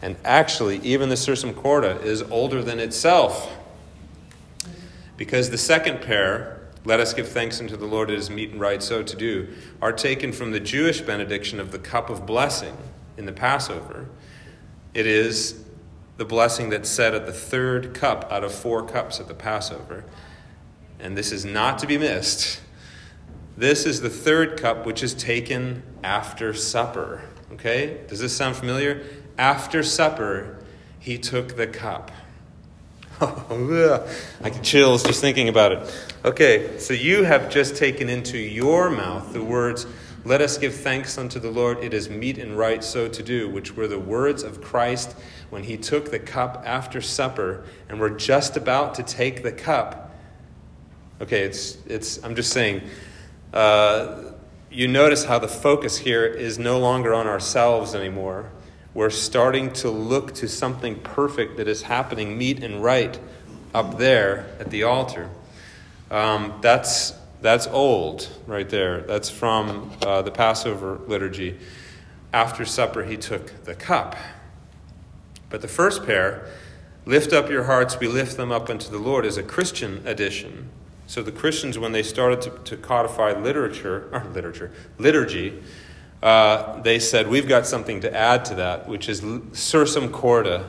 And 0.00 0.16
actually, 0.24 0.78
even 0.78 1.10
the 1.10 1.16
Sursum 1.16 1.54
Corda 1.54 2.00
is 2.00 2.22
older 2.22 2.62
than 2.62 2.80
itself. 2.80 3.54
Because 5.18 5.50
the 5.50 5.58
second 5.58 6.00
pair, 6.00 6.60
let 6.86 6.98
us 6.98 7.12
give 7.12 7.28
thanks 7.28 7.60
unto 7.60 7.76
the 7.76 7.84
Lord, 7.84 8.10
as 8.10 8.30
meet 8.30 8.50
and 8.50 8.60
right 8.60 8.82
so 8.82 9.02
to 9.02 9.16
do, 9.16 9.48
are 9.82 9.92
taken 9.92 10.32
from 10.32 10.52
the 10.52 10.60
Jewish 10.60 11.02
benediction 11.02 11.60
of 11.60 11.72
the 11.72 11.78
cup 11.78 12.08
of 12.08 12.24
blessing 12.24 12.76
in 13.18 13.26
the 13.26 13.32
Passover. 13.32 14.06
It 14.94 15.06
is 15.06 15.62
the 16.16 16.24
blessing 16.24 16.70
that's 16.70 16.88
said 16.88 17.14
at 17.14 17.26
the 17.26 17.32
third 17.32 17.92
cup 17.92 18.32
out 18.32 18.44
of 18.44 18.54
four 18.54 18.82
cups 18.82 19.20
at 19.20 19.28
the 19.28 19.34
Passover. 19.34 20.04
And 21.00 21.16
this 21.16 21.32
is 21.32 21.44
not 21.44 21.78
to 21.80 21.86
be 21.86 21.98
missed. 21.98 22.60
This 23.56 23.84
is 23.86 24.00
the 24.00 24.10
third 24.10 24.60
cup 24.60 24.86
which 24.86 25.02
is 25.02 25.14
taken 25.14 25.82
after 26.02 26.54
supper. 26.54 27.22
Okay? 27.52 28.00
Does 28.08 28.20
this 28.20 28.36
sound 28.36 28.56
familiar? 28.56 29.02
After 29.36 29.82
supper, 29.82 30.58
he 30.98 31.18
took 31.18 31.56
the 31.56 31.66
cup. 31.66 32.10
I 33.20 34.50
get 34.50 34.62
chills 34.62 35.02
just 35.02 35.20
thinking 35.20 35.48
about 35.50 35.72
it. 35.72 36.08
Okay, 36.24 36.78
so 36.78 36.94
you 36.94 37.24
have 37.24 37.50
just 37.50 37.76
taken 37.76 38.08
into 38.08 38.38
your 38.38 38.88
mouth 38.88 39.34
the 39.34 39.44
words, 39.44 39.86
Let 40.24 40.40
us 40.40 40.56
give 40.56 40.74
thanks 40.74 41.18
unto 41.18 41.38
the 41.38 41.50
Lord, 41.50 41.84
it 41.84 41.92
is 41.92 42.08
meet 42.08 42.38
and 42.38 42.56
right 42.56 42.82
so 42.82 43.08
to 43.08 43.22
do, 43.22 43.48
which 43.48 43.76
were 43.76 43.88
the 43.88 43.98
words 43.98 44.42
of 44.42 44.62
Christ 44.62 45.14
when 45.50 45.64
he 45.64 45.76
took 45.76 46.10
the 46.10 46.18
cup 46.18 46.62
after 46.64 47.02
supper 47.02 47.64
and 47.90 48.00
were 48.00 48.10
just 48.10 48.56
about 48.56 48.94
to 48.94 49.02
take 49.02 49.42
the 49.42 49.52
cup. 49.52 50.09
Okay, 51.20 51.42
it's, 51.42 51.78
it's, 51.86 52.22
I'm 52.24 52.34
just 52.34 52.52
saying, 52.52 52.82
uh, 53.52 54.32
you 54.70 54.88
notice 54.88 55.24
how 55.24 55.38
the 55.38 55.48
focus 55.48 55.98
here 55.98 56.24
is 56.24 56.58
no 56.58 56.78
longer 56.78 57.12
on 57.12 57.26
ourselves 57.26 57.94
anymore 57.94 58.50
we're 58.92 59.10
starting 59.10 59.72
to 59.72 59.90
look 59.90 60.34
to 60.34 60.48
something 60.48 60.98
perfect 60.98 61.58
that 61.58 61.68
is 61.68 61.82
happening, 61.82 62.36
meet 62.36 62.62
and 62.62 62.82
right, 62.82 63.18
up 63.72 63.98
there 63.98 64.46
at 64.58 64.70
the 64.70 64.82
altar. 64.82 65.30
Um, 66.10 66.58
that's, 66.60 67.14
that's 67.40 67.68
old, 67.68 68.28
right 68.46 68.68
there. 68.68 69.02
That's 69.02 69.30
from 69.30 69.92
uh, 70.04 70.22
the 70.22 70.32
Passover 70.32 71.00
liturgy. 71.06 71.56
After 72.32 72.64
supper, 72.64 73.04
he 73.04 73.16
took 73.16 73.64
the 73.64 73.76
cup. 73.76 74.16
But 75.50 75.62
the 75.62 75.68
first 75.68 76.04
pair, 76.04 76.50
lift 77.06 77.32
up 77.32 77.48
your 77.48 77.64
hearts, 77.64 77.98
we 78.00 78.08
lift 78.08 78.36
them 78.36 78.50
up 78.50 78.68
unto 78.68 78.90
the 78.90 78.98
Lord, 78.98 79.24
is 79.24 79.36
a 79.36 79.42
Christian 79.44 80.02
addition. 80.04 80.68
So 81.10 81.24
the 81.24 81.32
Christians, 81.32 81.76
when 81.76 81.90
they 81.90 82.04
started 82.04 82.40
to, 82.42 82.50
to 82.66 82.76
codify 82.76 83.32
literature, 83.32 84.08
or 84.12 84.24
literature, 84.32 84.70
liturgy, 84.96 85.60
uh, 86.22 86.80
they 86.82 87.00
said, 87.00 87.26
We've 87.26 87.48
got 87.48 87.66
something 87.66 88.02
to 88.02 88.16
add 88.16 88.44
to 88.44 88.54
that, 88.54 88.86
which 88.86 89.08
is 89.08 89.20
sursum 89.20 90.12
corda. 90.12 90.68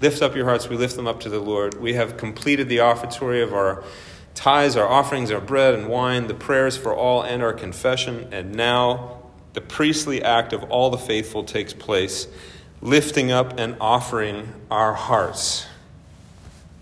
Lift 0.00 0.22
up 0.22 0.34
your 0.34 0.44
hearts, 0.44 0.68
we 0.68 0.76
lift 0.76 0.96
them 0.96 1.06
up 1.06 1.20
to 1.20 1.28
the 1.28 1.38
Lord. 1.38 1.80
We 1.80 1.94
have 1.94 2.16
completed 2.16 2.68
the 2.68 2.80
offertory 2.80 3.40
of 3.44 3.54
our 3.54 3.84
tithes, 4.34 4.76
our 4.76 4.88
offerings, 4.88 5.30
our 5.30 5.40
bread 5.40 5.74
and 5.74 5.88
wine, 5.88 6.26
the 6.26 6.34
prayers 6.34 6.76
for 6.76 6.92
all, 6.92 7.22
and 7.22 7.40
our 7.40 7.52
confession. 7.52 8.26
And 8.32 8.56
now 8.56 9.22
the 9.52 9.60
priestly 9.60 10.20
act 10.20 10.52
of 10.52 10.64
all 10.64 10.90
the 10.90 10.98
faithful 10.98 11.44
takes 11.44 11.72
place, 11.72 12.26
lifting 12.80 13.30
up 13.30 13.60
and 13.60 13.76
offering 13.80 14.52
our 14.68 14.94
hearts, 14.94 15.64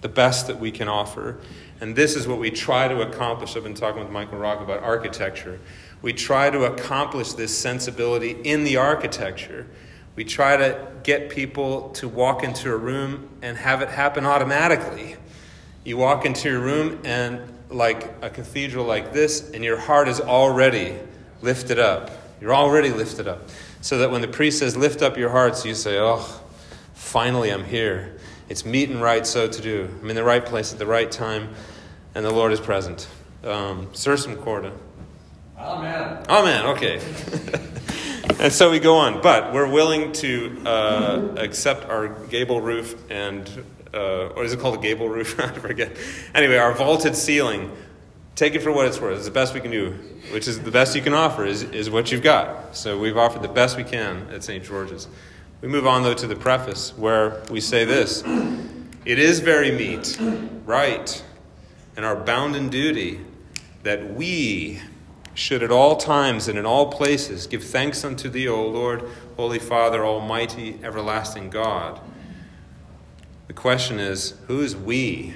the 0.00 0.08
best 0.08 0.46
that 0.46 0.58
we 0.58 0.70
can 0.70 0.88
offer. 0.88 1.36
And 1.80 1.96
this 1.96 2.16
is 2.16 2.26
what 2.26 2.38
we 2.38 2.50
try 2.50 2.88
to 2.88 3.02
accomplish. 3.02 3.56
I've 3.56 3.64
been 3.64 3.74
talking 3.74 4.00
with 4.00 4.10
Michael 4.10 4.38
Rock 4.38 4.60
about 4.60 4.82
architecture 4.82 5.60
we 6.04 6.12
try 6.12 6.50
to 6.50 6.64
accomplish 6.64 7.32
this 7.32 7.56
sensibility 7.56 8.32
in 8.32 8.64
the 8.64 8.76
architecture. 8.76 9.66
We 10.16 10.24
try 10.24 10.54
to 10.58 10.86
get 11.02 11.30
people 11.30 11.88
to 11.92 12.08
walk 12.08 12.44
into 12.44 12.70
a 12.70 12.76
room 12.76 13.30
and 13.40 13.56
have 13.56 13.80
it 13.80 13.88
happen 13.88 14.26
automatically. 14.26 15.16
You 15.82 15.96
walk 15.96 16.26
into 16.26 16.50
your 16.50 16.60
room 16.60 17.00
and, 17.04 17.40
like 17.70 18.12
a 18.20 18.28
cathedral 18.28 18.84
like 18.84 19.14
this, 19.14 19.50
and 19.52 19.64
your 19.64 19.78
heart 19.78 20.08
is 20.08 20.20
already 20.20 20.98
lifted 21.40 21.78
up. 21.78 22.10
You're 22.38 22.54
already 22.54 22.90
lifted 22.90 23.26
up. 23.26 23.48
So 23.80 23.96
that 23.96 24.10
when 24.10 24.20
the 24.20 24.28
priest 24.28 24.58
says, 24.58 24.76
Lift 24.76 25.00
up 25.00 25.16
your 25.16 25.30
hearts, 25.30 25.64
you 25.64 25.74
say, 25.74 25.98
Oh, 25.98 26.22
finally 26.92 27.48
I'm 27.48 27.64
here. 27.64 28.14
It's 28.48 28.64
meet 28.64 28.90
and 28.90 29.00
right 29.00 29.26
so 29.26 29.48
to 29.48 29.62
do. 29.62 29.88
I'm 30.02 30.10
in 30.10 30.16
the 30.16 30.24
right 30.24 30.44
place 30.44 30.72
at 30.72 30.78
the 30.78 30.86
right 30.86 31.10
time, 31.10 31.54
and 32.14 32.24
the 32.24 32.32
Lord 32.32 32.52
is 32.52 32.60
present. 32.60 33.08
Um, 33.42 33.86
Sursum 33.88 34.36
Corda. 34.36 34.72
Amen. 35.58 36.24
Amen. 36.28 36.66
Okay. 36.66 36.96
and 38.40 38.52
so 38.52 38.70
we 38.70 38.80
go 38.80 38.96
on, 38.96 39.22
but 39.22 39.52
we're 39.52 39.70
willing 39.70 40.12
to 40.12 40.62
uh, 40.66 41.34
accept 41.36 41.88
our 41.88 42.08
gable 42.08 42.60
roof 42.60 43.10
and, 43.10 43.48
uh, 43.94 44.28
or 44.28 44.44
is 44.44 44.52
it 44.52 44.60
called 44.60 44.78
a 44.78 44.82
gable 44.82 45.08
roof? 45.08 45.38
I 45.40 45.52
forget. 45.52 45.96
Anyway, 46.34 46.56
our 46.56 46.74
vaulted 46.74 47.16
ceiling 47.16 47.70
take 48.34 48.54
it 48.54 48.62
for 48.62 48.72
what 48.72 48.86
it's 48.86 49.00
worth. 49.00 49.16
It's 49.16 49.26
the 49.26 49.30
best 49.30 49.54
we 49.54 49.60
can 49.60 49.70
do, 49.70 49.92
which 50.32 50.48
is 50.48 50.60
the 50.60 50.70
best 50.70 50.94
you 50.96 51.02
can 51.02 51.14
offer, 51.14 51.44
is, 51.44 51.62
is 51.62 51.88
what 51.88 52.10
you've 52.10 52.22
got. 52.22 52.76
So 52.76 52.98
we've 52.98 53.16
offered 53.16 53.42
the 53.42 53.48
best 53.48 53.76
we 53.76 53.84
can 53.84 54.28
at 54.32 54.42
St. 54.42 54.64
George's. 54.64 55.06
We 55.64 55.70
move 55.70 55.86
on, 55.86 56.02
though, 56.02 56.12
to 56.12 56.26
the 56.26 56.36
preface, 56.36 56.92
where 56.94 57.42
we 57.48 57.58
say 57.58 57.86
this 57.86 58.22
It 59.06 59.18
is 59.18 59.40
very 59.40 59.72
meet, 59.72 60.20
right, 60.66 61.24
and 61.96 62.04
our 62.04 62.14
bounden 62.14 62.68
duty 62.68 63.20
that 63.82 64.12
we 64.12 64.82
should 65.32 65.62
at 65.62 65.70
all 65.70 65.96
times 65.96 66.48
and 66.48 66.58
in 66.58 66.66
all 66.66 66.92
places 66.92 67.46
give 67.46 67.64
thanks 67.64 68.04
unto 68.04 68.28
thee, 68.28 68.46
O 68.46 68.68
Lord, 68.68 69.04
Holy 69.38 69.58
Father, 69.58 70.04
Almighty, 70.04 70.78
everlasting 70.82 71.48
God. 71.48 71.98
The 73.46 73.54
question 73.54 73.98
is, 73.98 74.34
who 74.48 74.60
is 74.60 74.76
we? 74.76 75.32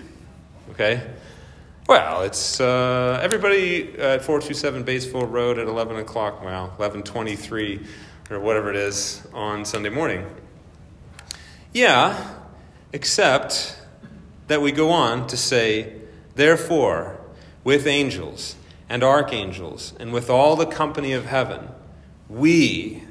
Okay? 0.73 1.09
Well, 1.89 2.21
it's 2.21 2.61
uh, 2.61 3.19
everybody 3.23 3.99
at 3.99 4.23
427 4.23 4.85
Batesville 4.85 5.31
Road 5.31 5.59
at 5.59 5.69
11 5.69 5.97
o'clock, 5.97 6.45
well, 6.45 6.65
1123 6.77 7.81
or 8.31 8.39
whatever 8.41 8.71
it 8.71 8.77
is 8.77 9.27
on 9.33 9.65
Sunday 9.65 9.89
morning. 9.89 10.27
Yeah, 11.73 12.35
except 12.93 13.79
that 14.49 14.61
we 14.61 14.73
go 14.73 14.91
on 14.91 15.27
to 15.29 15.37
say, 15.37 15.95
therefore, 16.35 17.21
with 17.65 17.87
angels 17.87 18.57
and 18.89 19.03
archangels 19.03 19.95
and 19.99 20.13
with 20.13 20.31
all 20.31 20.57
the 20.57 20.67
company 20.67 21.13
of 21.13 21.27
heaven, 21.27 21.69
we 22.29 23.03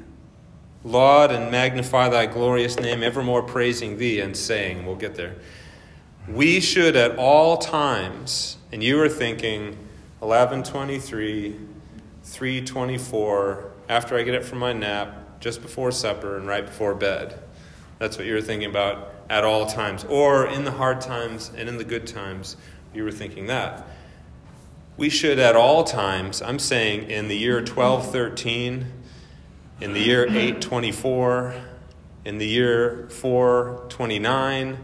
laud 0.84 1.30
and 1.30 1.50
magnify 1.50 2.08
thy 2.08 2.26
glorious 2.26 2.78
name, 2.78 3.02
evermore 3.02 3.42
praising 3.42 3.98
thee 3.98 4.20
and 4.20 4.36
saying, 4.36 4.86
we'll 4.86 4.96
get 4.96 5.14
there. 5.16 5.36
We 6.28 6.60
should 6.60 6.96
at 6.96 7.16
all 7.16 7.56
times, 7.56 8.58
and 8.70 8.82
you 8.82 9.00
are 9.00 9.08
thinking 9.08 9.76
1123, 10.20 11.56
324, 12.22 13.67
after 13.88 14.16
I 14.16 14.22
get 14.22 14.34
up 14.34 14.44
from 14.44 14.58
my 14.58 14.72
nap, 14.72 15.40
just 15.40 15.62
before 15.62 15.90
supper, 15.90 16.36
and 16.36 16.46
right 16.46 16.64
before 16.64 16.94
bed. 16.94 17.38
That's 17.98 18.16
what 18.16 18.26
you 18.26 18.34
were 18.34 18.40
thinking 18.40 18.68
about 18.68 19.14
at 19.28 19.44
all 19.44 19.66
times. 19.66 20.04
Or 20.04 20.46
in 20.46 20.64
the 20.64 20.70
hard 20.70 21.00
times 21.00 21.50
and 21.56 21.68
in 21.68 21.78
the 21.78 21.84
good 21.84 22.06
times, 22.06 22.56
you 22.94 23.04
were 23.04 23.10
thinking 23.10 23.46
that. 23.46 23.86
We 24.96 25.08
should 25.08 25.38
at 25.38 25.54
all 25.54 25.84
times, 25.84 26.42
I'm 26.42 26.58
saying 26.58 27.10
in 27.10 27.28
the 27.28 27.36
year 27.36 27.58
1213, 27.58 28.86
in 29.80 29.92
the 29.92 30.00
year 30.00 30.24
824, 30.24 31.54
in 32.24 32.38
the 32.38 32.46
year 32.46 33.08
429, 33.10 34.78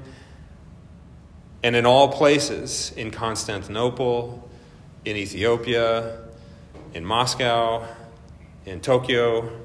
and 1.64 1.76
in 1.76 1.86
all 1.86 2.12
places, 2.12 2.92
in 2.96 3.10
Constantinople, 3.10 4.48
in 5.04 5.16
Ethiopia, 5.16 6.20
in 6.92 7.04
Moscow, 7.04 7.86
in 8.66 8.80
Tokyo, 8.80 9.60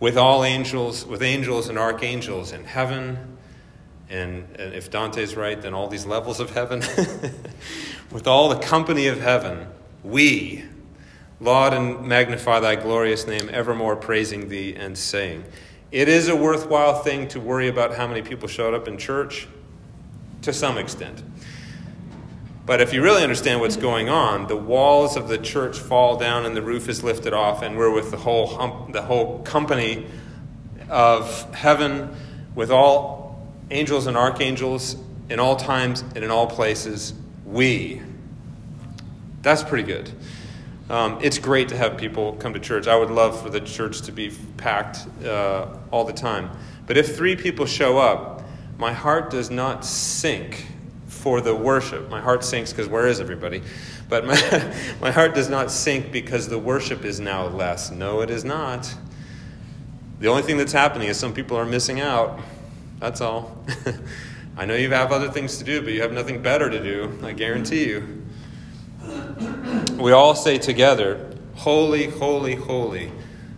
with 0.00 0.16
all 0.16 0.44
angels, 0.44 1.06
with 1.06 1.22
angels 1.22 1.68
and 1.68 1.78
archangels 1.78 2.52
in 2.52 2.64
heaven, 2.64 3.38
and, 4.10 4.46
and 4.58 4.74
if 4.74 4.90
Dante's 4.90 5.36
right, 5.36 5.60
then 5.60 5.72
all 5.72 5.88
these 5.88 6.04
levels 6.04 6.38
of 6.40 6.50
heaven, 6.50 6.80
with 8.10 8.26
all 8.26 8.48
the 8.48 8.58
company 8.58 9.06
of 9.06 9.20
heaven, 9.20 9.68
we 10.04 10.64
laud 11.40 11.72
and 11.72 12.06
magnify 12.06 12.60
thy 12.60 12.76
glorious 12.76 13.26
name, 13.26 13.48
evermore 13.52 13.96
praising 13.96 14.48
thee 14.48 14.74
and 14.74 14.96
saying, 14.98 15.44
It 15.90 16.08
is 16.08 16.28
a 16.28 16.36
worthwhile 16.36 17.02
thing 17.02 17.28
to 17.28 17.40
worry 17.40 17.68
about 17.68 17.94
how 17.94 18.06
many 18.06 18.22
people 18.22 18.48
showed 18.48 18.74
up 18.74 18.86
in 18.86 18.98
church, 18.98 19.48
to 20.42 20.52
some 20.52 20.78
extent. 20.78 21.22
But 22.64 22.80
if 22.80 22.92
you 22.92 23.02
really 23.02 23.22
understand 23.22 23.60
what's 23.60 23.76
going 23.76 24.08
on, 24.08 24.46
the 24.46 24.56
walls 24.56 25.16
of 25.16 25.26
the 25.26 25.38
church 25.38 25.78
fall 25.78 26.16
down 26.16 26.46
and 26.46 26.56
the 26.56 26.62
roof 26.62 26.88
is 26.88 27.02
lifted 27.02 27.32
off, 27.32 27.62
and 27.62 27.76
we're 27.76 27.92
with 27.92 28.10
the 28.12 28.16
whole, 28.16 28.46
hump, 28.46 28.92
the 28.92 29.02
whole 29.02 29.40
company 29.40 30.06
of 30.88 31.52
heaven, 31.54 32.14
with 32.54 32.70
all 32.70 33.48
angels 33.70 34.06
and 34.06 34.16
archangels 34.16 34.96
in 35.28 35.40
all 35.40 35.56
times 35.56 36.02
and 36.14 36.22
in 36.22 36.30
all 36.30 36.46
places. 36.46 37.14
We. 37.44 38.00
That's 39.40 39.64
pretty 39.64 39.84
good. 39.84 40.12
Um, 40.88 41.18
it's 41.22 41.38
great 41.38 41.68
to 41.70 41.76
have 41.76 41.96
people 41.96 42.34
come 42.34 42.52
to 42.52 42.60
church. 42.60 42.86
I 42.86 42.94
would 42.94 43.10
love 43.10 43.42
for 43.42 43.50
the 43.50 43.60
church 43.60 44.02
to 44.02 44.12
be 44.12 44.30
packed 44.56 45.06
uh, 45.24 45.66
all 45.90 46.04
the 46.04 46.12
time. 46.12 46.50
But 46.86 46.96
if 46.96 47.16
three 47.16 47.34
people 47.34 47.66
show 47.66 47.98
up, 47.98 48.42
my 48.78 48.92
heart 48.92 49.30
does 49.30 49.50
not 49.50 49.84
sink 49.84 50.66
for 51.22 51.40
the 51.40 51.54
worship. 51.54 52.10
My 52.10 52.20
heart 52.20 52.42
sinks 52.42 52.72
because 52.72 52.88
where 52.88 53.06
is 53.06 53.20
everybody? 53.20 53.62
But 54.08 54.26
my, 54.26 54.74
my 55.00 55.12
heart 55.12 55.36
does 55.36 55.48
not 55.48 55.70
sink 55.70 56.10
because 56.10 56.48
the 56.48 56.58
worship 56.58 57.04
is 57.04 57.20
now 57.20 57.46
less. 57.46 57.92
No, 57.92 58.22
it 58.22 58.28
is 58.28 58.44
not. 58.44 58.92
The 60.18 60.26
only 60.26 60.42
thing 60.42 60.56
that's 60.56 60.72
happening 60.72 61.06
is 61.06 61.16
some 61.16 61.32
people 61.32 61.56
are 61.56 61.64
missing 61.64 62.00
out. 62.00 62.40
That's 62.98 63.20
all. 63.20 63.64
I 64.56 64.66
know 64.66 64.74
you 64.74 64.90
have 64.90 65.12
other 65.12 65.30
things 65.30 65.58
to 65.58 65.64
do, 65.64 65.80
but 65.80 65.92
you 65.92 66.02
have 66.02 66.12
nothing 66.12 66.42
better 66.42 66.68
to 66.68 66.82
do, 66.82 67.16
I 67.22 67.32
guarantee 67.32 67.86
you. 67.86 68.24
We 69.94 70.10
all 70.10 70.34
say 70.34 70.58
together, 70.58 71.30
Holy, 71.54 72.10
holy, 72.10 72.56
holy, 72.56 73.12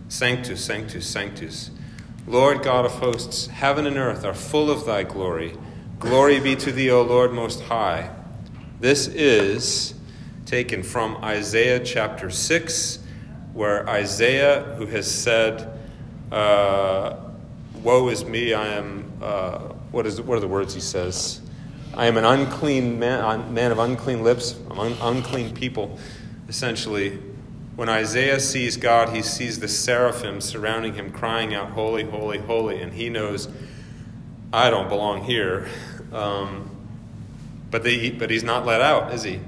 Sanctus, 0.07 0.63
Sanctus, 0.63 1.07
Sanctus. 1.07 1.71
Lord 2.27 2.61
God 2.61 2.85
of 2.85 2.91
hosts, 2.93 3.47
heaven 3.47 3.87
and 3.87 3.97
earth 3.97 4.23
are 4.23 4.35
full 4.35 4.69
of 4.69 4.85
thy 4.85 5.01
glory. 5.01 5.57
Glory 6.05 6.39
be 6.39 6.55
to 6.57 6.71
thee, 6.71 6.91
O 6.91 7.01
Lord 7.01 7.33
Most 7.33 7.63
High. 7.63 8.11
This 8.79 9.07
is 9.07 9.95
taken 10.45 10.83
from 10.83 11.17
Isaiah 11.23 11.83
chapter 11.83 12.29
6, 12.29 12.99
where 13.53 13.89
Isaiah, 13.89 14.75
who 14.77 14.85
has 14.85 15.11
said, 15.11 15.79
uh, 16.31 17.15
Woe 17.81 18.07
is 18.09 18.23
me, 18.23 18.53
I 18.53 18.67
am, 18.67 19.11
uh, 19.19 19.57
what, 19.89 20.05
is, 20.05 20.21
what 20.21 20.37
are 20.37 20.41
the 20.41 20.47
words 20.47 20.75
he 20.75 20.79
says? 20.79 21.41
I 21.95 22.05
am 22.05 22.17
an 22.17 22.25
unclean 22.25 22.99
man, 22.99 23.51
man 23.51 23.71
of 23.71 23.79
unclean 23.79 24.23
lips, 24.23 24.55
un- 24.77 24.95
unclean 25.01 25.55
people. 25.55 25.97
Essentially, 26.47 27.17
when 27.75 27.89
Isaiah 27.89 28.39
sees 28.39 28.77
God, 28.77 29.09
he 29.09 29.23
sees 29.23 29.59
the 29.59 29.67
seraphim 29.67 30.39
surrounding 30.39 30.93
him, 30.93 31.09
crying 31.09 31.55
out, 31.55 31.71
Holy, 31.71 32.03
holy, 32.03 32.37
holy, 32.37 32.79
and 32.79 32.93
he 32.93 33.09
knows, 33.09 33.49
I 34.55 34.69
don't 34.69 34.87
belong 34.87 35.25
here. 35.25 35.67
Um, 36.13 36.69
but, 37.69 37.83
they, 37.83 38.09
but 38.09 38.29
he's 38.29 38.43
not 38.43 38.65
let 38.65 38.79
out, 38.79 39.13
is 39.13 39.23
he? 39.23 39.41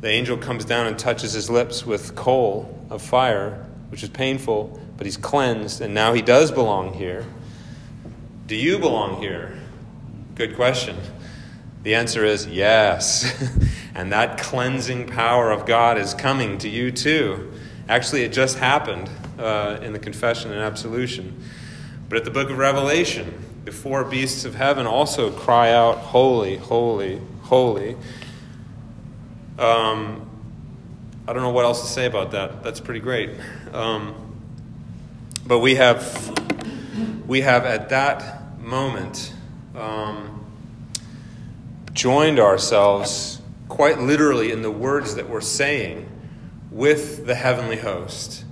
The 0.00 0.08
angel 0.08 0.36
comes 0.36 0.64
down 0.64 0.88
and 0.88 0.98
touches 0.98 1.32
his 1.32 1.48
lips 1.48 1.86
with 1.86 2.16
coal 2.16 2.84
of 2.90 3.00
fire, 3.00 3.64
which 3.90 4.02
is 4.02 4.08
painful, 4.08 4.80
but 4.96 5.06
he's 5.06 5.16
cleansed, 5.16 5.80
and 5.80 5.94
now 5.94 6.14
he 6.14 6.22
does 6.22 6.50
belong 6.50 6.94
here. 6.94 7.24
Do 8.48 8.56
you 8.56 8.80
belong 8.80 9.20
here? 9.20 9.56
Good 10.34 10.56
question. 10.56 10.96
The 11.84 11.94
answer 11.94 12.24
is 12.24 12.46
yes. 12.46 13.40
and 13.94 14.12
that 14.12 14.38
cleansing 14.38 15.06
power 15.06 15.52
of 15.52 15.64
God 15.64 15.96
is 15.96 16.12
coming 16.12 16.58
to 16.58 16.68
you 16.68 16.90
too. 16.90 17.52
Actually, 17.88 18.22
it 18.22 18.32
just 18.32 18.58
happened 18.58 19.08
uh, 19.38 19.78
in 19.80 19.92
the 19.92 19.98
confession 20.00 20.50
and 20.50 20.60
absolution. 20.60 21.40
But 22.08 22.18
at 22.18 22.24
the 22.24 22.32
book 22.32 22.50
of 22.50 22.58
Revelation, 22.58 23.47
the 23.68 23.74
four 23.74 24.02
beasts 24.02 24.46
of 24.46 24.54
heaven 24.54 24.86
also 24.86 25.30
cry 25.30 25.72
out, 25.72 25.98
Holy, 25.98 26.56
holy, 26.56 27.20
holy. 27.42 27.94
Um, 29.58 30.26
I 31.26 31.34
don't 31.34 31.42
know 31.42 31.50
what 31.50 31.66
else 31.66 31.82
to 31.82 31.86
say 31.86 32.06
about 32.06 32.30
that. 32.30 32.62
That's 32.62 32.80
pretty 32.80 33.00
great. 33.00 33.28
Um, 33.74 34.14
but 35.46 35.58
we 35.58 35.74
have, 35.74 36.32
we 37.26 37.42
have 37.42 37.66
at 37.66 37.90
that 37.90 38.58
moment 38.58 39.34
um, 39.76 40.46
joined 41.92 42.40
ourselves 42.40 43.42
quite 43.68 43.98
literally 43.98 44.50
in 44.50 44.62
the 44.62 44.70
words 44.70 45.16
that 45.16 45.28
we're 45.28 45.42
saying 45.42 46.08
with 46.70 47.26
the 47.26 47.34
heavenly 47.34 47.76
host. 47.76 48.46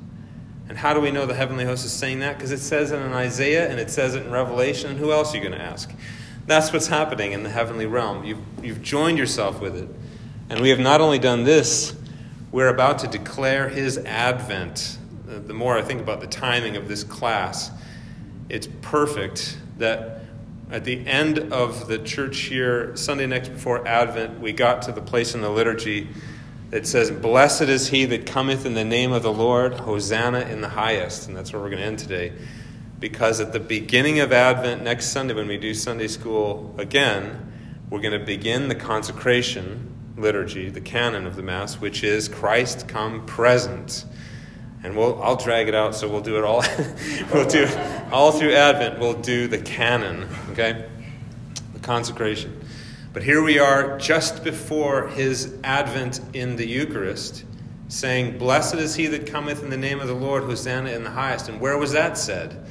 And 0.68 0.76
how 0.76 0.94
do 0.94 1.00
we 1.00 1.10
know 1.10 1.26
the 1.26 1.34
heavenly 1.34 1.64
host 1.64 1.84
is 1.84 1.92
saying 1.92 2.20
that? 2.20 2.36
Because 2.36 2.52
it 2.52 2.58
says 2.58 2.90
it 2.90 2.96
in 2.96 3.12
Isaiah 3.12 3.68
and 3.70 3.78
it 3.78 3.90
says 3.90 4.14
it 4.14 4.24
in 4.24 4.32
Revelation. 4.32 4.90
And 4.90 4.98
who 4.98 5.12
else 5.12 5.32
are 5.32 5.36
you 5.36 5.42
going 5.42 5.58
to 5.58 5.62
ask? 5.62 5.92
That's 6.46 6.72
what's 6.72 6.88
happening 6.88 7.32
in 7.32 7.42
the 7.42 7.50
heavenly 7.50 7.86
realm. 7.86 8.24
You've, 8.24 8.40
you've 8.62 8.82
joined 8.82 9.18
yourself 9.18 9.60
with 9.60 9.76
it. 9.76 9.88
And 10.48 10.60
we 10.60 10.70
have 10.70 10.78
not 10.78 11.00
only 11.00 11.18
done 11.18 11.44
this, 11.44 11.96
we're 12.52 12.68
about 12.68 13.00
to 13.00 13.08
declare 13.08 13.68
his 13.68 13.98
advent. 13.98 14.98
The 15.26 15.54
more 15.54 15.76
I 15.76 15.82
think 15.82 16.00
about 16.00 16.20
the 16.20 16.28
timing 16.28 16.76
of 16.76 16.88
this 16.88 17.04
class, 17.04 17.70
it's 18.48 18.68
perfect 18.80 19.58
that 19.78 20.22
at 20.70 20.84
the 20.84 21.06
end 21.06 21.52
of 21.52 21.86
the 21.86 21.98
church 21.98 22.50
year, 22.50 22.96
Sunday 22.96 23.26
next 23.26 23.50
before 23.50 23.86
Advent, 23.86 24.40
we 24.40 24.52
got 24.52 24.82
to 24.82 24.92
the 24.92 25.00
place 25.00 25.34
in 25.34 25.40
the 25.40 25.50
liturgy 25.50 26.08
that 26.70 26.86
says, 26.86 27.10
Blessed 27.10 27.62
is 27.62 27.88
he 27.88 28.04
that 28.06 28.26
cometh 28.26 28.66
in 28.66 28.74
the 28.74 28.84
name 28.84 29.12
of 29.12 29.22
the 29.22 29.32
Lord, 29.32 29.74
Hosanna 29.74 30.40
in 30.40 30.60
the 30.60 30.68
highest. 30.68 31.28
And 31.28 31.36
that's 31.36 31.52
where 31.52 31.62
we're 31.62 31.70
going 31.70 31.80
to 31.80 31.86
end 31.86 31.98
today. 31.98 32.32
Because 32.98 33.40
at 33.40 33.52
the 33.52 33.60
beginning 33.60 34.20
of 34.20 34.32
Advent, 34.32 34.82
next 34.82 35.06
Sunday, 35.06 35.34
when 35.34 35.48
we 35.48 35.58
do 35.58 35.74
Sunday 35.74 36.08
school 36.08 36.74
again, 36.78 37.52
we're 37.90 38.00
going 38.00 38.18
to 38.18 38.24
begin 38.24 38.68
the 38.68 38.74
consecration 38.74 39.92
liturgy, 40.16 40.70
the 40.70 40.80
canon 40.80 41.26
of 41.26 41.36
the 41.36 41.42
Mass, 41.42 41.80
which 41.80 42.02
is 42.02 42.26
Christ 42.28 42.88
come 42.88 43.24
present. 43.26 44.04
And 44.82 44.96
we'll, 44.96 45.22
I'll 45.22 45.36
drag 45.36 45.68
it 45.68 45.74
out, 45.74 45.94
so 45.94 46.08
we'll 46.08 46.20
do 46.20 46.38
it 46.38 46.44
all. 46.44 46.64
we'll 47.32 47.48
do 47.48 47.68
all 48.10 48.32
through 48.32 48.54
Advent. 48.54 48.98
We'll 48.98 49.20
do 49.20 49.46
the 49.46 49.58
canon, 49.58 50.28
okay, 50.50 50.86
the 51.74 51.80
consecration. 51.80 52.60
But 53.16 53.22
here 53.22 53.42
we 53.42 53.58
are, 53.58 53.96
just 53.96 54.44
before 54.44 55.08
His 55.08 55.54
Advent 55.64 56.20
in 56.34 56.56
the 56.56 56.66
Eucharist, 56.66 57.46
saying, 57.88 58.36
"Blessed 58.36 58.74
is 58.74 58.94
he 58.94 59.06
that 59.06 59.26
cometh 59.26 59.62
in 59.62 59.70
the 59.70 59.76
name 59.78 60.00
of 60.00 60.06
the 60.06 60.12
Lord, 60.12 60.42
Hosanna 60.42 60.90
in 60.90 61.02
the 61.02 61.12
highest." 61.12 61.48
And 61.48 61.58
where 61.58 61.78
was 61.78 61.92
that 61.92 62.18
said? 62.18 62.62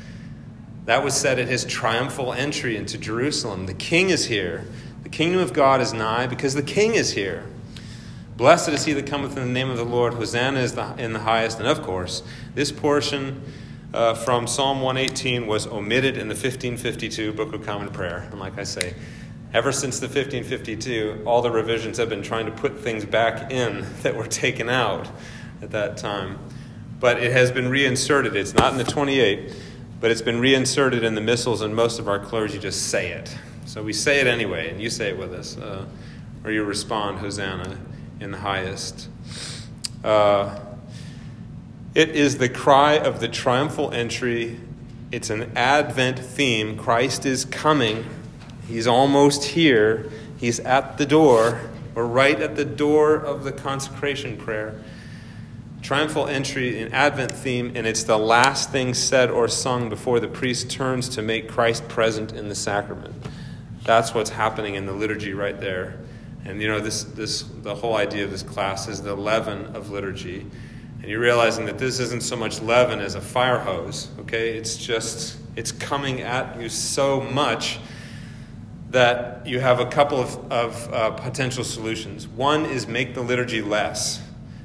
That 0.85 1.03
was 1.03 1.15
said 1.15 1.39
at 1.39 1.47
His 1.47 1.65
triumphal 1.65 2.31
entry 2.31 2.77
into 2.77 2.99
Jerusalem. 2.99 3.65
The 3.65 3.73
King 3.73 4.11
is 4.11 4.27
here. 4.27 4.65
The 5.01 5.09
kingdom 5.09 5.41
of 5.41 5.51
God 5.51 5.81
is 5.81 5.93
nigh 5.93 6.27
because 6.27 6.53
the 6.53 6.61
king 6.61 6.93
is 6.93 7.13
here. 7.13 7.43
Blessed 8.37 8.69
is 8.69 8.85
he 8.85 8.93
that 8.93 9.07
cometh 9.07 9.35
in 9.35 9.47
the 9.47 9.51
name 9.51 9.71
of 9.71 9.77
the 9.77 9.83
Lord. 9.83 10.13
Hosanna 10.13 10.59
is 10.59 10.75
the, 10.75 10.93
in 10.99 11.13
the 11.13 11.21
highest. 11.21 11.57
And 11.57 11.67
of 11.67 11.81
course, 11.81 12.21
this 12.53 12.71
portion 12.71 13.41
uh, 13.95 14.13
from 14.13 14.45
Psalm 14.45 14.81
118 14.81 15.47
was 15.47 15.65
omitted 15.65 16.17
in 16.17 16.27
the 16.27 16.35
1552 16.35 17.33
Book 17.33 17.51
of 17.51 17.65
Common 17.65 17.89
Prayer. 17.89 18.27
And 18.29 18.39
like 18.39 18.59
I 18.59 18.63
say, 18.63 18.93
ever 19.55 19.71
since 19.71 20.01
the 20.01 20.07
1552, 20.07 21.23
all 21.25 21.41
the 21.41 21.49
revisions 21.49 21.97
have 21.97 22.09
been 22.09 22.21
trying 22.21 22.45
to 22.45 22.51
put 22.51 22.77
things 22.77 23.05
back 23.05 23.49
in 23.53 23.85
that 24.01 24.13
were 24.13 24.27
taken 24.27 24.69
out 24.69 25.07
at 25.61 25.71
that 25.71 25.95
time. 25.95 26.37
But 26.99 27.23
it 27.23 27.31
has 27.31 27.51
been 27.51 27.69
reinserted. 27.69 28.35
It's 28.35 28.53
not 28.53 28.73
in 28.73 28.77
the 28.77 28.83
28, 28.83 29.55
but 30.01 30.11
it's 30.11 30.21
been 30.21 30.41
reinserted 30.41 31.05
in 31.05 31.15
the 31.15 31.21
missals, 31.21 31.61
and 31.61 31.73
most 31.73 31.99
of 31.99 32.09
our 32.09 32.19
clergy 32.19 32.59
just 32.59 32.89
say 32.89 33.11
it. 33.11 33.33
So 33.65 33.81
we 33.81 33.93
say 33.93 34.19
it 34.19 34.27
anyway, 34.27 34.69
and 34.69 34.81
you 34.81 34.89
say 34.89 35.09
it 35.09 35.17
with 35.17 35.33
us, 35.33 35.57
uh, 35.57 35.85
or 36.43 36.51
you 36.51 36.65
respond, 36.65 37.19
Hosanna 37.19 37.77
in 38.19 38.31
the 38.31 38.37
highest. 38.37 39.07
Uh, 40.03 40.59
it 41.93 42.09
is 42.09 42.39
the 42.39 42.49
cry 42.49 42.97
of 42.97 43.21
the 43.21 43.29
triumphal 43.29 43.91
entry. 43.91 44.59
It's 45.13 45.29
an 45.29 45.53
Advent 45.55 46.19
theme. 46.19 46.77
Christ 46.77 47.25
is 47.25 47.45
coming. 47.45 48.05
He's 48.67 48.87
almost 48.87 49.43
here. 49.43 50.09
He's 50.37 50.59
at 50.59 50.97
the 50.97 51.05
door. 51.05 51.61
We're 51.93 52.05
right 52.05 52.39
at 52.39 52.55
the 52.55 52.65
door 52.65 53.15
of 53.15 53.43
the 53.43 53.51
consecration 53.51 54.37
prayer. 54.37 54.81
Triumphal 55.81 56.27
entry, 56.27 56.81
an 56.81 56.91
Advent 56.93 57.31
theme, 57.31 57.73
and 57.75 57.85
it's 57.85 58.03
the 58.03 58.17
last 58.17 58.71
thing 58.71 58.95
said 58.95 59.29
or 59.29 59.47
sung 59.47 59.87
before 59.87 60.19
the 60.19 60.27
priest 60.27 60.71
turns 60.71 61.07
to 61.09 61.21
make 61.21 61.47
Christ 61.47 61.87
present 61.87 62.33
in 62.33 62.49
the 62.49 62.55
sacrament. 62.55 63.13
That's 63.83 64.13
what's 64.13 64.31
happening 64.31 64.73
in 64.73 64.87
the 64.87 64.93
liturgy 64.93 65.33
right 65.33 65.59
there. 65.61 65.99
And 66.43 66.59
you 66.59 66.67
know, 66.67 66.79
this, 66.79 67.03
this, 67.03 67.43
the 67.43 67.75
whole 67.75 67.95
idea 67.95 68.25
of 68.25 68.31
this 68.31 68.41
class 68.41 68.87
is 68.87 69.03
the 69.03 69.15
leaven 69.15 69.75
of 69.75 69.91
liturgy. 69.91 70.45
And 71.01 71.05
you're 71.11 71.19
realizing 71.19 71.65
that 71.65 71.77
this 71.77 71.99
isn't 71.99 72.23
so 72.23 72.35
much 72.35 72.61
leaven 72.61 72.99
as 72.99 73.13
a 73.13 73.21
fire 73.21 73.59
hose, 73.59 74.09
okay? 74.21 74.57
It's 74.57 74.77
just, 74.77 75.37
it's 75.55 75.71
coming 75.71 76.21
at 76.21 76.59
you 76.59 76.67
so 76.67 77.21
much 77.21 77.79
that 78.95 79.45
you 79.45 79.59
have 79.59 79.81
a 79.81 79.85
couple 79.85 80.21
of, 80.21 80.37
of 80.49 80.93
uh, 80.93 81.11
potential 81.11 81.65
solutions. 81.65 82.29
One 82.29 82.65
is 82.65 82.87
make 82.87 83.13
the 83.13 83.21
liturgy 83.21 83.61
less. 83.61 84.21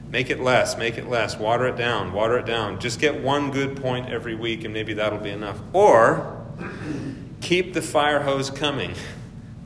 Make 0.08 0.30
it 0.30 0.38
less, 0.38 0.78
make 0.78 0.98
it 0.98 1.08
less, 1.08 1.36
water 1.36 1.66
it 1.66 1.76
down, 1.76 2.12
water 2.12 2.38
it 2.38 2.46
down. 2.46 2.78
Just 2.78 3.00
get 3.00 3.24
one 3.24 3.50
good 3.50 3.82
point 3.82 4.08
every 4.08 4.36
week, 4.36 4.62
and 4.62 4.72
maybe 4.72 4.94
that'll 4.94 5.18
be 5.18 5.30
enough. 5.30 5.58
Or 5.72 6.46
keep 7.40 7.74
the 7.74 7.82
fire 7.82 8.20
hose 8.20 8.50
coming. 8.50 8.94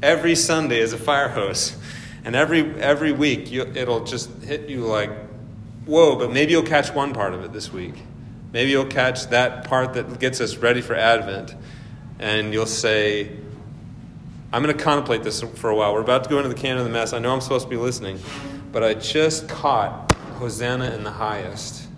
Every 0.03 0.35
Sunday 0.35 0.81
is 0.81 0.95
a 0.95 0.99
fire 0.99 1.29
hose. 1.29 1.77
And 2.25 2.35
every, 2.35 2.63
every 2.81 3.13
week, 3.13 3.51
you, 3.51 3.71
it'll 3.75 4.05
just 4.05 4.31
hit 4.45 4.71
you 4.71 4.87
like, 4.87 5.11
whoa, 5.85 6.17
but 6.17 6.33
maybe 6.33 6.53
you'll 6.53 6.63
catch 6.63 6.91
one 6.91 7.13
part 7.13 7.35
of 7.35 7.45
it 7.45 7.53
this 7.53 7.71
week. 7.71 7.97
Maybe 8.51 8.71
you'll 8.71 8.87
catch 8.87 9.27
that 9.27 9.65
part 9.65 9.93
that 9.93 10.19
gets 10.19 10.41
us 10.41 10.57
ready 10.57 10.81
for 10.81 10.95
Advent. 10.95 11.55
And 12.19 12.55
you'll 12.55 12.65
say, 12.65 13.44
I'm 14.55 14.63
going 14.63 14.77
to 14.77 14.85
contemplate 14.85 15.25
this 15.25 15.41
for 15.43 15.71
a 15.71 15.75
while. 15.75 15.93
We're 15.93 16.01
about 16.01 16.23
to 16.23 16.31
go 16.31 16.37
into 16.37 16.49
the 16.49 16.55
canon 16.55 16.79
of 16.79 16.85
the 16.85 16.91
Mass. 16.91 17.13
I 17.13 17.19
know 17.19 17.35
I'm 17.35 17.41
supposed 17.41 17.65
to 17.65 17.71
be 17.71 17.77
listening, 17.77 18.21
but 18.71 18.85
I 18.85 18.95
just 18.95 19.49
caught 19.49 20.13
Hosanna 20.39 20.95
in 20.95 21.03
the 21.03 21.11
highest. 21.11 21.89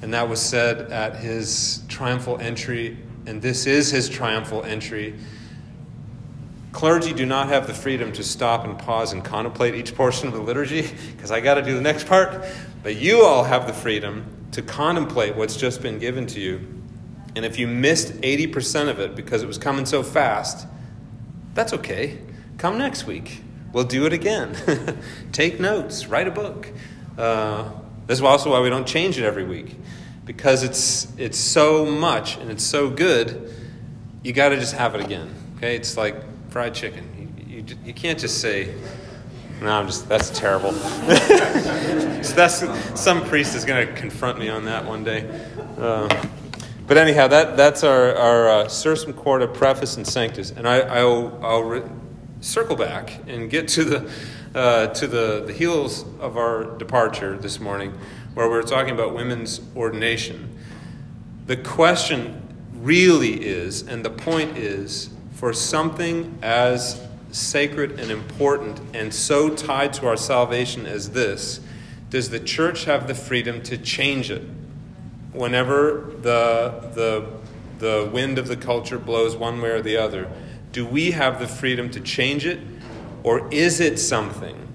And 0.00 0.14
that 0.14 0.28
was 0.28 0.40
said 0.40 0.92
at 0.92 1.16
his 1.16 1.82
triumphal 1.88 2.38
entry 2.38 2.98
and 3.26 3.42
this 3.42 3.66
is 3.66 3.90
his 3.90 4.08
triumphal 4.08 4.62
entry. 4.62 5.16
Clergy 6.70 7.12
do 7.12 7.26
not 7.26 7.48
have 7.48 7.66
the 7.66 7.74
freedom 7.74 8.12
to 8.12 8.22
stop 8.22 8.64
and 8.64 8.78
pause 8.78 9.12
and 9.12 9.24
contemplate 9.24 9.74
each 9.74 9.96
portion 9.96 10.28
of 10.28 10.34
the 10.34 10.40
liturgy 10.40 10.88
because 11.16 11.32
I 11.32 11.40
got 11.40 11.54
to 11.54 11.62
do 11.62 11.74
the 11.74 11.82
next 11.82 12.06
part. 12.06 12.44
But 12.84 12.94
you 12.94 13.24
all 13.24 13.42
have 13.42 13.66
the 13.66 13.72
freedom 13.72 14.24
to 14.52 14.62
contemplate 14.62 15.34
what's 15.34 15.56
just 15.56 15.82
been 15.82 15.98
given 15.98 16.28
to 16.28 16.40
you. 16.40 16.60
And 17.34 17.44
if 17.44 17.58
you 17.58 17.66
missed 17.66 18.12
80% 18.20 18.88
of 18.88 19.00
it 19.00 19.16
because 19.16 19.42
it 19.42 19.46
was 19.46 19.58
coming 19.58 19.84
so 19.84 20.04
fast, 20.04 20.68
that's 21.54 21.72
okay. 21.72 22.18
Come 22.58 22.78
next 22.78 23.06
week. 23.06 23.40
We'll 23.72 23.84
do 23.84 24.06
it 24.06 24.12
again. 24.12 24.56
Take 25.32 25.58
notes, 25.58 26.06
write 26.06 26.28
a 26.28 26.30
book. 26.30 26.68
Uh, 27.18 27.70
this 28.06 28.18
is 28.18 28.22
also 28.22 28.50
why 28.50 28.60
we 28.60 28.70
don't 28.70 28.86
change 28.86 29.18
it 29.18 29.24
every 29.24 29.44
week 29.44 29.76
because 30.24 30.62
it's 30.62 31.12
it's 31.18 31.38
so 31.38 31.84
much 31.84 32.36
and 32.36 32.50
it's 32.50 32.64
so 32.64 32.90
good, 32.90 33.52
you 34.22 34.32
got 34.32 34.50
to 34.50 34.56
just 34.56 34.74
have 34.74 34.94
it 34.94 35.04
again. 35.04 35.34
Okay, 35.56 35.76
it's 35.76 35.96
like 35.96 36.16
fried 36.50 36.74
chicken. 36.74 37.32
You, 37.46 37.56
you, 37.56 37.76
you 37.84 37.94
can't 37.94 38.18
just 38.18 38.40
say, 38.40 38.74
"No, 39.60 39.70
I'm 39.70 39.86
just 39.86 40.08
that's 40.08 40.30
terrible." 40.30 40.72
so 40.72 42.34
that's 42.34 43.00
some 43.00 43.24
priest 43.24 43.54
is 43.54 43.64
going 43.64 43.86
to 43.86 43.92
confront 43.94 44.38
me 44.38 44.48
on 44.48 44.64
that 44.64 44.84
one 44.84 45.04
day. 45.04 45.28
Uh, 45.78 46.08
but 46.86 46.96
anyhow, 46.96 47.28
that 47.28 47.56
that's 47.56 47.82
our 47.84 48.14
our 48.14 48.48
uh, 48.48 48.64
Sursum 48.66 49.14
Corda 49.14 49.46
preface 49.46 49.96
and 49.96 50.06
sanctus, 50.06 50.50
and 50.50 50.68
I 50.68 50.80
I'll, 50.80 51.38
I'll 51.42 51.62
re- 51.62 51.82
circle 52.40 52.76
back 52.76 53.20
and 53.26 53.50
get 53.50 53.68
to 53.68 53.84
the. 53.84 54.10
Uh, 54.54 54.86
to 54.94 55.08
the, 55.08 55.42
the 55.44 55.52
heels 55.52 56.04
of 56.20 56.36
our 56.36 56.62
departure 56.78 57.36
this 57.36 57.58
morning, 57.58 57.92
where 58.34 58.48
we're 58.48 58.62
talking 58.62 58.94
about 58.94 59.12
women's 59.12 59.60
ordination. 59.74 60.56
The 61.46 61.56
question 61.56 62.40
really 62.72 63.44
is, 63.44 63.82
and 63.82 64.04
the 64.04 64.10
point 64.10 64.56
is, 64.56 65.10
for 65.32 65.52
something 65.52 66.38
as 66.40 67.04
sacred 67.32 67.98
and 67.98 68.12
important 68.12 68.80
and 68.94 69.12
so 69.12 69.50
tied 69.50 69.92
to 69.94 70.06
our 70.06 70.16
salvation 70.16 70.86
as 70.86 71.10
this, 71.10 71.58
does 72.10 72.30
the 72.30 72.38
church 72.38 72.84
have 72.84 73.08
the 73.08 73.14
freedom 73.16 73.60
to 73.62 73.76
change 73.76 74.30
it 74.30 74.42
whenever 75.34 76.12
the, 76.22 76.90
the, 76.94 77.26
the 77.78 78.10
wind 78.12 78.38
of 78.38 78.48
the 78.48 78.56
culture 78.56 78.98
blows 78.98 79.36
one 79.36 79.60
way 79.60 79.70
or 79.70 79.82
the 79.82 79.96
other? 79.96 80.30
Do 80.72 80.86
we 80.86 81.10
have 81.10 81.38
the 81.38 81.46
freedom 81.46 81.90
to 81.90 82.00
change 82.00 82.46
it, 82.46 82.60
or 83.22 83.52
is 83.52 83.80
it 83.80 83.98
something? 83.98 84.68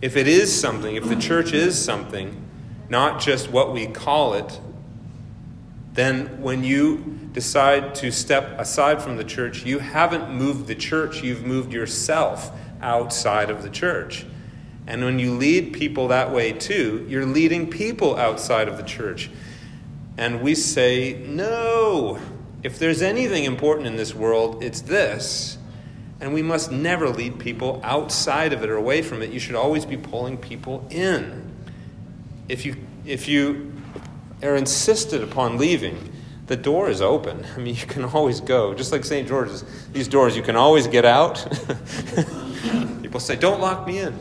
If 0.00 0.16
it 0.16 0.26
is 0.28 0.54
something, 0.54 0.96
if 0.96 1.08
the 1.08 1.16
church 1.16 1.52
is 1.52 1.82
something, 1.82 2.44
not 2.88 3.20
just 3.20 3.50
what 3.50 3.72
we 3.72 3.86
call 3.86 4.34
it, 4.34 4.60
then 5.94 6.42
when 6.42 6.64
you 6.64 7.18
decide 7.32 7.94
to 7.96 8.10
step 8.10 8.58
aside 8.58 9.02
from 9.02 9.16
the 9.16 9.24
church, 9.24 9.64
you 9.64 9.78
haven't 9.78 10.30
moved 10.30 10.66
the 10.66 10.74
church, 10.74 11.22
you've 11.22 11.44
moved 11.44 11.72
yourself 11.72 12.50
outside 12.80 13.50
of 13.50 13.62
the 13.62 13.70
church. 13.70 14.26
And 14.86 15.04
when 15.04 15.18
you 15.18 15.34
lead 15.34 15.72
people 15.72 16.08
that 16.08 16.32
way 16.32 16.52
too, 16.52 17.06
you're 17.08 17.26
leading 17.26 17.70
people 17.70 18.16
outside 18.16 18.68
of 18.68 18.76
the 18.76 18.82
church. 18.82 19.30
And 20.16 20.42
we 20.42 20.54
say, 20.54 21.14
no, 21.26 22.18
if 22.62 22.78
there's 22.78 23.02
anything 23.02 23.44
important 23.44 23.86
in 23.86 23.96
this 23.96 24.14
world, 24.14 24.62
it's 24.62 24.82
this. 24.82 25.58
And 26.20 26.32
we 26.32 26.42
must 26.42 26.70
never 26.70 27.08
lead 27.08 27.38
people 27.38 27.80
outside 27.82 28.52
of 28.52 28.62
it 28.62 28.70
or 28.70 28.76
away 28.76 29.02
from 29.02 29.22
it. 29.22 29.30
You 29.30 29.40
should 29.40 29.56
always 29.56 29.84
be 29.84 29.96
pulling 29.96 30.36
people 30.36 30.86
in 30.90 31.52
if 32.52 32.66
you, 32.66 32.76
if 33.06 33.28
you 33.28 33.72
are 34.42 34.56
insisted 34.56 35.22
upon 35.22 35.56
leaving, 35.56 36.12
the 36.48 36.56
door 36.56 36.90
is 36.90 37.00
open. 37.00 37.46
I 37.56 37.58
mean, 37.58 37.74
you 37.74 37.86
can 37.86 38.04
always 38.04 38.40
go. 38.40 38.74
Just 38.74 38.92
like 38.92 39.04
St. 39.04 39.26
George's, 39.26 39.64
these 39.92 40.08
doors, 40.08 40.36
you 40.36 40.42
can 40.42 40.56
always 40.56 40.86
get 40.86 41.04
out. 41.04 41.46
People 43.02 43.20
say, 43.20 43.36
don't 43.36 43.60
lock 43.60 43.86
me 43.86 43.98
in. 43.98 44.18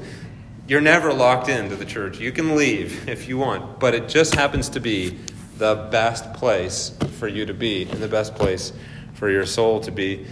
You're 0.68 0.82
never 0.82 1.12
locked 1.12 1.50
into 1.50 1.76
the 1.76 1.86
church. 1.86 2.20
You 2.20 2.32
can 2.32 2.56
leave 2.56 3.10
if 3.10 3.28
you 3.28 3.38
want, 3.38 3.80
but 3.80 3.94
it 3.94 4.08
just 4.08 4.36
happens 4.36 4.70
to 4.70 4.80
be 4.80 5.20
the 5.62 5.76
best 5.92 6.34
place 6.34 6.92
for 7.20 7.28
you 7.28 7.46
to 7.46 7.54
be 7.54 7.84
and 7.84 8.02
the 8.02 8.08
best 8.08 8.34
place 8.34 8.74
for 9.14 9.30
your 9.30 9.46
soul 9.46 9.80
to 9.80 9.92
be. 9.92 10.26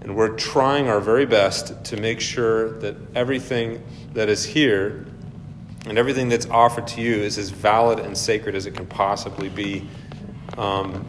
And 0.00 0.16
we're 0.16 0.34
trying 0.36 0.88
our 0.88 1.00
very 1.00 1.26
best 1.26 1.84
to 1.84 1.98
make 1.98 2.18
sure 2.18 2.80
that 2.80 2.96
everything 3.14 3.84
that 4.14 4.30
is 4.30 4.42
here 4.42 5.04
and 5.86 5.98
everything 5.98 6.30
that's 6.30 6.46
offered 6.46 6.86
to 6.86 7.02
you 7.02 7.16
is 7.16 7.36
as 7.36 7.50
valid 7.50 7.98
and 7.98 8.16
sacred 8.16 8.54
as 8.54 8.64
it 8.64 8.74
can 8.74 8.86
possibly 8.86 9.50
be. 9.50 9.86
Um, 10.56 11.06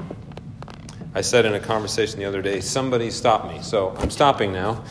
I 1.15 1.21
said 1.21 1.45
in 1.45 1.53
a 1.53 1.59
conversation 1.59 2.19
the 2.19 2.25
other 2.25 2.41
day, 2.41 2.59
somebody 2.59 3.09
stop 3.09 3.47
me. 3.47 3.61
So 3.61 3.95
I'm 3.99 4.09
stopping 4.09 4.51
now. 4.51 4.83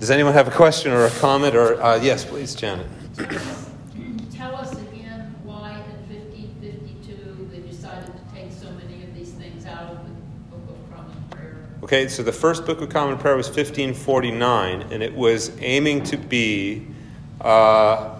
Does 0.00 0.10
anyone 0.10 0.32
have 0.32 0.48
a 0.48 0.52
question 0.52 0.90
or 0.90 1.06
a 1.06 1.10
comment? 1.10 1.54
Or 1.54 1.80
uh, 1.80 2.00
yes, 2.02 2.24
please, 2.24 2.56
Janet. 2.56 2.86
Tell 4.32 4.54
us 4.54 4.72
again 4.72 5.34
why 5.42 5.72
in 5.72 6.08
1552 6.08 7.50
they 7.50 7.58
decided 7.68 8.06
to 8.06 8.34
take 8.34 8.52
so 8.52 8.70
many 8.70 9.02
of 9.02 9.12
these 9.16 9.32
things 9.32 9.66
out 9.66 9.90
of 9.90 9.98
the 10.04 10.10
Book 10.56 10.62
of 10.70 10.96
Common 10.96 11.16
Prayer. 11.30 11.67
Okay, 11.80 12.08
so 12.08 12.24
the 12.24 12.32
first 12.32 12.66
Book 12.66 12.80
of 12.80 12.88
Common 12.88 13.18
Prayer 13.18 13.36
was 13.36 13.46
1549, 13.46 14.88
and 14.90 15.00
it 15.00 15.14
was 15.14 15.56
aiming 15.60 16.02
to 16.02 16.16
be 16.16 16.84
uh, 17.40 18.18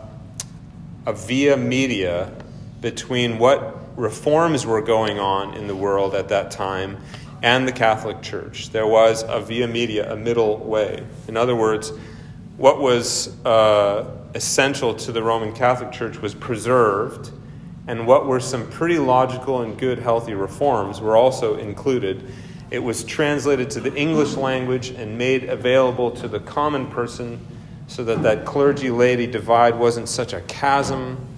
a 1.05 1.13
via 1.13 1.57
media 1.57 2.33
between 2.81 3.37
what 3.41 3.99
reforms 3.99 4.65
were 4.65 4.81
going 4.81 5.19
on 5.19 5.55
in 5.55 5.67
the 5.67 5.75
world 5.75 6.15
at 6.15 6.29
that 6.29 6.53
time 6.53 6.99
and 7.43 7.67
the 7.67 7.73
Catholic 7.73 8.23
Church. 8.23 8.71
There 8.71 8.87
was 8.87 9.25
a 9.27 9.41
via 9.41 9.67
media, 9.67 10.13
a 10.13 10.17
middle 10.17 10.59
way. 10.59 11.05
In 11.27 11.37
other 11.37 11.57
words, 11.57 11.91
what 12.59 12.81
was 12.81 13.45
uh, 13.45 14.09
essential 14.35 14.95
to 14.95 15.11
the 15.11 15.21
Roman 15.25 15.53
Catholic 15.53 15.91
Church 15.91 16.19
was 16.19 16.33
preserved, 16.33 17.33
and 17.89 18.07
what 18.07 18.25
were 18.25 18.39
some 18.39 18.71
pretty 18.71 18.99
logical 18.99 19.63
and 19.63 19.77
good, 19.77 19.99
healthy 19.99 20.35
reforms 20.35 21.01
were 21.01 21.17
also 21.17 21.57
included. 21.57 22.33
It 22.71 22.81
was 22.81 23.05
translated 23.05 23.71
to 23.71 23.81
the 23.81 23.95
English 23.95 24.35
language 24.35 24.91
and 24.91 25.17
made 25.17 25.45
available 25.45 26.11
to 26.13 26.29
the 26.29 26.41
common 26.41 26.89
person 26.89 27.45
so 27.87 28.05
that 28.05 28.23
that 28.23 28.45
clergy 28.45 28.91
laity 28.91 29.27
divide 29.27 29.79
wasn't 29.79 30.09
such 30.09 30.33
a 30.33 30.41
chasm 30.43 31.29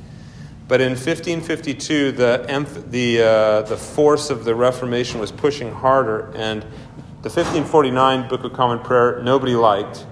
but 0.71 0.81
in 0.81 0.91
1552, 0.91 2.13
the, 2.13 2.85
the, 2.91 3.23
uh, 3.23 3.63
the 3.63 3.77
force 3.77 4.31
of 4.31 4.45
the 4.45 4.55
Reformation 4.55 5.19
was 5.19 5.33
pushing 5.33 5.73
harder, 5.73 6.31
and 6.37 6.63
the 6.63 7.29
1549 7.29 8.29
Book 8.29 8.45
of 8.45 8.53
Common 8.53 8.79
Prayer 8.79 9.21
nobody 9.21 9.57
liked 9.57 10.07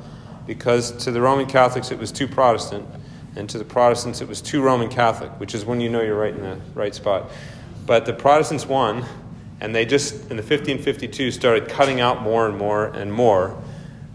because 0.48 0.90
to 1.04 1.12
the 1.12 1.20
Roman 1.20 1.46
Catholics 1.46 1.92
it 1.92 1.98
was 2.00 2.10
too 2.10 2.26
Protestant, 2.26 2.84
and 3.36 3.48
to 3.50 3.56
the 3.56 3.64
Protestants 3.64 4.20
it 4.20 4.26
was 4.26 4.40
too 4.40 4.60
Roman 4.60 4.88
Catholic, 4.88 5.30
which 5.38 5.54
is 5.54 5.64
when 5.64 5.80
you 5.80 5.88
know 5.88 6.02
you're 6.02 6.18
right 6.18 6.34
in 6.34 6.42
the 6.42 6.58
right 6.74 6.92
spot. 6.92 7.30
But 7.86 8.04
the 8.04 8.12
Protestants 8.12 8.66
won, 8.66 9.04
and 9.60 9.74
they 9.74 9.84
just, 9.84 10.14
in 10.30 10.36
the 10.36 10.42
1552, 10.42 11.30
started 11.30 11.68
cutting 11.68 12.00
out 12.00 12.22
more 12.22 12.46
and 12.46 12.56
more 12.56 12.86
and 12.86 13.12
more. 13.12 13.60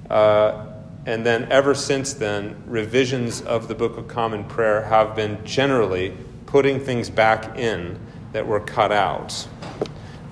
Uh, 0.10 0.68
and 1.06 1.26
then, 1.26 1.52
ever 1.52 1.76
since 1.76 2.14
then, 2.14 2.64
revisions 2.66 3.42
of 3.42 3.68
the 3.68 3.76
Book 3.76 3.98
of 3.98 4.08
Common 4.08 4.46
Prayer 4.46 4.84
have 4.84 5.16
been 5.16 5.44
generally 5.44 6.16
putting 6.46 6.80
things 6.80 7.10
back 7.10 7.58
in 7.58 8.00
that 8.32 8.48
were 8.48 8.62
cut 8.62 8.92
out. 8.92 9.48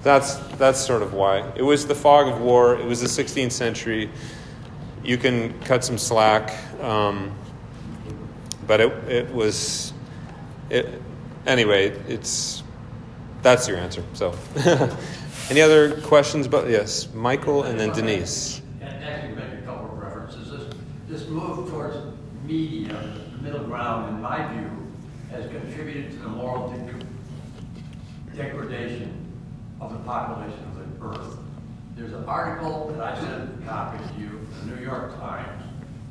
That's, 0.01 0.35
that's 0.57 0.79
sort 0.79 1.01
of 1.01 1.13
why. 1.13 1.51
It 1.55 1.61
was 1.61 1.85
the 1.85 1.95
fog 1.95 2.27
of 2.27 2.39
war, 2.39 2.75
it 2.75 2.85
was 2.85 3.01
the 3.01 3.23
16th 3.23 3.51
century. 3.51 4.09
You 5.03 5.17
can 5.17 5.59
cut 5.61 5.83
some 5.83 5.97
slack, 5.97 6.55
um, 6.81 7.35
but 8.65 8.79
it, 8.79 8.91
it 9.09 9.33
was. 9.33 9.93
It, 10.69 11.01
anyway, 11.45 11.89
it's 12.07 12.63
that's 13.41 13.67
your 13.67 13.77
answer. 13.77 14.03
So, 14.13 14.33
any 15.49 15.61
other 15.61 15.99
questions? 16.01 16.47
But 16.47 16.69
yes, 16.69 17.11
Michael 17.13 17.63
and 17.63 17.79
then 17.79 17.91
Denise. 17.91 18.61
Actually, 18.81 19.35
make 19.35 19.53
a 19.53 19.61
couple 19.65 19.91
of 19.91 19.97
references. 19.97 20.51
This, 20.51 20.73
this 21.07 21.29
move 21.29 21.69
towards 21.69 21.97
media, 22.45 22.93
the 23.35 23.43
middle 23.43 23.63
ground, 23.65 24.15
in 24.15 24.21
my 24.21 24.53
view, 24.53 24.69
has 25.31 25.49
contributed 25.49 26.11
to 26.11 26.17
the 26.17 26.29
moral 26.29 26.69
de- 26.69 28.35
degradation 28.35 29.17
of 29.79 29.91
the 29.93 29.99
population 29.99 30.63
of 30.65 30.75
the 30.77 31.05
earth. 31.05 31.37
There's 31.95 32.13
an 32.13 32.25
article 32.25 32.93
that 32.95 33.01
I 33.01 33.19
sent 33.19 33.61
a 33.61 33.65
copy 33.65 33.97
to 33.97 34.21
you, 34.21 34.47
the 34.61 34.75
New 34.75 34.83
York 34.83 35.17
Times, 35.19 35.63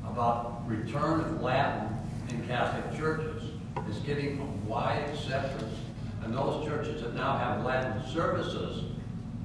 about 0.04 0.62
return 0.66 1.20
of 1.20 1.40
Latin 1.42 1.88
in 2.28 2.46
Catholic 2.46 2.98
churches 2.98 3.42
is 3.88 3.98
getting 4.00 4.40
a 4.40 4.68
wide 4.68 5.08
acceptance, 5.08 5.78
and 6.22 6.34
those 6.34 6.66
churches 6.66 7.02
that 7.02 7.14
now 7.14 7.36
have 7.38 7.64
Latin 7.64 8.02
services 8.12 8.84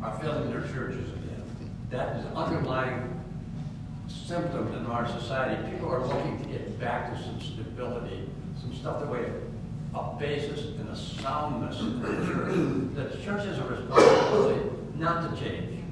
are 0.01 0.17
filling 0.19 0.49
their 0.49 0.61
churches 0.61 1.09
again. 1.09 1.43
That 1.89 2.17
is 2.17 2.26
an 2.26 2.34
underlying 2.34 3.11
symptom 4.07 4.73
in 4.73 4.86
our 4.88 5.07
society. 5.07 5.71
People 5.71 5.89
are 5.89 6.05
looking 6.05 6.39
to 6.43 6.45
get 6.49 6.80
back 6.80 7.13
to 7.13 7.23
some 7.23 7.39
stability, 7.39 8.28
some 8.59 8.73
stuff 8.76 8.99
the 9.01 9.07
way 9.07 9.26
a 9.95 10.15
basis 10.19 10.78
and 10.78 10.89
a 10.89 10.95
soundness 10.95 11.80
in 11.80 12.01
the 12.01 12.07
church. 12.26 13.15
The 13.15 13.23
church 13.23 13.45
has 13.45 13.57
a 13.59 13.63
responsibility 13.63 14.69
not 14.95 15.30
to 15.34 15.41
change. 15.41 15.84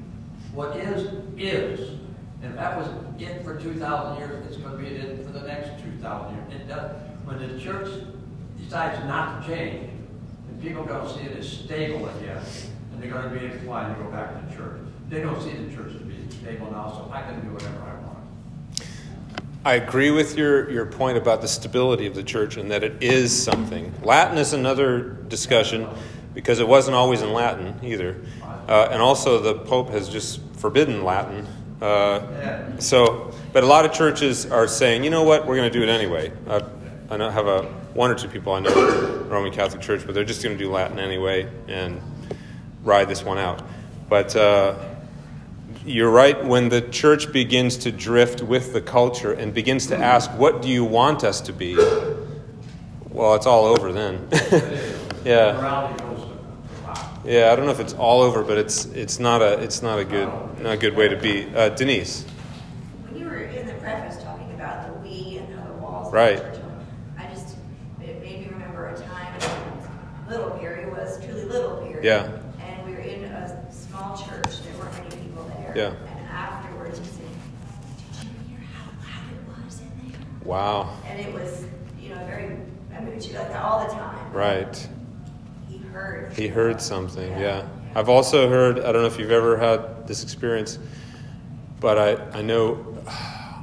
What 0.53 0.75
is, 0.75 1.09
is. 1.37 1.99
And 2.41 2.51
if 2.51 2.55
that 2.57 2.77
was 2.77 2.89
it 3.19 3.43
for 3.43 3.57
2,000 3.57 4.17
years, 4.17 4.45
it's 4.45 4.57
going 4.57 4.75
to 4.75 4.77
be 4.77 4.95
it 4.95 5.25
for 5.25 5.31
the 5.31 5.47
next 5.47 5.81
2,000 5.81 6.35
years. 6.35 6.61
It 6.61 6.67
does. 6.67 6.91
When 7.23 7.39
the 7.39 7.59
church 7.59 7.89
decides 8.61 9.03
not 9.05 9.41
to 9.41 9.47
change, 9.47 9.89
people 10.63 10.85
don't 10.85 11.07
see 11.09 11.23
it 11.23 11.37
as 11.37 11.47
stable 11.47 12.07
again, 12.07 12.41
and 12.93 13.03
they're 13.03 13.11
going 13.11 13.29
to 13.29 13.37
be 13.37 13.45
inclined 13.45 13.95
to 13.95 14.01
go 14.01 14.09
back 14.09 14.49
to 14.49 14.55
church. 14.55 14.79
They 15.09 15.19
don't 15.19 15.39
see 15.41 15.51
the 15.51 15.75
church 15.75 15.91
to 15.91 15.99
be 15.99 16.15
stable 16.29 16.71
now, 16.71 16.89
so 16.89 17.11
I 17.13 17.21
can 17.21 17.41
do 17.41 17.53
whatever 17.53 17.81
I 17.81 17.95
want. 18.05 18.17
I 19.65 19.73
agree 19.75 20.11
with 20.11 20.37
your, 20.37 20.69
your 20.69 20.85
point 20.85 21.17
about 21.17 21.41
the 21.41 21.49
stability 21.49 22.05
of 22.05 22.15
the 22.15 22.23
church 22.23 22.55
and 22.55 22.71
that 22.71 22.83
it 22.83 23.03
is 23.03 23.43
something. 23.43 23.93
Latin 24.03 24.37
is 24.37 24.53
another 24.53 25.17
discussion 25.27 25.87
because 26.33 26.59
it 26.59 26.67
wasn't 26.67 26.95
always 26.95 27.21
in 27.21 27.33
Latin 27.33 27.77
either. 27.83 28.21
Uh, 28.67 28.87
and 28.89 29.01
also, 29.01 29.39
the 29.39 29.55
Pope 29.65 29.89
has 29.89 30.07
just 30.07 30.39
forbidden 30.55 31.03
Latin. 31.03 31.45
Uh, 31.81 32.79
so, 32.79 33.33
but 33.51 33.63
a 33.63 33.67
lot 33.67 33.83
of 33.83 33.91
churches 33.91 34.45
are 34.45 34.67
saying, 34.67 35.03
you 35.03 35.09
know 35.09 35.23
what, 35.23 35.45
we're 35.45 35.57
going 35.57 35.69
to 35.69 35.77
do 35.77 35.83
it 35.83 35.89
anyway. 35.89 36.31
Uh, 36.47 36.61
I 37.09 37.17
know, 37.17 37.29
have 37.29 37.47
a 37.47 37.82
one 37.93 38.11
or 38.11 38.15
two 38.15 38.27
people 38.27 38.53
I 38.53 38.59
know 38.59 38.69
in 38.69 39.23
the 39.23 39.23
Roman 39.25 39.51
Catholic 39.51 39.81
Church, 39.81 40.05
but 40.05 40.15
they're 40.15 40.23
just 40.23 40.43
going 40.43 40.57
to 40.57 40.63
do 40.63 40.71
Latin 40.71 40.99
anyway 40.99 41.49
and 41.67 42.01
ride 42.83 43.07
this 43.07 43.23
one 43.23 43.37
out. 43.37 43.61
But 44.09 44.35
uh, 44.35 44.75
you're 45.85 46.09
right, 46.09 46.43
when 46.43 46.69
the 46.69 46.81
church 46.81 47.31
begins 47.31 47.77
to 47.77 47.91
drift 47.91 48.41
with 48.41 48.73
the 48.73 48.81
culture 48.81 49.33
and 49.33 49.53
begins 49.53 49.87
to 49.87 49.97
ask, 49.97 50.31
What 50.31 50.61
do 50.61 50.69
you 50.69 50.85
want 50.85 51.23
us 51.23 51.41
to 51.41 51.53
be? 51.53 51.75
Well, 53.09 53.35
it's 53.35 53.45
all 53.45 53.65
over 53.65 53.91
then. 53.91 54.27
yeah. 55.25 55.93
Yeah, 57.25 57.53
I 57.53 57.55
don't 57.55 57.65
know 57.65 57.71
if 57.71 57.79
it's 57.79 57.93
all 57.93 58.21
over, 58.21 58.43
but 58.43 58.57
it's 58.57 58.83
it's 58.87 59.17
not 59.17 59.41
a 59.41 59.57
it's 59.59 59.81
not 59.81 59.97
a 59.97 60.03
good 60.03 60.27
not 60.61 60.73
a 60.73 60.77
good 60.77 60.93
way 60.93 61.07
to 61.07 61.15
be. 61.15 61.47
Uh, 61.55 61.69
Denise. 61.69 62.25
When 63.05 63.17
you 63.17 63.25
were 63.27 63.37
in 63.37 63.65
the 63.65 63.75
preface 63.75 64.21
talking 64.21 64.51
about 64.53 64.87
the 64.87 64.93
we 64.99 65.37
and 65.37 65.55
how 65.55 65.65
the 65.65 65.73
walls 65.75 66.11
right. 66.11 66.37
of 66.37 66.51
the 66.51 66.59
church, 66.59 66.65
I 67.17 67.33
just 67.33 67.55
it 68.01 68.21
made 68.21 68.41
me 68.41 68.47
remember 68.51 68.87
a 68.87 68.97
time 68.99 69.39
when 69.39 70.37
Little 70.37 70.51
Perry 70.57 70.89
was 70.89 71.23
truly 71.23 71.45
Little 71.45 71.77
Perry. 71.77 71.92
Yeah. 72.03 72.29
And 72.59 72.85
we 72.85 72.91
were 72.91 72.99
in 72.99 73.23
a 73.23 73.71
small 73.71 74.17
church. 74.17 74.61
There 74.61 74.73
weren't 74.77 75.09
many 75.09 75.23
people 75.23 75.45
there. 75.57 75.73
Yeah. 75.75 75.87
And 75.87 76.27
afterwards, 76.29 76.99
we 76.99 77.05
said, 77.05 77.21
"Did 78.19 78.27
you 78.27 78.57
hear 78.57 78.67
how 78.73 78.91
loud 78.99 79.31
it 79.31 79.65
was 79.65 79.79
in 79.79 80.11
there?" 80.11 80.19
Wow. 80.43 80.97
And 81.07 81.19
it 81.21 81.33
was, 81.33 81.65
you 82.01 82.09
know, 82.09 82.25
very. 82.25 82.57
I 82.93 82.99
mean, 82.99 83.21
she 83.21 83.31
like 83.33 83.47
that 83.47 83.63
all 83.63 83.87
the 83.87 83.93
time. 83.93 84.33
Right. 84.33 84.87
He 85.69 85.77
heard. 85.77 86.33
He 86.33 86.47
heard 86.49 86.81
something, 86.81 87.31
yeah. 87.39 87.65
I've 87.95 88.09
also 88.09 88.49
heard, 88.49 88.79
I 88.79 88.91
don't 88.91 89.03
know 89.03 89.07
if 89.07 89.19
you've 89.19 89.31
ever 89.31 89.55
had 89.55 90.07
this 90.07 90.23
experience, 90.23 90.79
but 91.79 91.97
I, 91.97 92.39
I 92.39 92.41
know, 92.41 92.97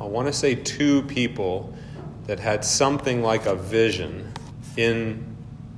I 0.00 0.04
want 0.04 0.28
to 0.28 0.32
say 0.32 0.54
two 0.54 1.02
people 1.02 1.74
that 2.26 2.38
had 2.38 2.64
something 2.64 3.22
like 3.22 3.46
a 3.46 3.56
vision 3.56 4.32
in 4.76 5.26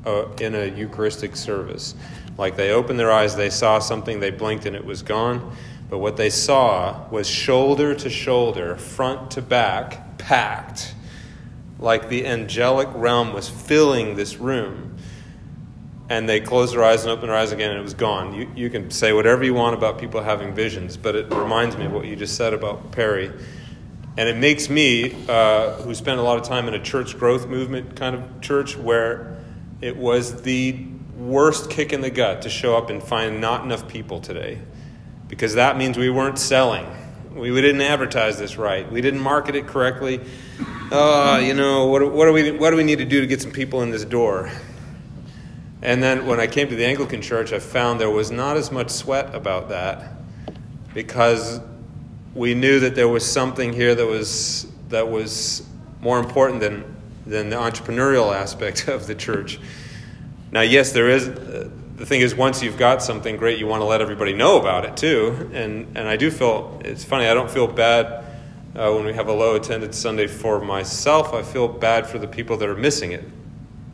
a, 0.04 0.26
in 0.40 0.54
a 0.54 0.66
Eucharistic 0.66 1.34
service. 1.34 1.94
Like 2.38 2.56
they 2.56 2.70
opened 2.70 2.98
their 2.98 3.12
eyes, 3.12 3.36
they 3.36 3.50
saw 3.50 3.78
something, 3.78 4.20
they 4.20 4.30
blinked, 4.30 4.66
and 4.66 4.74
it 4.74 4.84
was 4.84 5.02
gone. 5.02 5.54
But 5.90 5.98
what 5.98 6.16
they 6.16 6.30
saw 6.30 7.08
was 7.10 7.28
shoulder 7.28 7.94
to 7.94 8.08
shoulder, 8.08 8.76
front 8.76 9.32
to 9.32 9.42
back, 9.42 10.18
packed. 10.18 10.94
Like 11.78 12.08
the 12.08 12.26
angelic 12.26 12.88
realm 12.94 13.32
was 13.32 13.48
filling 13.48 14.16
this 14.16 14.36
room 14.38 14.92
and 16.12 16.28
they 16.28 16.40
closed 16.40 16.74
their 16.74 16.84
eyes 16.84 17.04
and 17.04 17.10
opened 17.10 17.30
their 17.30 17.36
eyes 17.36 17.52
again, 17.52 17.70
and 17.70 17.80
it 17.80 17.82
was 17.82 17.94
gone. 17.94 18.34
You, 18.34 18.50
you 18.54 18.68
can 18.68 18.90
say 18.90 19.14
whatever 19.14 19.44
you 19.44 19.54
want 19.54 19.74
about 19.74 19.98
people 19.98 20.22
having 20.22 20.54
visions, 20.54 20.98
but 20.98 21.16
it 21.16 21.32
reminds 21.32 21.78
me 21.78 21.86
of 21.86 21.92
what 21.92 22.04
you 22.04 22.16
just 22.16 22.36
said 22.36 22.52
about 22.52 22.92
Perry. 22.92 23.32
And 24.18 24.28
it 24.28 24.36
makes 24.36 24.68
me, 24.68 25.16
uh, 25.26 25.72
who 25.76 25.94
spent 25.94 26.20
a 26.20 26.22
lot 26.22 26.36
of 26.36 26.44
time 26.44 26.68
in 26.68 26.74
a 26.74 26.82
church 26.82 27.18
growth 27.18 27.46
movement 27.46 27.96
kind 27.96 28.14
of 28.14 28.42
church, 28.42 28.76
where 28.76 29.38
it 29.80 29.96
was 29.96 30.42
the 30.42 30.86
worst 31.16 31.70
kick 31.70 31.92
in 31.92 32.00
the 32.00 32.10
gut 32.10 32.42
to 32.42 32.48
show 32.48 32.76
up 32.76 32.90
and 32.90 33.02
find 33.02 33.40
not 33.40 33.64
enough 33.64 33.88
people 33.88 34.20
today. 34.20 34.58
Because 35.28 35.54
that 35.54 35.76
means 35.76 35.96
we 35.96 36.10
weren't 36.10 36.38
selling. 36.38 36.86
We, 37.34 37.50
we 37.50 37.60
didn't 37.60 37.80
advertise 37.80 38.38
this 38.38 38.56
right. 38.56 38.90
We 38.90 39.00
didn't 39.00 39.20
market 39.20 39.54
it 39.54 39.66
correctly. 39.66 40.20
Uh, 40.90 41.40
you 41.42 41.54
know, 41.54 41.86
what, 41.86 42.12
what, 42.12 42.26
do 42.26 42.32
we, 42.32 42.50
what 42.50 42.70
do 42.70 42.76
we 42.76 42.84
need 42.84 42.98
to 42.98 43.04
do 43.04 43.20
to 43.20 43.26
get 43.26 43.40
some 43.40 43.52
people 43.52 43.82
in 43.82 43.90
this 43.90 44.04
door? 44.04 44.50
And 45.80 46.02
then 46.02 46.26
when 46.26 46.38
I 46.38 46.46
came 46.46 46.68
to 46.68 46.76
the 46.76 46.84
Anglican 46.84 47.22
Church, 47.22 47.52
I 47.52 47.58
found 47.58 48.00
there 48.00 48.10
was 48.10 48.30
not 48.30 48.56
as 48.56 48.70
much 48.70 48.90
sweat 48.90 49.34
about 49.34 49.70
that 49.70 50.12
because 50.94 51.60
we 52.34 52.54
knew 52.54 52.80
that 52.80 52.94
there 52.94 53.08
was 53.08 53.30
something 53.30 53.72
here 53.72 53.94
that 53.94 54.06
was 54.06 54.66
that 54.92 55.08
was 55.08 55.66
more 56.00 56.18
important 56.18 56.60
than, 56.60 56.84
than 57.26 57.48
the 57.50 57.56
entrepreneurial 57.56 58.34
aspect 58.34 58.88
of 58.88 59.06
the 59.06 59.14
church. 59.14 59.58
Now, 60.52 60.60
yes, 60.60 60.92
there 60.92 61.08
is. 61.08 61.28
Uh, 61.28 61.70
the 61.96 62.06
thing 62.06 62.20
is, 62.20 62.34
once 62.34 62.62
you've 62.62 62.76
got 62.76 63.02
something 63.02 63.36
great, 63.36 63.58
you 63.58 63.66
want 63.66 63.80
to 63.80 63.86
let 63.86 64.02
everybody 64.02 64.34
know 64.34 64.60
about 64.60 64.84
it 64.84 64.96
too. 64.96 65.50
And, 65.52 65.96
and 65.96 66.06
I 66.06 66.16
do 66.16 66.30
feel, 66.30 66.80
it's 66.84 67.04
funny, 67.04 67.26
I 67.26 67.34
don't 67.34 67.50
feel 67.50 67.66
bad 67.66 68.24
uh, 68.74 68.92
when 68.92 69.04
we 69.04 69.12
have 69.14 69.28
a 69.28 69.32
low 69.32 69.54
attended 69.54 69.94
Sunday 69.94 70.26
for 70.26 70.60
myself. 70.60 71.32
I 71.32 71.42
feel 71.42 71.68
bad 71.68 72.06
for 72.06 72.18
the 72.18 72.26
people 72.26 72.56
that 72.58 72.68
are 72.68 72.76
missing 72.76 73.12
it. 73.12 73.24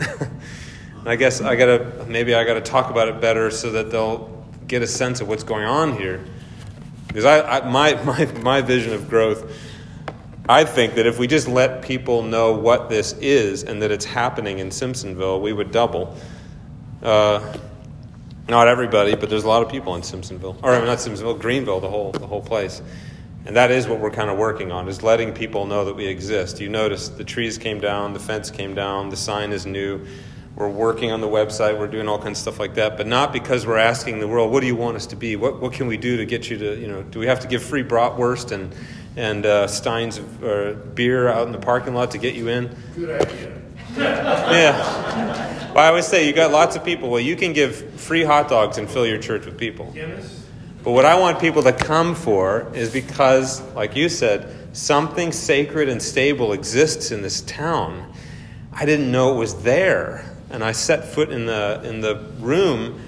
I 1.06 1.16
guess 1.16 1.40
I 1.40 1.54
gotta, 1.54 2.06
maybe 2.08 2.34
I 2.34 2.44
gotta 2.44 2.60
talk 2.60 2.90
about 2.90 3.08
it 3.08 3.20
better 3.20 3.50
so 3.50 3.70
that 3.72 3.90
they'll 3.90 4.44
get 4.66 4.82
a 4.82 4.86
sense 4.86 5.20
of 5.20 5.28
what's 5.28 5.44
going 5.44 5.64
on 5.64 5.96
here. 5.96 6.24
Because 7.06 7.24
I, 7.24 7.58
I 7.58 7.70
my, 7.70 7.94
my, 8.04 8.24
my 8.40 8.60
vision 8.62 8.94
of 8.94 9.08
growth, 9.08 9.52
I 10.48 10.64
think 10.64 10.94
that 10.94 11.06
if 11.06 11.18
we 11.18 11.26
just 11.26 11.46
let 11.46 11.82
people 11.82 12.22
know 12.22 12.54
what 12.54 12.88
this 12.88 13.12
is 13.20 13.64
and 13.64 13.82
that 13.82 13.90
it's 13.90 14.04
happening 14.04 14.60
in 14.60 14.70
Simpsonville, 14.70 15.40
we 15.40 15.52
would 15.52 15.72
double. 15.72 16.16
Uh, 17.02 17.56
not 18.48 18.66
everybody, 18.66 19.14
but 19.14 19.28
there's 19.28 19.44
a 19.44 19.48
lot 19.48 19.62
of 19.62 19.68
people 19.68 19.94
in 19.94 20.02
Simpsonville, 20.02 20.56
or 20.62 20.72
I 20.72 20.78
mean, 20.78 20.86
not 20.86 20.98
Simpsonville, 20.98 21.38
Greenville, 21.38 21.80
the 21.80 21.88
whole 21.88 22.12
the 22.12 22.26
whole 22.26 22.40
place, 22.40 22.80
and 23.46 23.54
that 23.56 23.70
is 23.70 23.86
what 23.86 24.00
we're 24.00 24.10
kind 24.10 24.30
of 24.30 24.38
working 24.38 24.72
on: 24.72 24.88
is 24.88 25.02
letting 25.02 25.32
people 25.32 25.66
know 25.66 25.84
that 25.84 25.94
we 25.94 26.06
exist. 26.06 26.60
You 26.60 26.68
notice 26.68 27.08
the 27.08 27.24
trees 27.24 27.58
came 27.58 27.78
down, 27.78 28.14
the 28.14 28.18
fence 28.18 28.50
came 28.50 28.74
down, 28.74 29.10
the 29.10 29.16
sign 29.16 29.52
is 29.52 29.66
new. 29.66 30.06
We're 30.56 30.68
working 30.68 31.12
on 31.12 31.20
the 31.20 31.28
website. 31.28 31.78
We're 31.78 31.86
doing 31.86 32.08
all 32.08 32.18
kinds 32.18 32.38
of 32.38 32.42
stuff 32.42 32.58
like 32.58 32.74
that, 32.74 32.96
but 32.96 33.06
not 33.06 33.32
because 33.32 33.64
we're 33.64 33.78
asking 33.78 34.18
the 34.18 34.26
world, 34.26 34.50
"What 34.50 34.60
do 34.60 34.66
you 34.66 34.74
want 34.74 34.96
us 34.96 35.06
to 35.06 35.16
be? 35.16 35.36
What 35.36 35.60
what 35.60 35.72
can 35.72 35.86
we 35.86 35.96
do 35.98 36.16
to 36.16 36.24
get 36.24 36.50
you 36.50 36.58
to 36.58 36.80
you 36.80 36.88
know? 36.88 37.02
Do 37.02 37.20
we 37.20 37.26
have 37.26 37.40
to 37.40 37.48
give 37.48 37.62
free 37.62 37.84
bratwurst 37.84 38.50
and 38.50 38.74
and 39.14 39.46
uh, 39.46 39.66
steins 39.68 40.18
of 40.18 40.44
uh, 40.44 40.72
beer 40.94 41.28
out 41.28 41.46
in 41.46 41.52
the 41.52 41.58
parking 41.58 41.94
lot 41.94 42.10
to 42.12 42.18
get 42.18 42.34
you 42.34 42.48
in?" 42.48 42.74
Good 42.96 43.22
idea. 43.22 43.57
Yeah. 43.98 45.72
Well, 45.72 45.84
I 45.84 45.88
always 45.88 46.06
say 46.06 46.26
you 46.26 46.32
got 46.32 46.50
lots 46.50 46.76
of 46.76 46.84
people. 46.84 47.10
Well, 47.10 47.20
you 47.20 47.36
can 47.36 47.52
give 47.52 48.00
free 48.00 48.24
hot 48.24 48.48
dogs 48.48 48.78
and 48.78 48.88
fill 48.88 49.06
your 49.06 49.18
church 49.18 49.44
with 49.44 49.58
people. 49.58 49.94
But 50.82 50.92
what 50.92 51.04
I 51.04 51.18
want 51.18 51.40
people 51.40 51.62
to 51.64 51.72
come 51.72 52.14
for 52.14 52.70
is 52.74 52.92
because, 52.92 53.60
like 53.74 53.94
you 53.96 54.08
said, 54.08 54.76
something 54.76 55.32
sacred 55.32 55.88
and 55.88 56.00
stable 56.00 56.52
exists 56.52 57.10
in 57.10 57.22
this 57.22 57.42
town. 57.42 58.12
I 58.72 58.84
didn't 58.86 59.10
know 59.10 59.34
it 59.34 59.38
was 59.38 59.62
there. 59.62 60.24
And 60.50 60.64
I 60.64 60.72
set 60.72 61.04
foot 61.04 61.30
in 61.30 61.46
the, 61.46 61.82
in 61.84 62.00
the 62.00 62.16
room 62.38 63.00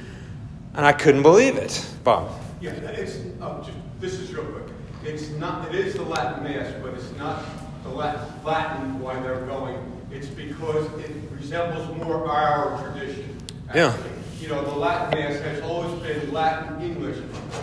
and 0.75 0.85
I 0.85 0.93
couldn't 0.93 1.23
believe 1.23 1.57
it. 1.57 1.85
Bob. 2.05 2.31
Yeah, 2.61 2.73
it's, 2.73 3.19
oh, 3.41 3.63
just, 3.65 3.79
this 3.99 4.15
is 4.15 4.33
real 4.35 4.45
quick. 4.45 4.65
It's 5.05 5.31
not, 5.31 5.75
it 5.75 5.75
is 5.75 5.95
the 5.95 6.03
Latin 6.03 6.45
Mass, 6.45 6.73
but 6.83 6.95
it's 6.95 7.11
not 7.17 7.43
the 7.83 7.89
Latin 7.89 9.01
why 9.01 9.19
they're 9.21 9.47
going. 9.47 10.00
It's 10.11 10.27
because 10.27 10.87
it 11.01 11.11
resembles 11.31 11.97
more 11.97 12.29
our 12.29 12.83
tradition. 12.83 13.37
Yeah. 13.75 13.97
You 14.41 14.49
know, 14.49 14.65
the 14.65 14.75
Latin 14.75 15.19
Mass 15.19 15.41
has 15.41 15.61
always 15.63 15.93
been 16.03 16.33
Latin 16.33 16.81
English, 16.81 17.19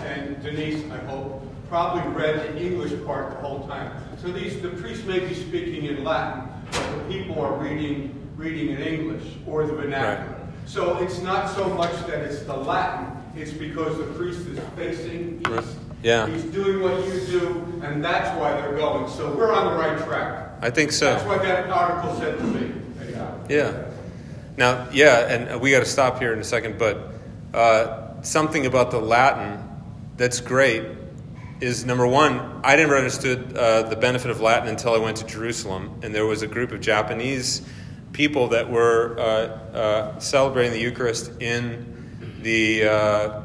and 0.06 0.42
Denise, 0.42 0.90
I 0.92 0.98
hope, 1.06 1.44
probably 1.68 2.10
read 2.14 2.36
the 2.36 2.62
English 2.62 2.94
part 3.06 3.32
the 3.32 3.38
whole 3.38 3.68
time. 3.68 3.92
So 4.22 4.32
these, 4.32 4.62
the 4.62 4.70
priests 4.70 5.06
may 5.06 5.20
be 5.20 5.34
speaking 5.34 5.86
in 5.86 6.04
Latin, 6.04 6.50
but 6.72 6.98
the 6.98 7.14
people 7.14 7.42
are 7.42 7.54
reading, 7.58 8.14
reading 8.38 8.70
in 8.70 8.82
English 8.82 9.34
or 9.46 9.66
the 9.66 9.74
vernacular. 9.74 10.48
So 10.66 10.98
it's 11.00 11.20
not 11.22 11.54
so 11.54 11.68
much 11.70 11.94
that 12.08 12.20
it's 12.20 12.44
the 12.44 12.56
Latin, 12.56 13.12
it's 13.36 13.52
because 13.52 13.98
the 13.98 14.06
priest 14.14 14.48
is 14.48 14.60
facing 14.76 15.42
Right. 15.44 15.66
Yeah. 16.04 16.28
He's 16.28 16.44
doing 16.44 16.82
what 16.82 17.06
you 17.06 17.20
do, 17.26 17.82
and 17.84 18.04
that's 18.04 18.38
why 18.40 18.60
they're 18.60 18.76
going. 18.76 19.10
So 19.10 19.36
we're 19.36 19.54
on 19.54 19.74
the 19.74 19.80
right 19.80 19.98
track. 20.06 20.52
I 20.62 20.70
think 20.70 20.92
so. 20.92 21.14
That's 21.14 21.26
what 21.26 21.42
that 21.42 21.70
article 21.70 22.16
said 22.20 22.38
to 22.38 22.44
me. 22.44 22.74
Anyhow. 23.02 23.40
Yeah. 23.50 23.86
Now, 24.58 24.88
yeah, 24.92 25.28
and 25.28 25.62
we 25.62 25.72
got 25.72 25.80
to 25.80 25.86
stop 25.86 26.20
here 26.20 26.34
in 26.34 26.40
a 26.40 26.44
second, 26.44 26.78
but 26.80 27.14
uh, 27.54 28.22
something 28.22 28.66
about 28.66 28.92
the 28.92 29.00
Latin 29.00 29.64
that's 30.18 30.42
great 30.42 30.84
is 31.62 31.86
number 31.86 32.06
one, 32.06 32.62
I 32.64 32.76
never 32.76 32.96
understood 32.96 33.56
uh, 33.56 33.84
the 33.84 33.96
benefit 33.96 34.30
of 34.30 34.42
Latin 34.42 34.68
until 34.68 34.94
I 34.94 35.00
went 35.00 35.18
to 35.18 35.26
Jerusalem, 35.26 36.00
and 36.04 36.14
there 36.14 36.26
was 36.26 36.42
a 36.42 36.48
group 36.48 36.72
of 36.72 36.82
Japanese 36.82 37.68
people 38.14 38.50
that 38.50 38.70
were 38.70 39.16
uh, 39.20 39.24
uh, 39.76 40.20
celebrating 40.20 40.72
the 40.72 40.80
Eucharist 40.80 41.32
in 41.40 42.40
the 42.42 42.88
uh, 42.88 43.42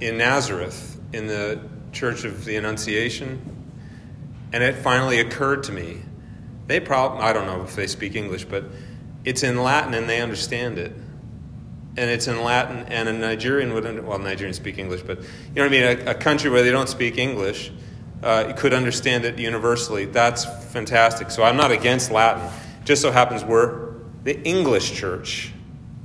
in 0.00 0.18
Nazareth 0.18 0.98
in 1.12 1.26
the 1.26 1.60
Church 1.92 2.24
of 2.24 2.44
the 2.44 2.56
Annunciation, 2.56 3.40
and 4.52 4.62
it 4.62 4.76
finally 4.76 5.20
occurred 5.20 5.62
to 5.64 5.72
me 5.72 6.02
they 6.66 6.80
probably 6.80 7.20
I 7.20 7.32
don't 7.32 7.46
know 7.46 7.62
if 7.62 7.76
they 7.76 7.86
speak 7.86 8.16
English, 8.16 8.44
but 8.44 8.64
it's 9.24 9.42
in 9.42 9.62
Latin 9.62 9.94
and 9.94 10.08
they 10.08 10.20
understand 10.20 10.78
it. 10.78 10.92
And 11.98 12.10
it's 12.10 12.26
in 12.26 12.42
Latin, 12.42 12.84
and 12.88 13.08
a 13.08 13.12
Nigerian 13.12 13.72
would, 13.72 14.06
well, 14.06 14.18
Nigerians 14.18 14.56
speak 14.56 14.76
English, 14.76 15.00
but 15.00 15.18
you 15.18 15.24
know 15.54 15.62
what 15.62 15.68
I 15.68 15.94
mean? 15.96 16.08
A, 16.08 16.10
a 16.10 16.14
country 16.14 16.50
where 16.50 16.62
they 16.62 16.70
don't 16.70 16.90
speak 16.90 17.16
English 17.16 17.72
uh, 18.22 18.52
could 18.54 18.74
understand 18.74 19.24
it 19.24 19.38
universally. 19.38 20.04
That's 20.04 20.44
fantastic. 20.44 21.30
So 21.30 21.42
I'm 21.42 21.56
not 21.56 21.70
against 21.70 22.10
Latin. 22.10 22.50
Just 22.84 23.00
so 23.00 23.10
happens 23.10 23.44
we're 23.44 23.94
the 24.24 24.38
English 24.42 24.92
church, 24.92 25.52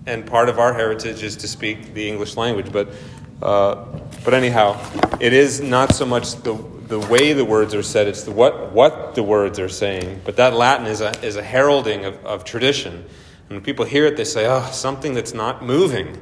and 0.05 0.25
part 0.25 0.47
of 0.47 0.59
our 0.59 0.73
heritage 0.73 1.23
is 1.23 1.35
to 1.37 1.47
speak 1.47 1.93
the 1.93 2.07
English 2.07 2.37
language. 2.37 2.71
But, 2.71 2.93
uh, 3.41 3.85
but 4.23 4.33
anyhow, 4.33 4.79
it 5.19 5.33
is 5.33 5.61
not 5.61 5.95
so 5.95 6.05
much 6.05 6.35
the, 6.43 6.53
the 6.87 6.99
way 6.99 7.33
the 7.33 7.45
words 7.45 7.73
are 7.73 7.83
said, 7.83 8.07
it's 8.07 8.23
the 8.23 8.31
what, 8.31 8.71
what 8.71 9.15
the 9.15 9.23
words 9.23 9.59
are 9.59 9.69
saying. 9.69 10.21
But 10.25 10.35
that 10.37 10.53
Latin 10.53 10.85
is 10.85 11.01
a, 11.01 11.11
is 11.25 11.35
a 11.35 11.43
heralding 11.43 12.05
of, 12.05 12.23
of 12.25 12.43
tradition. 12.43 12.93
And 12.93 13.49
when 13.49 13.61
people 13.61 13.85
hear 13.85 14.05
it, 14.05 14.17
they 14.17 14.23
say, 14.23 14.45
oh, 14.47 14.69
something 14.71 15.13
that's 15.13 15.33
not 15.33 15.63
moving. 15.63 16.21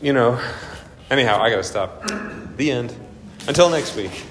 You 0.00 0.12
know, 0.12 0.40
anyhow, 1.10 1.40
I 1.40 1.50
got 1.50 1.56
to 1.56 1.64
stop. 1.64 2.04
The 2.56 2.70
end. 2.70 2.94
Until 3.46 3.70
next 3.70 3.96
week. 3.96 4.26